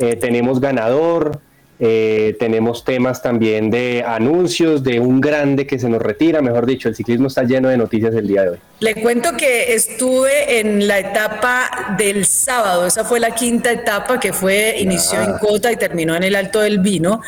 eh, 0.00 0.16
tenemos 0.16 0.60
ganador, 0.60 1.40
eh, 1.84 2.36
tenemos 2.38 2.84
temas 2.84 3.22
también 3.22 3.70
de 3.70 4.04
anuncios 4.06 4.84
de 4.84 5.00
un 5.00 5.20
grande 5.20 5.66
que 5.66 5.78
se 5.78 5.88
nos 5.88 6.02
retira, 6.02 6.40
mejor 6.40 6.66
dicho, 6.66 6.88
el 6.88 6.94
ciclismo 6.94 7.26
está 7.28 7.44
lleno 7.44 7.68
de 7.68 7.76
noticias 7.76 8.14
el 8.14 8.28
día 8.28 8.42
de 8.42 8.48
hoy. 8.50 8.58
Le 8.80 8.94
cuento 8.96 9.36
que 9.36 9.74
estuve 9.74 10.60
en 10.60 10.86
la 10.86 10.98
etapa 10.98 11.94
del 11.96 12.24
sábado, 12.24 12.86
esa 12.86 13.04
fue 13.04 13.18
la 13.20 13.32
quinta 13.32 13.72
etapa 13.72 14.20
que 14.20 14.32
fue, 14.32 14.76
inició 14.78 15.22
en 15.22 15.38
Cota 15.38 15.72
y 15.72 15.76
terminó 15.76 16.14
en 16.14 16.22
el 16.22 16.36
Alto 16.36 16.60
del 16.60 16.78
Vino. 16.78 17.20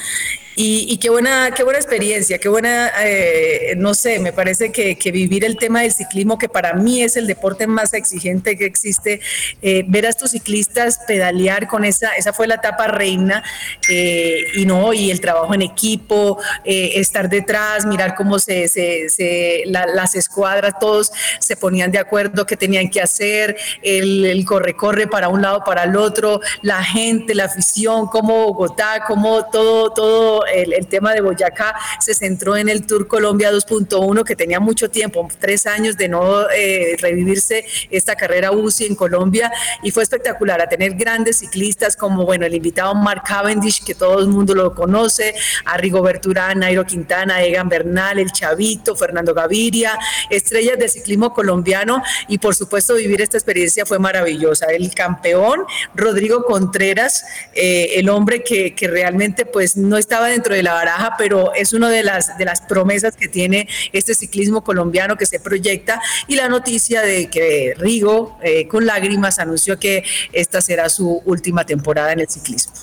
Y, 0.57 0.87
y 0.89 0.99
qué 0.99 1.11
buena, 1.11 1.51
qué 1.55 1.65
buena 1.65 1.79
experiencia, 1.81 2.39
qué 2.39 2.49
buena, 2.49 2.91
eh, 3.03 3.75
no 3.77 3.93
sé, 3.95 4.19
me 4.21 4.33
parece 4.33 4.71
que, 4.71 4.97
vivir 5.11 5.45
el 5.45 5.57
tema 5.57 5.83
del 5.83 5.93
ciclismo, 5.93 6.39
que 6.39 6.49
para 6.49 6.75
mí 6.75 7.03
es 7.03 7.17
el 7.17 7.27
deporte 7.27 7.67
más 7.67 7.93
exigente 7.93 8.57
que 8.57 8.65
existe, 8.65 9.21
eh, 9.63 9.85
ver 9.87 10.07
a 10.07 10.11
estos 10.11 10.31
ciclistas 10.31 11.01
pedalear 11.07 11.67
con 11.69 11.85
esa, 11.85 12.11
esa 12.17 12.33
fue 12.33 12.47
la 12.47 12.55
etapa 12.57 12.87
reina, 12.87 13.43
eh, 13.89 14.45
y 14.55 14.65
no, 14.65 14.93
y 14.93 15.11
el 15.11 15.21
trabajo 15.21 15.55
en 15.55 15.63
equipo, 15.63 16.39
eh, 16.65 16.93
estar 16.97 17.29
detrás, 17.29 17.85
mirar 17.87 18.15
cómo 18.15 18.39
se, 18.39 18.69
se, 18.69 19.09
se- 19.09 19.63
la- 19.67 19.87
las 19.87 20.15
escuadras, 20.15 20.75
todos 20.79 21.11
se 21.41 21.57
ponían 21.57 21.91
de 21.91 21.99
acuerdo 21.99 22.47
qué 22.47 22.57
tenían 22.57 22.89
que 22.91 23.01
hacer, 23.01 23.57
el 23.83 24.45
corre-corre 24.47 25.07
para 25.09 25.29
un 25.29 25.43
lado, 25.43 25.63
para 25.65 25.85
el 25.85 25.97
otro, 25.97 26.41
la 26.63 26.83
gente, 26.83 27.35
la 27.35 27.45
afición, 27.47 28.07
cómo 28.07 28.45
Bogotá, 28.47 29.05
cómo 29.07 29.47
todo, 29.51 29.91
todo 29.93 30.44
el, 30.47 30.73
el 30.73 30.87
tema 30.87 31.13
de 31.13 31.21
Boyacá 31.21 31.75
se 32.01 32.15
centró 32.15 32.57
en 32.57 32.69
el 32.69 32.87
Tour 32.87 33.07
Colombia 33.07 33.53
2.1, 33.53 34.25
que 34.25 34.37
tenía 34.37 34.61
mucho 34.61 34.91
tiempo, 34.91 35.29
tres 35.39 35.67
años 35.67 35.97
de 35.97 36.09
no 36.09 36.51
eh, 36.51 36.97
revivirse 36.99 37.65
esta 37.91 38.17
carrera 38.17 38.53
UCI 38.53 38.87
en 38.87 38.95
Colombia, 38.95 39.53
y 39.83 39.91
fue 39.91 40.03
espectacular, 40.03 40.61
a 40.61 40.69
tener 40.69 40.95
grandes 40.95 41.39
ciclistas 41.39 41.97
como, 41.97 42.25
bueno, 42.25 42.47
el 42.47 42.55
invitado 42.55 42.95
Mark 42.95 43.23
Cavendish, 43.27 43.85
que 43.85 43.95
todo 43.95 44.21
el 44.21 44.29
mundo 44.29 44.55
lo 44.55 44.75
conoce, 44.75 45.35
a 45.65 45.77
Rigoberto 45.77 46.31
Urán, 46.31 46.61
Nairo 46.61 46.85
Quintana, 46.85 47.43
Egan 47.43 47.69
Bernal, 47.69 48.19
El 48.19 48.33
Chavito, 48.33 48.97
Fernando 48.97 49.35
Gaviria, 49.35 49.99
estrellas 50.31 50.79
del 50.79 50.91
ciclismo 50.91 51.33
colombiano, 51.33 52.03
y 52.29 52.39
por 52.39 52.55
supuesto 52.55 52.95
vivir 52.95 53.21
esta 53.21 53.37
experiencia 53.37 53.87
fue 53.87 53.99
maravillosa. 53.99 54.67
El 54.67 54.95
campeón, 54.95 55.65
Rodrigo 55.95 56.45
Contreras, 56.45 57.25
eh, 57.55 57.93
el 57.95 58.09
hombre 58.09 58.43
que, 58.43 58.75
que 58.75 58.89
realmente 58.89 59.47
pues 59.47 59.77
no 59.77 59.97
estaba 59.97 60.34
dentro 60.35 60.55
de 60.55 60.63
la 60.63 60.75
baraja, 60.75 61.15
pero 61.17 61.55
es 61.55 61.73
una 61.73 61.89
de 61.89 62.03
las, 62.03 62.37
de 62.37 62.45
las 62.45 62.61
promesas 62.61 63.17
que 63.17 63.29
tiene 63.29 63.67
este 63.93 64.15
ciclismo 64.15 64.63
colombiano 64.63 65.17
que 65.17 65.27
se 65.27 65.41
proyecta, 65.41 66.01
y 66.29 66.37
la 66.37 66.49
noticia 66.49 67.03
de 67.03 67.31
que 67.31 67.75
Rigo, 67.79 68.39
eh, 68.43 68.69
con 68.69 68.87
lágrimas, 68.87 69.39
anunció 69.39 69.79
que 69.79 70.05
esta 70.33 70.61
será 70.61 70.89
su 70.89 71.23
última 71.25 71.65
temporada 71.65 72.13
en 72.13 72.21
el 72.21 72.29
ciclismo. 72.29 72.75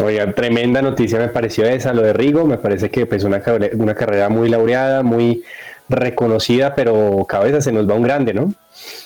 Oigan, 0.00 0.34
tremenda 0.34 0.82
noticia 0.82 1.18
me 1.18 1.28
pareció 1.28 1.64
esa, 1.66 1.92
lo 1.92 2.02
de 2.02 2.12
Rigo, 2.12 2.44
me 2.44 2.58
parece 2.58 2.90
que 2.90 3.06
pues 3.06 3.22
una, 3.24 3.42
una 3.74 3.94
carrera 3.94 4.28
muy 4.28 4.48
laureada, 4.48 5.02
muy 5.02 5.44
reconocida, 5.88 6.74
pero 6.74 7.24
cabeza 7.28 7.60
se 7.60 7.70
nos 7.70 7.88
va 7.88 7.94
un 7.94 8.02
grande, 8.02 8.34
¿no? 8.34 8.54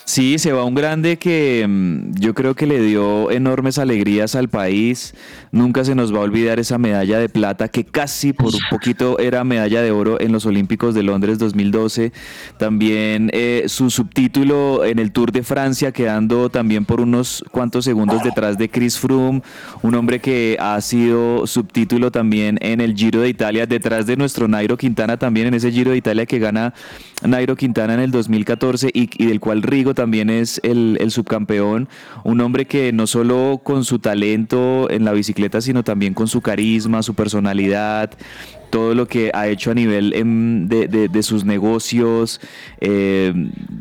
Sí, 0.09 0.39
se 0.39 0.51
va 0.53 0.63
un 0.63 0.73
grande 0.73 1.19
que 1.19 1.63
mm, 1.69 2.15
yo 2.19 2.33
creo 2.33 2.55
que 2.55 2.65
le 2.65 2.81
dio 2.81 3.29
enormes 3.29 3.77
alegrías 3.77 4.33
al 4.33 4.49
país. 4.49 5.13
Nunca 5.51 5.83
se 5.83 5.93
nos 5.93 6.11
va 6.11 6.17
a 6.17 6.21
olvidar 6.21 6.59
esa 6.59 6.79
medalla 6.79 7.19
de 7.19 7.29
plata 7.29 7.67
que 7.67 7.85
casi 7.85 8.33
por 8.33 8.47
un 8.47 8.61
poquito 8.71 9.19
era 9.19 9.43
medalla 9.43 9.83
de 9.83 9.91
oro 9.91 10.19
en 10.19 10.31
los 10.31 10.47
Olímpicos 10.47 10.95
de 10.95 11.03
Londres 11.03 11.37
2012. 11.37 12.11
También 12.57 13.29
eh, 13.33 13.65
su 13.67 13.91
subtítulo 13.91 14.83
en 14.83 14.97
el 14.97 15.11
Tour 15.11 15.31
de 15.31 15.43
Francia, 15.43 15.91
quedando 15.91 16.49
también 16.49 16.85
por 16.85 17.01
unos 17.01 17.45
cuantos 17.51 17.85
segundos 17.85 18.23
detrás 18.23 18.57
de 18.57 18.67
Chris 18.67 18.97
Froome, 18.97 19.43
un 19.83 19.93
hombre 19.93 20.19
que 20.19 20.57
ha 20.59 20.81
sido 20.81 21.45
subtítulo 21.45 22.09
también 22.09 22.57
en 22.61 22.81
el 22.81 22.95
Giro 22.95 23.21
de 23.21 23.29
Italia, 23.29 23.67
detrás 23.67 24.07
de 24.07 24.17
nuestro 24.17 24.47
Nairo 24.47 24.75
Quintana 24.75 25.17
también 25.17 25.45
en 25.45 25.53
ese 25.53 25.71
Giro 25.71 25.91
de 25.91 25.97
Italia 25.97 26.25
que 26.25 26.39
gana 26.39 26.73
Nairo 27.21 27.55
Quintana 27.55 27.93
en 27.93 27.99
el 27.99 28.09
2014 28.09 28.89
y, 28.91 29.07
y 29.23 29.27
del 29.27 29.39
cual 29.39 29.61
Rigo 29.61 29.93
también 29.99 30.29
es 30.29 30.61
el, 30.63 30.97
subcampeón, 31.11 31.89
un 32.23 32.39
hombre 32.39 32.63
que 32.65 32.93
no 32.93 33.05
solo 33.05 33.59
con 33.61 33.83
su 33.83 33.99
talento 33.99 34.89
en 34.89 35.03
la 35.03 35.11
bicicleta, 35.11 35.59
sino 35.59 35.83
también 35.83 36.13
con 36.13 36.29
su 36.29 36.39
carisma, 36.39 37.03
su 37.03 37.15
personalidad, 37.15 38.11
todo 38.69 38.95
lo 38.95 39.07
que 39.07 39.29
ha 39.33 39.49
hecho 39.49 39.71
a 39.71 39.73
nivel 39.73 40.13
em, 40.13 40.69
de, 40.69 40.87
de- 40.87 41.09
de 41.09 41.23
sus 41.23 41.43
negocios, 41.43 42.39
eh, 42.79 43.33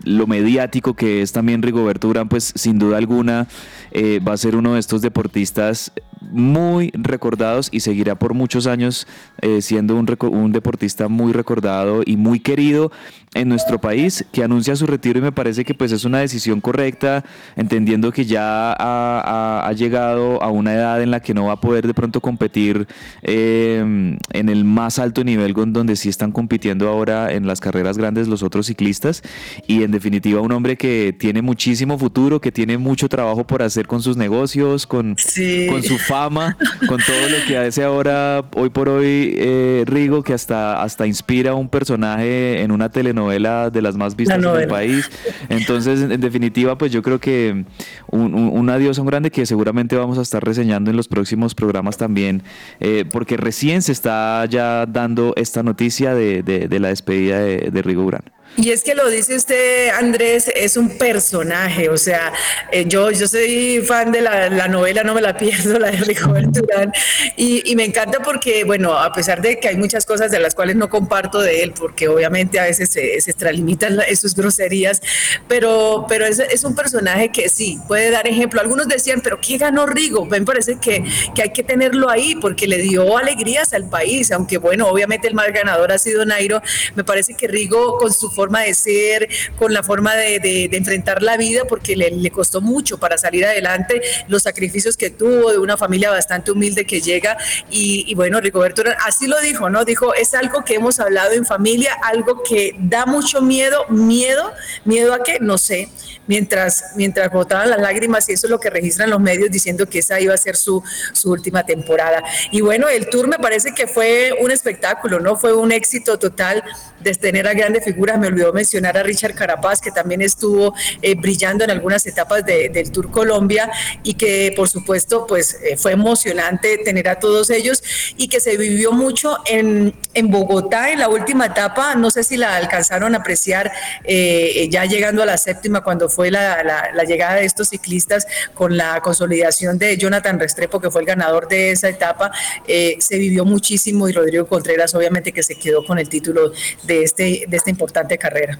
lo 0.02 0.26
mediático 0.26 0.94
que 0.94 1.22
es 1.22 1.30
también 1.30 1.62
Rigoberto 1.62 2.08
Urán, 2.08 2.28
pues 2.28 2.52
sin 2.56 2.80
duda 2.80 2.96
alguna 2.96 3.46
eh, 3.92 4.18
va 4.26 4.32
a 4.32 4.36
ser 4.36 4.56
uno 4.56 4.74
de 4.74 4.80
estos 4.80 5.00
deportistas 5.02 5.92
muy 6.20 6.90
recordados 6.94 7.68
y 7.72 7.80
seguirá 7.80 8.14
por 8.16 8.34
muchos 8.34 8.66
años 8.66 9.06
eh, 9.40 9.62
siendo 9.62 9.96
un, 9.96 10.06
un 10.32 10.52
deportista 10.52 11.08
muy 11.08 11.32
recordado 11.32 12.02
y 12.04 12.16
muy 12.16 12.40
querido 12.40 12.90
en 13.34 13.48
nuestro 13.48 13.78
país 13.80 14.24
que 14.32 14.42
anuncia 14.42 14.74
su 14.74 14.86
retiro 14.86 15.18
y 15.18 15.22
me 15.22 15.32
parece 15.32 15.64
que 15.64 15.74
pues 15.74 15.92
es 15.92 16.04
una 16.04 16.18
decisión 16.20 16.60
correcta 16.60 17.24
entendiendo 17.56 18.10
que 18.10 18.24
ya 18.24 18.72
ha, 18.72 18.74
ha- 19.20 19.68
ha 19.68 19.72
llegado 19.74 20.42
a 20.42 20.50
una 20.50 20.72
edad 20.74 21.02
en 21.02 21.10
la 21.10 21.20
que 21.20 21.34
no 21.34 21.44
va 21.46 21.52
a 21.52 21.60
poder 21.60 21.86
de 21.86 21.94
pronto 21.94 22.20
competir 22.20 22.86
eh, 23.22 24.16
en 24.32 24.48
el 24.48 24.64
más 24.64 24.98
alto 24.98 25.22
nivel 25.24 25.54
con- 25.54 25.72
donde 25.72 25.94
sí 25.96 26.08
están 26.08 26.32
compitiendo 26.32 26.88
ahora 26.88 27.32
en 27.32 27.46
las 27.46 27.60
carreras 27.60 27.98
grandes 27.98 28.28
los 28.28 28.42
otros 28.42 28.66
ciclistas 28.66 29.22
y 29.66 29.82
en 29.82 29.90
definitiva 29.90 30.40
un 30.40 30.52
hombre 30.52 30.76
que 30.76 31.14
tiene 31.18 31.42
muchísimo 31.42 31.98
futuro, 31.98 32.40
que 32.40 32.50
tiene 32.52 32.78
mucho 32.78 33.08
trabajo 33.08 33.46
por 33.46 33.62
hacer 33.62 33.86
con 33.86 34.02
sus 34.02 34.16
negocios, 34.16 34.86
con, 34.86 35.14
Sí. 35.18 35.66
con 35.68 35.82
su 35.82 35.98
fama, 36.08 36.56
con 36.88 36.98
todo 36.98 37.28
lo 37.30 37.46
que 37.46 37.56
hace 37.58 37.84
ahora, 37.84 38.42
hoy 38.56 38.70
por 38.70 38.88
hoy, 38.88 39.34
eh, 39.36 39.84
Rigo, 39.86 40.22
que 40.22 40.32
hasta, 40.32 40.82
hasta 40.82 41.06
inspira 41.06 41.50
a 41.52 41.54
un 41.54 41.68
personaje 41.68 42.62
en 42.62 42.72
una 42.72 42.88
telenovela 42.88 43.70
de 43.70 43.82
las 43.82 43.96
más 43.96 44.16
vistas 44.16 44.38
en 44.38 44.42
el 44.62 44.68
país. 44.68 45.10
Entonces, 45.48 46.00
en, 46.00 46.12
en 46.12 46.20
definitiva, 46.20 46.76
pues 46.78 46.90
yo 46.90 47.02
creo 47.02 47.18
que 47.20 47.64
un, 48.10 48.34
un, 48.34 48.48
un 48.58 48.70
adiós 48.70 48.98
a 48.98 49.02
un 49.02 49.06
grande 49.08 49.30
que 49.30 49.44
seguramente 49.46 49.94
vamos 49.96 50.18
a 50.18 50.22
estar 50.22 50.42
reseñando 50.44 50.90
en 50.90 50.96
los 50.96 51.08
próximos 51.08 51.54
programas 51.54 51.96
también, 51.98 52.42
eh, 52.80 53.04
porque 53.10 53.36
recién 53.36 53.82
se 53.82 53.92
está 53.92 54.44
ya 54.46 54.86
dando 54.86 55.34
esta 55.36 55.62
noticia 55.62 56.14
de, 56.14 56.42
de- 56.42 56.68
de 56.68 56.80
la 56.80 56.88
despedida 56.88 57.38
de, 57.40 57.70
de 57.70 57.82
Rigo 57.82 58.04
Urán. 58.04 58.22
Y 58.60 58.72
es 58.72 58.82
que 58.82 58.96
lo 58.96 59.08
dice 59.08 59.36
usted, 59.36 59.90
Andrés, 59.90 60.50
es 60.52 60.76
un 60.76 60.98
personaje, 60.98 61.88
o 61.90 61.96
sea, 61.96 62.32
eh, 62.72 62.86
yo, 62.88 63.12
yo 63.12 63.28
soy 63.28 63.84
fan 63.86 64.10
de 64.10 64.20
la, 64.20 64.66
novela, 64.66 65.04
no 65.04 65.14
me 65.14 65.20
la 65.20 65.36
pierdo, 65.36 65.78
la 65.78 65.92
de 65.92 65.98
Rigoberto 65.98 66.64
Urán, 66.64 66.92
y, 67.36 67.62
y, 67.70 67.76
me 67.76 67.84
encanta 67.84 68.18
porque, 68.18 68.64
bueno, 68.64 68.98
a 68.98 69.12
pesar 69.12 69.42
de 69.42 69.60
que 69.60 69.68
hay 69.68 69.76
muchas 69.76 70.04
cosas 70.04 70.32
de 70.32 70.40
las 70.40 70.56
cuales 70.56 70.74
no 70.74 70.90
comparto 70.90 71.40
de 71.40 71.62
él, 71.62 71.72
porque 71.72 72.08
obviamente 72.08 72.58
a 72.58 72.64
veces 72.64 72.90
se, 72.90 73.20
se 73.20 73.30
extralimitan 73.30 73.96
sus 74.16 74.34
groserías, 74.34 75.02
pero, 75.46 76.06
pero 76.08 76.26
es, 76.26 76.40
es, 76.40 76.64
un 76.64 76.74
personaje 76.74 77.30
que 77.30 77.48
sí, 77.48 77.78
puede 77.86 78.10
dar 78.10 78.26
ejemplo. 78.26 78.60
Algunos 78.60 78.88
decían, 78.88 79.20
pero 79.22 79.40
¿qué 79.40 79.58
ganó 79.58 79.86
Rigo? 79.86 80.24
Me 80.24 80.42
parece 80.42 80.80
que, 80.80 81.04
que 81.32 81.42
hay 81.42 81.52
que 81.52 81.62
tenerlo 81.62 82.10
ahí 82.10 82.34
porque 82.34 82.66
le 82.66 82.78
dio 82.78 83.16
alegrías 83.16 83.72
al 83.72 83.88
país, 83.88 84.32
aunque 84.32 84.58
bueno, 84.58 84.88
obviamente 84.88 85.28
el 85.28 85.34
más 85.34 85.52
ganador 85.52 85.92
ha 85.92 85.98
sido 85.98 86.24
Nairo, 86.24 86.60
me 86.96 87.04
parece 87.04 87.34
que 87.34 87.46
Rigo 87.46 87.98
con 87.98 88.12
su 88.12 88.28
forma 88.32 88.47
de 88.48 88.74
ser, 88.74 89.28
con 89.56 89.72
la 89.72 89.82
forma 89.82 90.14
de, 90.14 90.38
de, 90.38 90.76
enfrentar 90.76 91.22
la 91.22 91.36
vida, 91.36 91.64
porque 91.68 91.96
le, 91.96 92.10
le, 92.10 92.30
costó 92.30 92.60
mucho 92.60 92.98
para 92.98 93.18
salir 93.18 93.44
adelante, 93.44 94.00
los 94.28 94.42
sacrificios 94.42 94.96
que 94.96 95.10
tuvo 95.10 95.52
de 95.52 95.58
una 95.58 95.76
familia 95.76 96.10
bastante 96.10 96.50
humilde 96.50 96.84
que 96.84 97.00
llega 97.00 97.36
y, 97.70 98.04
y 98.06 98.14
bueno, 98.14 98.40
Rigoberto 98.40 98.82
así 99.04 99.26
lo 99.26 99.40
dijo, 99.40 99.70
¿no? 99.70 99.84
Dijo, 99.84 100.14
es 100.14 100.34
algo 100.34 100.64
que 100.64 100.74
hemos 100.74 101.00
hablado 101.00 101.32
en 101.32 101.44
familia, 101.44 101.94
algo 102.02 102.42
que 102.42 102.74
da 102.78 103.06
mucho 103.06 103.42
miedo, 103.42 103.86
miedo, 103.88 104.52
miedo 104.84 105.14
a 105.14 105.22
qué, 105.22 105.38
no 105.40 105.58
sé, 105.58 105.88
mientras, 106.26 106.92
mientras 106.94 107.30
botaban 107.30 107.70
las 107.70 107.80
lágrimas 107.80 108.28
y 108.28 108.32
eso 108.32 108.46
es 108.46 108.50
lo 108.50 108.60
que 108.60 108.70
registran 108.70 109.10
los 109.10 109.20
medios 109.20 109.50
diciendo 109.50 109.86
que 109.86 109.98
esa 109.98 110.20
iba 110.20 110.34
a 110.34 110.38
ser 110.38 110.56
su, 110.56 110.82
su 111.12 111.30
última 111.30 111.64
temporada. 111.64 112.22
Y 112.52 112.60
bueno, 112.60 112.88
el 112.88 113.08
tour 113.08 113.26
me 113.26 113.38
parece 113.38 113.72
que 113.72 113.86
fue 113.86 114.32
un 114.40 114.50
espectáculo, 114.50 115.20
¿no? 115.20 115.36
Fue 115.36 115.52
un 115.52 115.72
éxito 115.72 116.18
total 116.18 116.62
de 117.00 117.14
tener 117.14 117.46
a 117.48 117.54
grandes 117.54 117.84
figuras. 117.84 118.18
Me 118.18 118.27
olvidó 118.28 118.52
mencionar 118.52 118.96
a 118.96 119.02
Richard 119.02 119.34
Carapaz, 119.34 119.80
que 119.80 119.90
también 119.90 120.22
estuvo 120.22 120.74
eh, 121.02 121.14
brillando 121.14 121.64
en 121.64 121.70
algunas 121.70 122.06
etapas 122.06 122.44
de, 122.44 122.68
del 122.68 122.90
Tour 122.92 123.10
Colombia 123.10 123.70
y 124.02 124.14
que 124.14 124.52
por 124.56 124.68
supuesto 124.68 125.26
pues 125.26 125.58
eh, 125.62 125.76
fue 125.76 125.92
emocionante 125.92 126.78
tener 126.78 127.08
a 127.08 127.18
todos 127.18 127.50
ellos 127.50 127.82
y 128.16 128.28
que 128.28 128.40
se 128.40 128.56
vivió 128.56 128.92
mucho 128.92 129.38
en, 129.46 129.94
en 130.14 130.30
Bogotá 130.30 130.90
en 130.90 131.00
la 131.00 131.08
última 131.08 131.46
etapa. 131.46 131.94
No 131.94 132.10
sé 132.10 132.22
si 132.22 132.36
la 132.36 132.56
alcanzaron 132.56 133.14
a 133.14 133.18
apreciar 133.18 133.72
eh, 134.04 134.68
ya 134.70 134.84
llegando 134.84 135.22
a 135.22 135.26
la 135.26 135.38
séptima 135.38 135.82
cuando 135.82 136.08
fue 136.08 136.30
la, 136.30 136.62
la, 136.62 137.04
llegada 137.08 137.36
de 137.36 137.46
estos 137.46 137.70
ciclistas 137.70 138.26
con 138.52 138.76
la 138.76 139.00
consolidación 139.00 139.78
de 139.78 139.96
Jonathan 139.96 140.38
Restrepo, 140.38 140.78
que 140.78 140.90
fue 140.90 141.00
el 141.00 141.06
ganador 141.06 141.48
de 141.48 141.70
esa 141.70 141.88
etapa. 141.88 142.30
se 142.66 143.18
vivió 143.18 143.46
muchísimo 143.46 144.08
y 144.08 144.12
Rodrigo 144.12 144.46
Contreras 144.46 144.94
obviamente 144.94 145.32
que 145.32 145.42
se 145.42 145.54
quedó 145.54 145.84
con 145.84 145.98
el 145.98 146.08
título 146.08 146.52
de, 146.82 147.02
este, 147.02 147.44
de 147.48 147.56
esta 147.56 147.70
importante 147.70 148.17
carrera. 148.18 148.58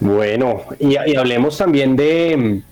Bueno, 0.00 0.62
y, 0.78 0.96
y 1.10 1.16
hablemos 1.16 1.58
también 1.58 1.94
de, 1.94 2.62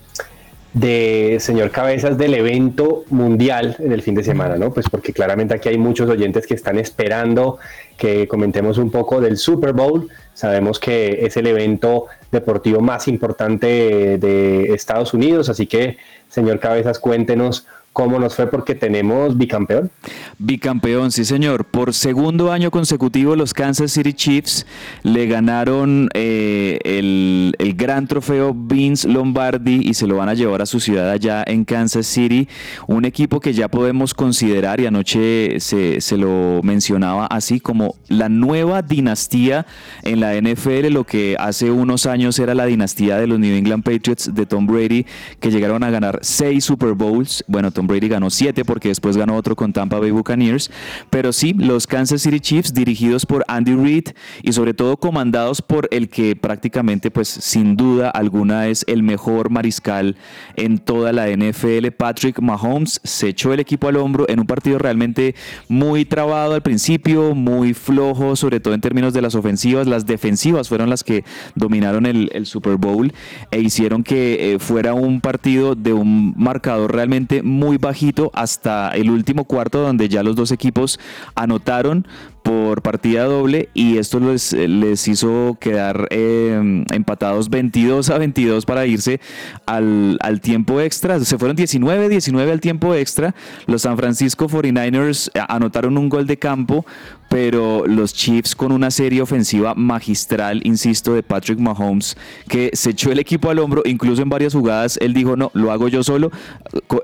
de, 0.72 1.39
señor 1.41 1.70
Cabezas, 1.70 2.16
del 2.18 2.34
evento 2.34 3.05
mundial 3.11 3.76
en 3.78 3.93
el 3.93 4.03
fin 4.03 4.14
de 4.14 4.22
semana, 4.22 4.57
¿no? 4.57 4.72
Pues 4.72 4.89
porque 4.89 5.12
claramente 5.12 5.55
aquí 5.55 5.68
hay 5.68 5.78
muchos 5.78 6.09
oyentes 6.09 6.47
que 6.47 6.55
están 6.55 6.78
esperando 6.78 7.59
que 7.97 8.28
comentemos 8.28 8.78
un 8.78 8.91
poco 8.91 9.20
del 9.20 9.36
Super 9.36 9.72
Bowl. 9.72 10.09
Sabemos 10.34 10.78
que 10.78 11.26
es 11.26 11.36
el 11.36 11.47
evento 11.49 12.07
deportivo 12.30 12.80
más 12.80 13.09
importante 13.09 14.18
de 14.18 14.72
Estados 14.72 15.14
Unidos, 15.14 15.49
así 15.49 15.66
que, 15.66 15.97
señor 16.28 16.61
Cabezas, 16.61 16.99
cuéntenos 16.99 17.66
¿Cómo 17.93 18.18
nos 18.20 18.36
fue? 18.36 18.47
Porque 18.47 18.76
tenemos 18.76 19.36
bicampeón. 19.36 19.91
Bicampeón, 20.39 21.11
sí 21.11 21.24
señor. 21.24 21.64
Por 21.64 21.93
segundo 21.93 22.53
año 22.53 22.70
consecutivo 22.70 23.34
los 23.34 23.53
Kansas 23.53 23.91
City 23.91 24.12
Chiefs 24.12 24.66
le 25.03 25.26
ganaron 25.26 26.09
eh, 26.14 26.78
el, 26.84 27.57
el, 27.59 27.74
gran 27.74 28.07
trofeo 28.07 28.55
Vince 28.55 29.09
Lombardi 29.09 29.80
y 29.82 29.95
se 29.95 30.07
lo 30.07 30.16
van 30.16 30.28
a 30.28 30.34
llevar 30.34 30.62
a 30.62 30.66
su 30.66 30.78
ciudad 30.78 31.11
allá 31.11 31.43
en 31.45 31.64
Kansas 31.64 32.07
City. 32.07 32.49
Un 32.86 33.05
equipo 33.05 33.41
que 33.41 33.53
ya 33.53 33.68
podemos 33.68 34.14
considerar, 34.14 34.80
y 34.80 34.86
anoche 34.86 35.59
se, 35.59 36.01
se 36.01 36.16
lo 36.16 36.61
mencionaba 36.62 37.26
así, 37.26 37.59
como 37.59 37.97
la 38.09 38.28
nueva 38.28 38.82
dinastía 38.82 39.66
en 40.03 40.20
la 40.20 40.34
NFL, 40.41 40.89
lo 40.93 41.05
que 41.05 41.36
hace 41.39 41.70
unos 41.70 42.07
años 42.07 42.39
era 42.39 42.55
la 42.55 42.66
dinastía 42.66 43.18
de 43.18 43.26
los 43.26 43.39
New 43.39 43.57
England 43.57 43.82
Patriots 43.82 44.34
de 44.34 44.47
Tom 44.47 44.66
Brady, 44.66 45.05
que 45.41 45.51
llegaron 45.51 45.82
a 45.82 45.91
ganar 45.91 46.20
seis 46.22 46.64
Super 46.64 46.93
Bowls. 46.93 47.45
Bueno, 47.49 47.70
Tom 47.79 47.87
Brady 47.87 48.09
ganó 48.09 48.29
siete 48.29 48.64
porque 48.64 48.89
después 48.89 49.16
ganó 49.16 49.37
otro 49.37 49.55
con 49.55 49.72
Tampa 49.72 50.01
Bay 50.01 50.11
Buccaneers. 50.11 50.68
Pero 51.11 51.33
sí, 51.33 51.55
los 51.57 51.87
Kansas 51.87 52.22
City 52.22 52.41
Chiefs 52.41 52.74
dirigidos 52.74 53.24
por 53.24 53.45
Andy 53.47 53.76
Reid 53.76 54.09
y 54.43 54.53
sobre 54.53 54.74
todo 54.74 54.97
comandados 54.97 55.62
por 55.62 55.87
el 55.93 56.09
que 56.09 56.35
prácticamente, 56.35 57.12
pues 57.12 57.29
sin 57.29 57.76
duda 57.76 58.11
alguna 58.11 58.66
es 58.66 58.85
el 58.89 59.05
mejor 59.05 59.51
mariscal 59.51 60.16
en 60.57 60.79
toda 60.79 61.12
la 61.12 61.29
NFL, 61.29 61.93
Patrick 61.97 62.41
Mahomes, 62.41 63.01
se 63.05 63.29
echó 63.29 63.53
el 63.53 63.61
equipo 63.61 63.87
al 63.87 63.97
hombro 63.97 64.29
en 64.29 64.41
un 64.41 64.47
partido 64.47 64.81
realmente 64.81 65.37
muy 65.68 66.05
trabado 66.05 66.55
al 66.55 66.62
principio, 66.62 67.37
muy 67.37 67.74
flojo, 67.74 68.35
sobre 68.35 68.59
todo 68.59 68.74
en 68.74 68.81
términos 68.81 69.14
de 69.14 69.22
las 69.22 69.37
ofensivas. 69.37 69.87
Las 69.87 70.05
defensivas 70.05 70.68
fueron 70.68 70.91
las 70.91 71.05
que 71.05 71.22
dominaron 71.55 72.07
el, 72.07 72.29
Super 72.45 72.76
Bowl 72.76 73.12
e 73.53 73.61
hicieron 73.61 74.03
que 74.03 74.55
eh, 74.55 74.59
fuera 74.59 74.95
un 74.95 75.20
partido 75.20 75.76
de 75.76 75.93
un 75.93 76.35
marcador 76.37 76.95
realmente 76.95 77.43
muy 77.43 77.67
bajito 77.76 78.30
hasta 78.34 78.90
el 78.90 79.10
último 79.10 79.44
cuarto 79.44 79.80
donde 79.80 80.08
ya 80.08 80.22
los 80.22 80.36
dos 80.36 80.50
equipos 80.52 80.98
anotaron 81.34 82.06
por 82.48 82.80
partida 82.80 83.24
doble 83.24 83.68
y 83.74 83.98
esto 83.98 84.20
les, 84.20 84.54
les 84.54 85.06
hizo 85.06 85.58
quedar 85.60 86.08
eh, 86.10 86.84
empatados 86.92 87.50
22 87.50 88.08
a 88.08 88.16
22 88.16 88.64
para 88.64 88.86
irse 88.86 89.20
al, 89.66 90.16
al, 90.22 90.40
tiempo 90.40 90.80
extra. 90.80 91.20
Se 91.20 91.36
fueron 91.36 91.56
19, 91.56 92.08
19 92.08 92.50
al 92.50 92.60
tiempo 92.60 92.94
extra. 92.94 93.34
Los 93.66 93.82
San 93.82 93.98
Francisco 93.98 94.48
49ers 94.48 95.30
anotaron 95.46 95.98
un 95.98 96.08
gol 96.08 96.26
de 96.26 96.38
campo, 96.38 96.86
pero 97.29 97.87
los 97.87 98.14
Chiefs 98.14 98.55
con 98.55 98.72
una 98.72 98.91
serie 98.91 99.22
ofensiva 99.22 99.74
magistral, 99.74 100.61
insisto, 100.64 101.14
de 101.14 101.22
Patrick 101.22 101.59
Mahomes, 101.59 102.16
que 102.49 102.70
se 102.72 102.91
echó 102.91 103.12
el 103.12 103.18
equipo 103.18 103.51
al 103.51 103.59
hombro, 103.59 103.83
incluso 103.85 104.22
en 104.22 104.29
varias 104.29 104.55
jugadas 104.55 104.99
él 105.01 105.14
dijo, 105.14 105.37
no, 105.37 105.51
lo 105.55 105.70
hago 105.70 105.89
yo 105.89 106.03
solo, 106.03 106.31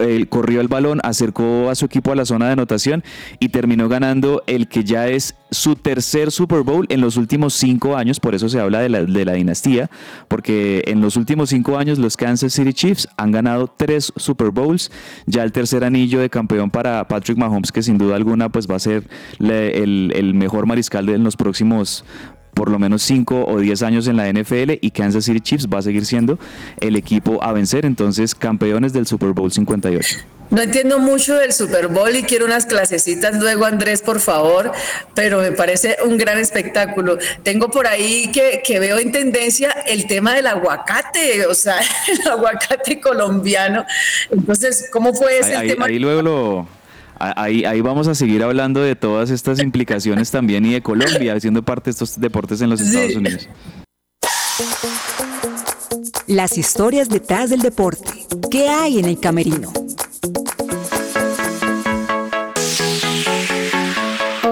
él 0.00 0.28
corrió 0.28 0.60
el 0.60 0.68
balón, 0.68 1.00
acercó 1.02 1.70
a 1.70 1.74
su 1.74 1.86
equipo 1.86 2.12
a 2.12 2.16
la 2.16 2.24
zona 2.24 2.46
de 2.46 2.52
anotación 2.52 3.04
y 3.38 3.50
terminó 3.50 3.88
ganando 3.88 4.42
el 4.46 4.68
que 4.68 4.84
ya 4.84 5.08
es 5.08 5.34
su 5.54 5.76
tercer 5.76 6.30
Super 6.30 6.62
Bowl 6.62 6.86
en 6.88 7.00
los 7.00 7.16
últimos 7.16 7.54
cinco 7.54 7.96
años, 7.96 8.20
por 8.20 8.34
eso 8.34 8.48
se 8.48 8.60
habla 8.60 8.80
de 8.80 8.88
la, 8.88 9.02
de 9.02 9.24
la 9.24 9.32
dinastía, 9.32 9.90
porque 10.28 10.82
en 10.86 11.00
los 11.00 11.16
últimos 11.16 11.50
cinco 11.50 11.78
años 11.78 11.98
los 11.98 12.16
Kansas 12.16 12.52
City 12.52 12.72
Chiefs 12.72 13.08
han 13.16 13.32
ganado 13.32 13.68
tres 13.68 14.12
Super 14.16 14.50
Bowls, 14.50 14.90
ya 15.26 15.42
el 15.42 15.52
tercer 15.52 15.84
anillo 15.84 16.20
de 16.20 16.28
campeón 16.28 16.70
para 16.70 17.06
Patrick 17.08 17.38
Mahomes, 17.38 17.72
que 17.72 17.82
sin 17.82 17.98
duda 17.98 18.16
alguna 18.16 18.48
pues 18.50 18.68
va 18.68 18.76
a 18.76 18.80
ser 18.80 19.04
el, 19.38 20.12
el 20.14 20.34
mejor 20.34 20.66
mariscal 20.66 21.06
de 21.06 21.18
los 21.18 21.36
próximos 21.36 22.04
por 22.54 22.70
lo 22.70 22.78
menos 22.78 23.02
5 23.02 23.46
o 23.46 23.58
10 23.58 23.82
años 23.82 24.06
en 24.06 24.16
la 24.16 24.32
NFL 24.32 24.78
y 24.80 24.90
Kansas 24.90 25.24
City 25.24 25.40
Chiefs 25.40 25.68
va 25.72 25.78
a 25.78 25.82
seguir 25.82 26.06
siendo 26.06 26.38
el 26.80 26.96
equipo 26.96 27.42
a 27.42 27.52
vencer, 27.52 27.84
entonces 27.84 28.34
campeones 28.34 28.92
del 28.92 29.06
Super 29.06 29.30
Bowl 29.30 29.50
58. 29.50 30.18
No 30.50 30.62
entiendo 30.62 30.98
mucho 30.98 31.34
del 31.36 31.52
Super 31.52 31.88
Bowl 31.88 32.14
y 32.14 32.22
quiero 32.22 32.44
unas 32.44 32.66
clasecitas 32.66 33.36
luego, 33.40 33.64
Andrés, 33.64 34.02
por 34.02 34.20
favor, 34.20 34.72
pero 35.14 35.40
me 35.40 35.52
parece 35.52 35.96
un 36.04 36.16
gran 36.16 36.38
espectáculo. 36.38 37.18
Tengo 37.42 37.70
por 37.70 37.86
ahí 37.86 38.30
que, 38.30 38.62
que 38.64 38.78
veo 38.78 38.98
en 38.98 39.10
tendencia 39.10 39.70
el 39.86 40.06
tema 40.06 40.34
del 40.34 40.46
aguacate, 40.46 41.46
o 41.46 41.54
sea, 41.54 41.78
el 42.08 42.28
aguacate 42.28 43.00
colombiano. 43.00 43.84
Entonces, 44.30 44.88
¿cómo 44.92 45.14
fue 45.14 45.38
ese 45.38 45.56
ahí, 45.56 45.68
tema? 45.70 45.86
Ahí 45.86 45.98
luego 45.98 46.22
lo, 46.22 46.68
Ahí, 47.18 47.64
ahí, 47.64 47.80
vamos 47.80 48.08
a 48.08 48.14
seguir 48.14 48.42
hablando 48.42 48.80
de 48.80 48.96
todas 48.96 49.30
estas 49.30 49.60
implicaciones 49.60 50.30
también 50.30 50.64
y 50.66 50.72
de 50.72 50.82
Colombia, 50.82 51.38
siendo 51.38 51.62
parte 51.62 51.86
de 51.86 51.90
estos 51.92 52.18
deportes 52.20 52.60
en 52.60 52.70
los 52.70 52.80
Estados 52.80 53.12
sí. 53.12 53.18
Unidos. 53.18 53.48
Las 56.26 56.58
historias 56.58 57.08
detrás 57.08 57.50
del 57.50 57.60
deporte. 57.60 58.26
¿Qué 58.50 58.68
hay 58.68 58.98
en 58.98 59.04
el 59.04 59.20
camerino? 59.20 59.72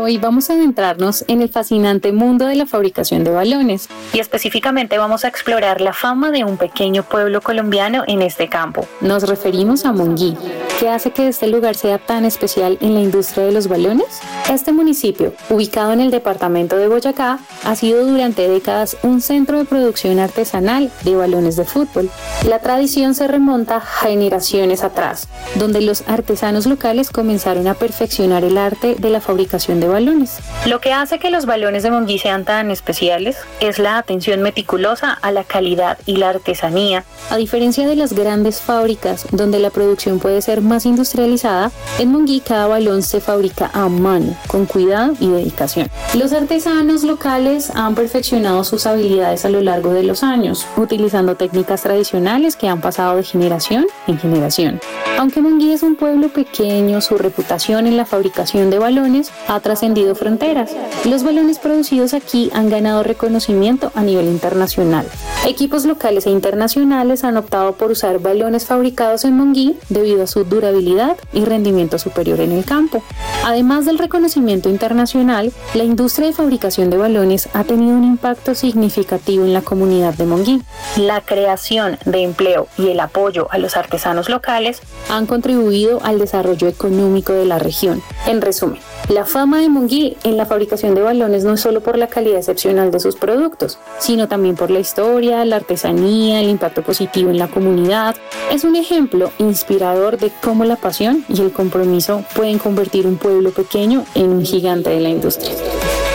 Hoy 0.05 0.18
vamos 0.18 0.50
a 0.50 0.55
adentrarnos 0.55 1.24
en 1.28 1.42
el 1.42 1.48
fascinante 1.48 2.11
mundo 2.11 2.46
de 2.46 2.57
la 2.57 2.66
fabricación 2.66 3.22
de 3.22 3.30
balones 3.30 3.88
y 4.12 4.18
específicamente 4.18 4.98
vamos 4.98 5.24
a 5.24 5.28
explorar 5.28 5.80
la 5.80 5.92
fama 5.92 6.32
de 6.32 6.42
un 6.42 6.57
pequeño 6.57 7.05
pueblo 7.05 7.40
colombiano 7.40 8.03
en 8.09 8.20
este 8.20 8.48
campo. 8.48 8.84
Nos 9.00 9.28
referimos 9.28 9.84
a 9.84 9.92
Monguí. 9.92 10.36
¿Qué 10.80 10.88
hace 10.88 11.12
que 11.12 11.28
este 11.28 11.46
lugar 11.46 11.76
sea 11.76 11.98
tan 11.98 12.24
especial 12.24 12.78
en 12.80 12.94
la 12.94 13.00
industria 13.00 13.44
de 13.44 13.53
los 13.53 13.68
balones? 13.68 14.20
Este 14.50 14.72
municipio, 14.72 15.34
ubicado 15.48 15.92
en 15.92 16.00
el 16.00 16.11
departamento 16.11 16.76
de 16.76 16.88
Boyacá, 16.88 17.38
ha 17.62 17.76
sido 17.76 18.05
durante 18.05 18.48
décadas 18.48 18.96
un 19.05 19.20
centro 19.20 19.59
de 19.59 19.64
producción 19.64 20.18
artesanal 20.18 20.90
de 21.05 21.14
balones 21.14 21.55
de 21.55 21.64
fútbol. 21.64 22.11
La 22.48 22.59
tradición 22.59 23.14
se 23.14 23.28
remonta 23.28 23.80
generaciones 23.80 24.82
atrás, 24.82 25.28
donde 25.55 25.80
los 25.80 26.03
artesanos 26.09 26.66
locales 26.66 27.11
comenzaron 27.11 27.68
a 27.68 27.74
perfeccionar 27.74 28.42
el 28.42 28.59
arte 28.59 28.96
de 28.98 29.11
la 29.11 29.20
fabricación 29.20 29.78
de 29.78 29.91
balones. 29.93 30.38
Lo 30.66 30.80
que 30.80 30.93
hace 30.93 31.18
que 31.18 31.30
los 31.30 31.47
balones 31.47 31.82
de 31.82 31.90
Monguí 31.90 32.18
sean 32.18 32.45
tan 32.45 32.70
especiales 32.70 33.36
es 33.61 33.78
la 33.78 33.99
atención 33.99 34.43
meticulosa 34.43 35.12
a 35.12 35.30
la 35.30 35.45
calidad 35.45 35.99
y 36.07 36.16
la 36.16 36.30
artesanía. 36.30 37.05
A 37.30 37.36
diferencia 37.36 37.86
de 37.86 37.97
las 37.97 38.12
grandes 38.12 38.61
fábricas 38.61 39.26
donde 39.30 39.59
la 39.59 39.70
producción 39.70 40.18
puede 40.18 40.43
ser 40.43 40.61
más 40.61 40.86
industrializada, 40.86 41.70
en 41.99 42.11
Monguí 42.11 42.40
cada 42.40 42.66
balón 42.66 43.03
se 43.03 43.20
fabrica 43.20 43.70
a 43.72 43.88
mano, 43.88 44.36
con 44.49 44.66
cuidado 44.66 45.14
y 45.20 45.28
dedicación. 45.28 45.88
Los 46.14 46.32
artesanos 46.32 47.05
locales 47.05 47.70
han 47.70 47.95
perfeccionado 47.95 48.64
sus 48.64 48.86
habilidades 48.86 49.45
a 49.45 49.49
lo 49.51 49.61
largo 49.61 49.93
de 49.93 50.03
los 50.03 50.22
años, 50.22 50.66
utilizando 50.76 51.36
técnicas 51.36 51.82
tradicionales 51.82 52.57
que 52.57 52.68
han 52.68 52.80
pasado 52.80 53.16
de 53.16 53.22
generación 53.22 53.86
en 54.07 54.18
generación. 54.18 54.80
Aunque 55.18 55.40
Monguí 55.40 55.72
es 55.72 55.82
un 55.82 55.97
pueblo 55.97 56.28
pequeño, 56.28 57.01
su 57.01 57.16
reputación 57.16 57.86
en 57.86 57.97
la 57.97 58.07
fabricación 58.07 58.70
de 58.70 58.78
balones 58.78 59.30
ha 59.49 59.61
trascendido 59.83 60.14
fronteras. 60.14 60.70
Los 61.05 61.24
balones 61.24 61.59
producidos 61.59 62.14
aquí 62.14 62.51
han 62.55 62.70
ganado 62.70 63.03
reconocimiento 63.03 63.91
a 63.97 64.03
nivel 64.03 64.26
internacional. 64.26 65.05
Equipos 65.45 65.85
locales 65.87 66.26
e 66.26 66.30
internacionales 66.30 67.24
han 67.24 67.37
optado 67.37 67.72
por 67.72 67.91
usar 67.91 68.20
balones 68.20 68.64
fabricados 68.64 69.24
en 69.24 69.37
Monguí 69.37 69.76
debido 69.89 70.22
a 70.22 70.28
su 70.28 70.45
durabilidad 70.45 71.16
y 71.33 71.45
rendimiento 71.45 71.99
superior 71.99 72.39
en 72.39 72.53
el 72.53 72.64
campo. 72.64 73.03
Además 73.45 73.85
del 73.85 73.99
reconocimiento 73.99 74.68
internacional, 74.68 75.53
la 75.74 75.83
industria 75.83 76.28
de 76.28 76.33
fabricación 76.33 76.89
de 76.89 76.99
balones 76.99 77.49
ha 77.53 77.64
tenido 77.64 77.97
un 77.97 78.05
impacto 78.05 78.55
significativo 78.55 79.45
en 79.45 79.53
la 79.53 79.62
comunidad 79.62 80.14
de 80.14 80.26
Monguí. 80.26 80.62
La 80.97 81.22
creación 81.22 81.99
de 82.05 82.22
empleo 82.22 82.68
y 82.78 82.91
el 82.91 83.01
apoyo 83.01 83.49
a 83.51 83.59
los 83.59 83.76
artesanos 83.76 84.28
locales 84.28 84.80
han 85.11 85.26
contribuido 85.26 85.99
al 86.05 86.20
desarrollo 86.20 86.68
económico 86.68 87.33
de 87.33 87.47
la 87.47 87.59
región. 87.59 88.01
En 88.28 88.41
resumen, 88.41 88.78
la 89.09 89.24
fama 89.24 89.61
de 89.61 89.68
Monguí 89.68 90.16
en 90.24 90.36
la 90.36 90.46
fabricación 90.46 90.94
de 90.94 91.03
balones 91.03 91.44
no 91.44 91.55
es 91.55 91.61
solo 91.61 91.80
por 91.80 91.98
la 91.98 92.07
calidad 92.07 92.38
excepcional 92.38 92.90
de 92.90 93.00
sus 93.00 93.16
productos, 93.16 93.78
sino 93.98 94.28
también 94.28 94.57
por 94.57 94.70
la 94.70 94.80
historia, 94.80 95.44
la 95.44 95.57
artesanía, 95.57 96.40
el 96.40 96.48
impacto 96.48 96.82
positivo 96.82 97.30
en 97.30 97.38
la 97.38 97.48
comunidad. 97.48 98.16
Es 98.50 98.64
un 98.64 98.76
ejemplo 98.76 99.30
inspirador 99.38 100.18
de 100.18 100.30
cómo 100.42 100.64
la 100.64 100.76
pasión 100.76 101.24
y 101.28 101.40
el 101.40 101.53
compromiso 101.53 102.24
pueden 102.34 102.59
convertir 102.59 103.07
un 103.07 103.16
pueblo 103.16 103.50
pequeño 103.50 104.05
en 104.14 104.30
un 104.30 104.44
gigante 104.44 104.90
de 104.90 105.00
la 105.00 105.09
industria. 105.09 105.53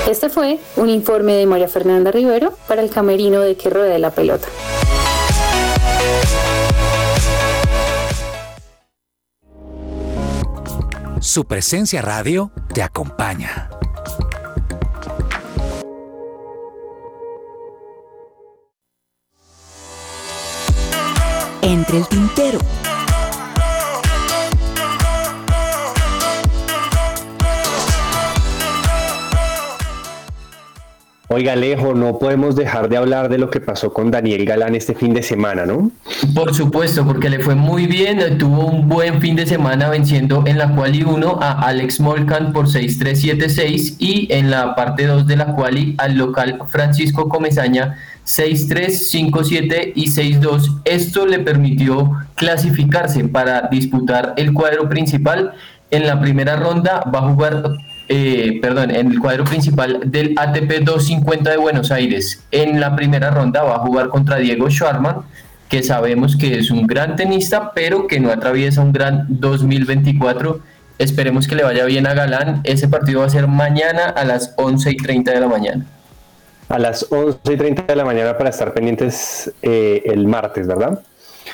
Este 0.09 0.29
fue 0.29 0.59
un 0.77 0.89
informe 0.89 1.33
de 1.33 1.45
María 1.45 1.67
Fernanda 1.67 2.11
Rivero 2.11 2.53
para 2.67 2.81
el 2.81 2.89
camerino 2.89 3.41
de 3.41 3.55
que 3.55 3.69
de 3.69 3.99
la 3.99 4.11
pelota. 4.11 4.47
Su 11.27 11.43
presencia 11.43 12.01
radio 12.01 12.53
te 12.73 12.81
acompaña. 12.81 13.69
Entre 21.61 21.97
el 21.97 22.07
tintero. 22.07 22.59
Oiga, 31.29 31.53
Alejo, 31.53 31.93
no 31.93 32.19
podemos 32.19 32.55
dejar 32.55 32.87
de 32.87 32.95
hablar 32.95 33.27
de 33.27 33.37
lo 33.37 33.49
que 33.49 33.59
pasó 33.59 33.91
con 33.91 34.11
Daniel 34.11 34.45
Galán 34.45 34.75
este 34.75 34.95
fin 34.95 35.13
de 35.13 35.21
semana, 35.21 35.65
¿no? 35.65 35.91
Por 36.33 36.55
supuesto, 36.55 37.05
porque 37.05 37.29
le 37.29 37.39
fue 37.39 37.53
muy 37.53 37.85
bien, 37.85 38.37
tuvo 38.37 38.65
un 38.65 38.87
buen 38.87 39.19
fin 39.19 39.35
de 39.35 39.45
semana 39.45 39.89
venciendo 39.89 40.43
en 40.47 40.57
la 40.57 40.73
quali 40.73 41.03
1 41.03 41.39
a 41.41 41.67
Alex 41.67 41.99
Molcan 41.99 42.53
por 42.53 42.67
6-3-7-6 42.67 43.97
y 43.99 44.31
en 44.31 44.49
la 44.49 44.73
parte 44.73 45.05
2 45.05 45.27
de 45.27 45.35
la 45.35 45.53
quali 45.53 45.95
al 45.97 46.15
local 46.15 46.59
Francisco 46.69 47.27
Comezaña 47.27 47.97
6-3, 48.25 49.29
5-7 49.29 49.91
y 49.95 50.07
6-2. 50.07 50.81
Esto 50.85 51.25
le 51.25 51.39
permitió 51.39 52.09
clasificarse 52.35 53.25
para 53.27 53.67
disputar 53.69 54.33
el 54.37 54.53
cuadro 54.53 54.87
principal. 54.87 55.51
En 55.91 56.07
la 56.07 56.21
primera 56.21 56.55
ronda 56.55 57.03
va 57.13 57.19
a 57.19 57.29
jugar 57.33 57.63
eh, 58.09 58.59
perdón, 58.61 58.91
en 58.91 59.11
el 59.11 59.19
cuadro 59.19 59.43
principal 59.43 59.99
del 60.05 60.33
ATP 60.37 60.83
250 60.83 61.49
de 61.49 61.57
Buenos 61.57 61.91
Aires. 61.91 62.43
En 62.51 62.79
la 62.79 62.95
primera 62.95 63.31
ronda 63.31 63.63
va 63.63 63.75
a 63.75 63.79
jugar 63.79 64.09
contra 64.09 64.37
Diego 64.37 64.69
Schwarman, 64.69 65.23
que 65.67 65.83
sabemos 65.83 66.37
que 66.37 66.57
es 66.57 66.71
un 66.71 66.87
gran 66.87 67.15
tenista, 67.15 67.73
pero 67.73 68.07
que 68.07 68.19
no 68.19 68.31
atraviesa 68.31 68.81
un 68.81 68.93
gran 68.93 69.25
2024. 69.27 70.61
Esperemos 70.97 71.47
que 71.47 71.55
le 71.55 71.63
vaya 71.63 71.85
bien 71.85 72.07
a 72.07 72.13
Galán. 72.13 72.61
Ese 72.63 72.87
partido 72.87 73.19
va 73.19 73.25
a 73.25 73.29
ser 73.29 73.47
mañana 73.47 74.05
a 74.05 74.23
las 74.23 74.53
11 74.57 74.91
y 74.91 74.97
30 74.97 75.31
de 75.31 75.39
la 75.41 75.47
mañana. 75.47 75.85
A 76.69 76.79
las 76.79 77.05
11 77.09 77.39
y 77.53 77.57
30 77.57 77.83
de 77.83 77.95
la 77.95 78.05
mañana 78.05 78.37
para 78.37 78.49
estar 78.49 78.73
pendientes 78.73 79.51
eh, 79.61 80.03
el 80.05 80.27
martes, 80.27 80.65
¿verdad? 80.67 81.01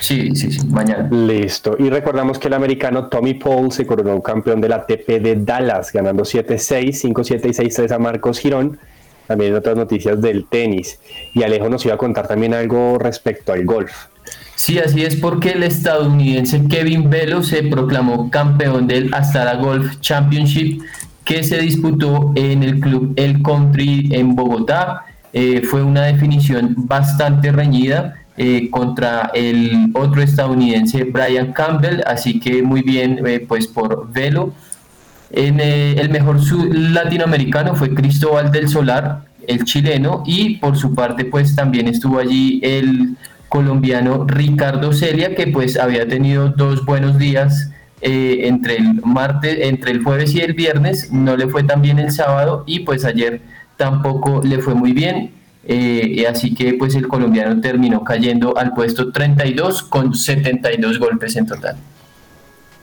Sí, 0.00 0.34
sí, 0.34 0.50
sí, 0.50 0.66
mañana. 0.66 1.08
Listo. 1.10 1.76
Y 1.78 1.90
recordamos 1.90 2.38
que 2.38 2.48
el 2.48 2.54
americano 2.54 3.08
Tommy 3.08 3.34
Paul 3.34 3.72
se 3.72 3.86
coronó 3.86 4.20
campeón 4.22 4.60
de 4.60 4.68
la 4.68 4.86
TP 4.86 5.20
de 5.20 5.36
Dallas, 5.36 5.92
ganando 5.92 6.24
7-6, 6.24 7.12
5-7 7.12 7.46
y 7.46 7.70
6-3 7.70 7.90
a 7.92 7.98
Marcos 7.98 8.38
Girón. 8.38 8.78
También 9.26 9.54
otras 9.54 9.76
noticias 9.76 10.20
del 10.20 10.46
tenis. 10.46 10.98
Y 11.32 11.42
Alejo 11.42 11.68
nos 11.68 11.84
iba 11.86 11.94
a 11.94 11.98
contar 11.98 12.28
también 12.28 12.52
algo 12.52 12.98
respecto 12.98 13.52
al 13.52 13.64
golf. 13.64 13.92
Sí, 14.54 14.78
así 14.78 15.02
es 15.02 15.16
porque 15.16 15.50
el 15.50 15.62
estadounidense 15.62 16.62
Kevin 16.68 17.10
Velo 17.10 17.42
se 17.42 17.62
proclamó 17.64 18.30
campeón 18.30 18.86
del 18.86 19.12
Astara 19.12 19.56
Golf 19.56 19.98
Championship 20.00 20.82
que 21.24 21.42
se 21.42 21.58
disputó 21.58 22.32
en 22.36 22.62
el 22.62 22.80
club 22.80 23.14
El 23.16 23.42
Country 23.42 24.10
en 24.12 24.36
Bogotá. 24.36 25.06
Eh, 25.32 25.62
fue 25.62 25.82
una 25.82 26.02
definición 26.02 26.74
bastante 26.76 27.50
reñida 27.50 28.14
eh, 28.36 28.68
contra 28.68 29.30
el 29.32 29.92
otro 29.94 30.20
estadounidense 30.20 31.04
Brian 31.04 31.52
Campbell, 31.52 32.00
así 32.04 32.40
que 32.40 32.64
muy 32.64 32.82
bien 32.82 33.24
eh, 33.24 33.44
pues 33.46 33.68
por 33.68 34.10
Velo. 34.12 34.52
En, 35.30 35.60
eh, 35.60 35.92
el 35.92 36.10
mejor 36.10 36.40
latinoamericano 36.74 37.76
fue 37.76 37.94
Cristóbal 37.94 38.50
del 38.50 38.68
Solar, 38.68 39.26
el 39.46 39.64
chileno, 39.64 40.24
y 40.26 40.56
por 40.56 40.76
su 40.76 40.96
parte 40.96 41.24
pues 41.26 41.54
también 41.54 41.86
estuvo 41.86 42.18
allí 42.18 42.58
el 42.64 43.16
colombiano 43.48 44.24
Ricardo 44.26 44.92
Celia, 44.92 45.36
que 45.36 45.46
pues 45.46 45.76
había 45.76 46.08
tenido 46.08 46.48
dos 46.48 46.84
buenos 46.84 47.18
días 47.18 47.70
entre 48.00 48.78
el 48.78 49.00
martes, 49.02 49.58
entre 49.60 49.92
el 49.92 50.02
jueves 50.02 50.34
y 50.34 50.40
el 50.40 50.54
viernes, 50.54 51.12
no 51.12 51.36
le 51.36 51.46
fue 51.46 51.62
tan 51.62 51.82
bien 51.82 52.00
el 52.00 52.10
sábado 52.10 52.64
y 52.66 52.80
pues 52.80 53.04
ayer 53.04 53.40
tampoco 53.76 54.42
le 54.42 54.58
fue 54.58 54.74
muy 54.74 54.92
bien 54.92 55.30
eh, 55.66 56.26
así 56.28 56.54
que 56.54 56.74
pues 56.74 56.94
el 56.94 57.08
colombiano 57.08 57.60
terminó 57.60 58.04
cayendo 58.04 58.56
al 58.56 58.72
puesto 58.74 59.10
32 59.10 59.82
con 59.84 60.14
72 60.14 60.98
golpes 60.98 61.36
en 61.36 61.46
total. 61.46 61.76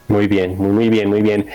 Muy 0.08 0.26
bien, 0.26 0.56
muy, 0.58 0.90
bien, 0.90 1.08
muy 1.08 1.22
bien. 1.22 1.46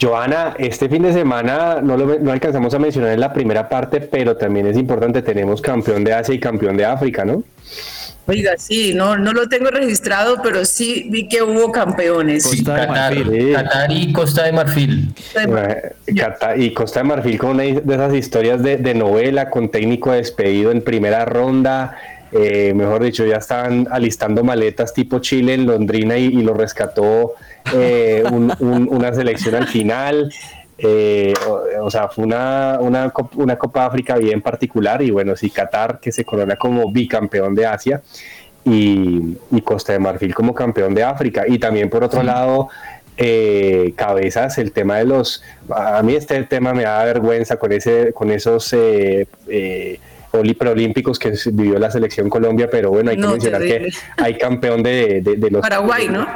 Joana, 0.00 0.54
este 0.58 0.88
fin 0.88 1.02
de 1.02 1.12
semana 1.12 1.80
no 1.82 1.96
lo 1.96 2.18
no 2.20 2.30
alcanzamos 2.30 2.72
a 2.72 2.78
mencionar 2.78 3.12
en 3.12 3.18
la 3.18 3.32
primera 3.32 3.68
parte, 3.68 4.00
pero 4.00 4.36
también 4.36 4.66
es 4.66 4.76
importante, 4.76 5.20
tenemos 5.22 5.60
campeón 5.60 6.04
de 6.04 6.12
Asia 6.12 6.34
y 6.34 6.38
campeón 6.38 6.76
de 6.76 6.84
África, 6.84 7.24
¿no? 7.24 7.42
Oiga, 8.26 8.52
sí, 8.56 8.94
no, 8.94 9.18
no 9.18 9.32
lo 9.32 9.48
tengo 9.48 9.68
registrado, 9.70 10.40
pero 10.42 10.64
sí 10.64 11.08
vi 11.10 11.28
que 11.28 11.42
hubo 11.42 11.70
campeones. 11.70 12.44
Costa 12.44 12.74
de 12.76 12.86
Marfil. 12.86 13.52
Qatar 13.52 13.92
y 13.92 14.12
Costa 14.12 14.44
de 14.44 14.52
Marfil. 14.52 15.14
y 16.56 16.70
Costa 16.72 17.00
de 17.00 17.04
Marfil 17.04 17.38
con 17.38 17.50
una 17.50 17.64
de 17.64 17.94
esas 17.94 18.14
historias 18.14 18.62
de, 18.62 18.94
novela, 18.94 19.50
con 19.50 19.70
técnico 19.70 20.12
despedido 20.12 20.70
en 20.70 20.82
primera 20.82 21.26
ronda. 21.26 21.98
Eh, 22.32 22.72
mejor 22.74 23.02
dicho, 23.02 23.26
ya 23.26 23.36
estaban 23.36 23.86
alistando 23.90 24.42
maletas 24.42 24.94
tipo 24.94 25.18
Chile 25.18 25.54
en 25.54 25.66
Londrina 25.66 26.16
y, 26.16 26.30
lo 26.30 26.54
rescató 26.54 27.34
eh, 27.74 28.24
una 28.58 29.14
selección 29.14 29.54
al 29.54 29.68
final. 29.68 30.32
Eh, 30.76 31.32
o, 31.80 31.90
sea, 31.90 32.08
fue 32.08 32.24
una, 32.24 32.78
una, 32.80 33.12
una, 33.34 33.56
Copa 33.56 33.86
África 33.86 34.16
bien 34.16 34.42
particular 34.42 35.02
y 35.02 35.10
bueno, 35.10 35.36
sí, 35.36 35.50
Qatar 35.50 36.00
que 36.00 36.10
se 36.10 36.24
corona 36.24 36.56
como 36.56 36.90
bicampeón 36.90 37.54
de 37.54 37.64
Asia 37.64 38.02
y, 38.64 39.36
Costa 39.62 39.92
de 39.92 40.00
Marfil 40.00 40.34
como 40.34 40.54
campeón 40.54 40.94
de 40.94 41.04
África. 41.04 41.44
Y 41.46 41.58
también 41.58 41.88
por 41.88 42.02
otro 42.02 42.22
lado, 42.22 42.68
eh, 43.16 43.92
cabezas, 43.96 44.58
el 44.58 44.72
tema 44.72 44.96
de 44.96 45.04
los... 45.04 45.42
A 45.70 46.02
mí 46.02 46.14
este 46.14 46.42
tema 46.44 46.74
me 46.74 46.82
da 46.82 47.04
vergüenza 47.04 47.56
con, 47.56 47.72
ese, 47.72 48.12
con 48.12 48.30
esos... 48.30 48.72
Eh, 48.72 49.26
eh 49.48 50.00
preolímpicos 50.58 51.16
que 51.16 51.32
vivió 51.52 51.78
la 51.78 51.92
selección 51.92 52.28
Colombia, 52.28 52.68
pero 52.68 52.90
bueno, 52.90 53.10
hay 53.10 53.16
que 53.16 53.24
mencionar 53.24 53.60
que 53.62 53.88
hay 54.16 54.36
campeón 54.36 54.82
de, 54.82 55.22
los 55.48 55.62
Paraguay, 55.62 56.08
¿no? 56.08 56.26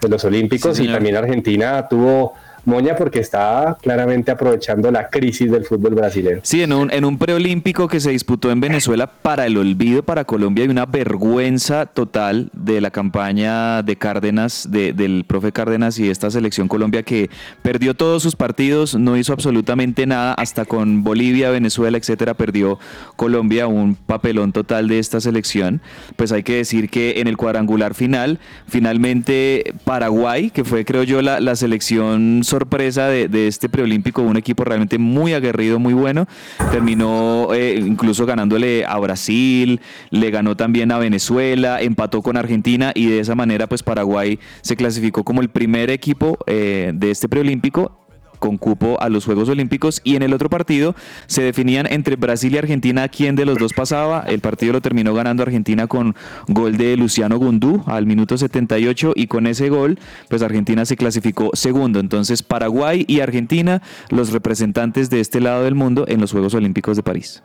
De 0.00 0.08
los 0.08 0.24
olímpicos 0.24 0.78
y 0.78 0.86
también 0.86 1.16
Argentina 1.16 1.88
tuvo 1.88 2.34
Moña 2.64 2.96
porque 2.96 3.20
está 3.20 3.76
claramente 3.80 4.30
aprovechando 4.30 4.90
la 4.90 5.08
crisis 5.08 5.50
del 5.50 5.64
fútbol 5.64 5.94
brasileño. 5.94 6.40
Sí, 6.42 6.62
en 6.62 6.72
un, 6.72 6.92
en 6.92 7.04
un 7.04 7.18
preolímpico 7.18 7.88
que 7.88 8.00
se 8.00 8.10
disputó 8.10 8.50
en 8.50 8.60
Venezuela 8.60 9.06
para 9.06 9.46
el 9.46 9.56
olvido 9.56 10.02
para 10.02 10.24
Colombia 10.24 10.64
y 10.64 10.68
una 10.68 10.86
vergüenza 10.86 11.86
total 11.86 12.50
de 12.52 12.80
la 12.80 12.90
campaña 12.90 13.82
de 13.82 13.96
Cárdenas, 13.96 14.68
de- 14.70 14.92
del 14.92 15.24
profe 15.26 15.52
Cárdenas 15.52 15.98
y 15.98 16.10
esta 16.10 16.30
selección 16.30 16.68
Colombia 16.68 17.02
que 17.02 17.30
perdió 17.62 17.94
todos 17.94 18.22
sus 18.22 18.36
partidos, 18.36 18.94
no 18.94 19.16
hizo 19.16 19.32
absolutamente 19.32 20.06
nada, 20.06 20.34
hasta 20.34 20.64
con 20.64 21.04
Bolivia, 21.04 21.50
Venezuela, 21.50 21.96
etcétera, 21.98 22.34
perdió 22.34 22.78
Colombia 23.16 23.66
un 23.66 23.94
papelón 23.94 24.52
total 24.52 24.88
de 24.88 24.98
esta 24.98 25.20
selección. 25.20 25.80
Pues 26.16 26.32
hay 26.32 26.42
que 26.42 26.56
decir 26.56 26.90
que 26.90 27.20
en 27.20 27.28
el 27.28 27.36
cuadrangular 27.36 27.94
final, 27.94 28.38
finalmente 28.66 29.74
Paraguay, 29.84 30.50
que 30.50 30.64
fue 30.64 30.84
creo 30.84 31.02
yo 31.02 31.22
la, 31.22 31.40
la 31.40 31.56
selección 31.56 32.42
sorpresa 32.58 33.06
de, 33.08 33.46
este 33.46 33.68
preolímpico, 33.68 34.20
un 34.22 34.36
equipo 34.36 34.64
realmente 34.64 34.98
muy 34.98 35.32
aguerrido, 35.32 35.78
muy 35.78 35.94
bueno, 35.94 36.26
terminó 36.72 37.54
eh, 37.54 37.76
incluso 37.78 38.26
ganándole 38.26 38.84
a 38.84 38.98
Brasil, 38.98 39.80
le 40.10 40.30
ganó 40.30 40.56
también 40.56 40.90
a 40.90 40.98
Venezuela, 40.98 41.80
empató 41.80 42.20
con 42.20 42.36
Argentina 42.36 42.90
y 42.96 43.06
de 43.06 43.20
esa 43.20 43.36
manera 43.36 43.68
pues 43.68 43.84
Paraguay 43.84 44.40
se 44.60 44.74
clasificó 44.74 45.22
como 45.22 45.40
el 45.40 45.50
primer 45.50 45.90
equipo 45.90 46.38
eh, 46.46 46.90
de 46.94 47.12
este 47.12 47.28
preolímpico 47.28 48.07
con 48.38 48.58
cupo 48.58 49.00
a 49.00 49.08
los 49.08 49.24
Juegos 49.24 49.48
Olímpicos 49.48 50.00
y 50.04 50.16
en 50.16 50.22
el 50.22 50.32
otro 50.32 50.48
partido 50.48 50.94
se 51.26 51.42
definían 51.42 51.86
entre 51.90 52.16
Brasil 52.16 52.54
y 52.54 52.58
Argentina 52.58 53.08
quién 53.08 53.36
de 53.36 53.44
los 53.44 53.58
dos 53.58 53.72
pasaba. 53.72 54.24
El 54.26 54.40
partido 54.40 54.72
lo 54.72 54.80
terminó 54.80 55.14
ganando 55.14 55.42
Argentina 55.42 55.86
con 55.86 56.14
gol 56.48 56.76
de 56.76 56.96
Luciano 56.96 57.38
Gundú 57.38 57.82
al 57.86 58.06
minuto 58.06 58.36
78 58.36 59.12
y 59.14 59.26
con 59.26 59.46
ese 59.46 59.68
gol 59.68 59.98
pues 60.28 60.42
Argentina 60.42 60.84
se 60.84 60.96
clasificó 60.96 61.50
segundo. 61.54 62.00
Entonces 62.00 62.42
Paraguay 62.42 63.04
y 63.06 63.20
Argentina 63.20 63.82
los 64.10 64.32
representantes 64.32 65.10
de 65.10 65.20
este 65.20 65.40
lado 65.40 65.64
del 65.64 65.74
mundo 65.74 66.04
en 66.08 66.20
los 66.20 66.32
Juegos 66.32 66.54
Olímpicos 66.54 66.96
de 66.96 67.02
París. 67.02 67.42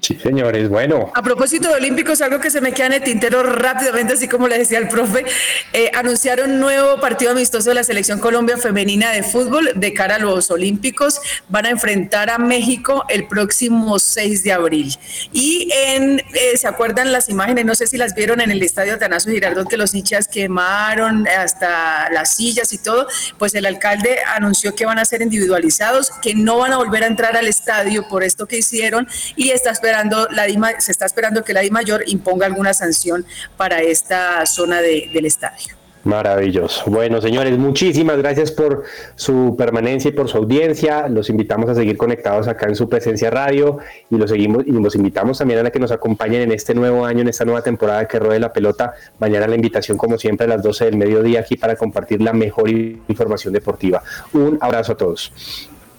Sí, 0.00 0.16
señores, 0.22 0.68
bueno. 0.68 1.10
A 1.14 1.22
propósito 1.22 1.68
de 1.68 1.74
Olímpicos, 1.74 2.20
algo 2.20 2.38
que 2.38 2.50
se 2.50 2.60
me 2.60 2.72
queda 2.72 2.86
en 2.86 2.92
el 2.94 3.02
tintero 3.02 3.42
rápidamente, 3.42 4.14
así 4.14 4.28
como 4.28 4.46
le 4.46 4.56
decía 4.56 4.78
el 4.78 4.88
profe, 4.88 5.24
eh, 5.72 5.90
anunciaron 5.92 6.60
nuevo 6.60 7.00
partido 7.00 7.32
amistoso 7.32 7.70
de 7.70 7.74
la 7.74 7.84
Selección 7.84 8.20
Colombia 8.20 8.56
Femenina 8.56 9.10
de 9.10 9.24
Fútbol 9.24 9.72
de 9.74 9.92
cara 9.92 10.14
a 10.14 10.18
los 10.18 10.52
Olímpicos. 10.52 11.20
Van 11.48 11.66
a 11.66 11.70
enfrentar 11.70 12.30
a 12.30 12.38
México 12.38 13.04
el 13.08 13.26
próximo 13.26 13.98
6 13.98 14.44
de 14.44 14.52
abril. 14.52 14.94
Y 15.32 15.68
en, 15.74 16.20
eh, 16.20 16.56
¿se 16.56 16.68
acuerdan 16.68 17.10
las 17.10 17.28
imágenes? 17.28 17.64
No 17.64 17.74
sé 17.74 17.88
si 17.88 17.96
las 17.96 18.14
vieron 18.14 18.40
en 18.40 18.52
el 18.52 18.62
estadio 18.62 18.94
Atanasio 18.94 19.32
Girardot, 19.32 19.68
que 19.68 19.76
los 19.76 19.94
hinchas 19.94 20.28
quemaron 20.28 21.26
hasta 21.26 22.08
las 22.10 22.36
sillas 22.36 22.72
y 22.72 22.78
todo. 22.78 23.08
Pues 23.36 23.52
el 23.56 23.66
alcalde 23.66 24.18
anunció 24.36 24.76
que 24.76 24.86
van 24.86 25.00
a 25.00 25.04
ser 25.04 25.22
individualizados, 25.22 26.12
que 26.22 26.36
no 26.36 26.58
van 26.58 26.72
a 26.72 26.76
volver 26.76 27.02
a 27.02 27.08
entrar 27.08 27.36
al 27.36 27.48
estadio 27.48 28.06
por 28.08 28.22
esto 28.22 28.46
que 28.46 28.58
hicieron 28.58 29.08
y 29.34 29.50
está 29.50 29.70
esperando 29.88 30.28
la 30.32 30.44
DIMA, 30.44 30.80
se 30.80 30.92
está 30.92 31.06
esperando 31.06 31.42
que 31.42 31.54
la 31.54 31.60
Di 31.60 31.70
Mayor 31.70 32.02
imponga 32.06 32.44
alguna 32.46 32.74
sanción 32.74 33.24
para 33.56 33.80
esta 33.80 34.44
zona 34.44 34.82
de- 34.82 35.08
del 35.14 35.24
estadio. 35.24 35.74
Maravilloso. 36.04 36.84
Bueno, 36.86 37.20
señores, 37.20 37.58
muchísimas 37.58 38.18
gracias 38.18 38.52
por 38.52 38.84
su 39.16 39.54
permanencia 39.58 40.10
y 40.10 40.12
por 40.12 40.28
su 40.28 40.36
audiencia. 40.38 41.08
Los 41.08 41.28
invitamos 41.30 41.68
a 41.70 41.74
seguir 41.74 41.96
conectados 41.96 42.48
acá 42.48 42.66
en 42.66 42.76
su 42.76 42.88
presencia 42.88 43.30
radio 43.30 43.78
y 44.10 44.16
los 44.16 44.30
seguimos 44.30 44.64
y 44.66 44.72
los 44.72 44.94
invitamos 44.94 45.38
también 45.38 45.66
a 45.66 45.70
que 45.70 45.78
nos 45.78 45.90
acompañen 45.90 46.42
en 46.42 46.52
este 46.52 46.74
nuevo 46.74 47.04
año, 47.04 47.22
en 47.22 47.28
esta 47.28 47.44
nueva 47.44 47.62
temporada 47.62 48.06
que 48.06 48.18
ruede 48.18 48.38
la 48.40 48.52
pelota. 48.52 48.92
Mañana 49.18 49.46
la 49.48 49.54
invitación, 49.56 49.96
como 49.98 50.18
siempre, 50.18 50.46
a 50.46 50.48
las 50.50 50.62
12 50.62 50.84
del 50.84 50.96
mediodía 50.96 51.40
aquí 51.40 51.56
para 51.56 51.76
compartir 51.76 52.20
la 52.22 52.32
mejor 52.32 52.68
información 52.70 53.52
deportiva. 53.54 54.02
Un 54.34 54.58
abrazo 54.60 54.92
a 54.92 54.96
todos. 54.96 55.32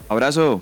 Abrazo. 0.08 0.62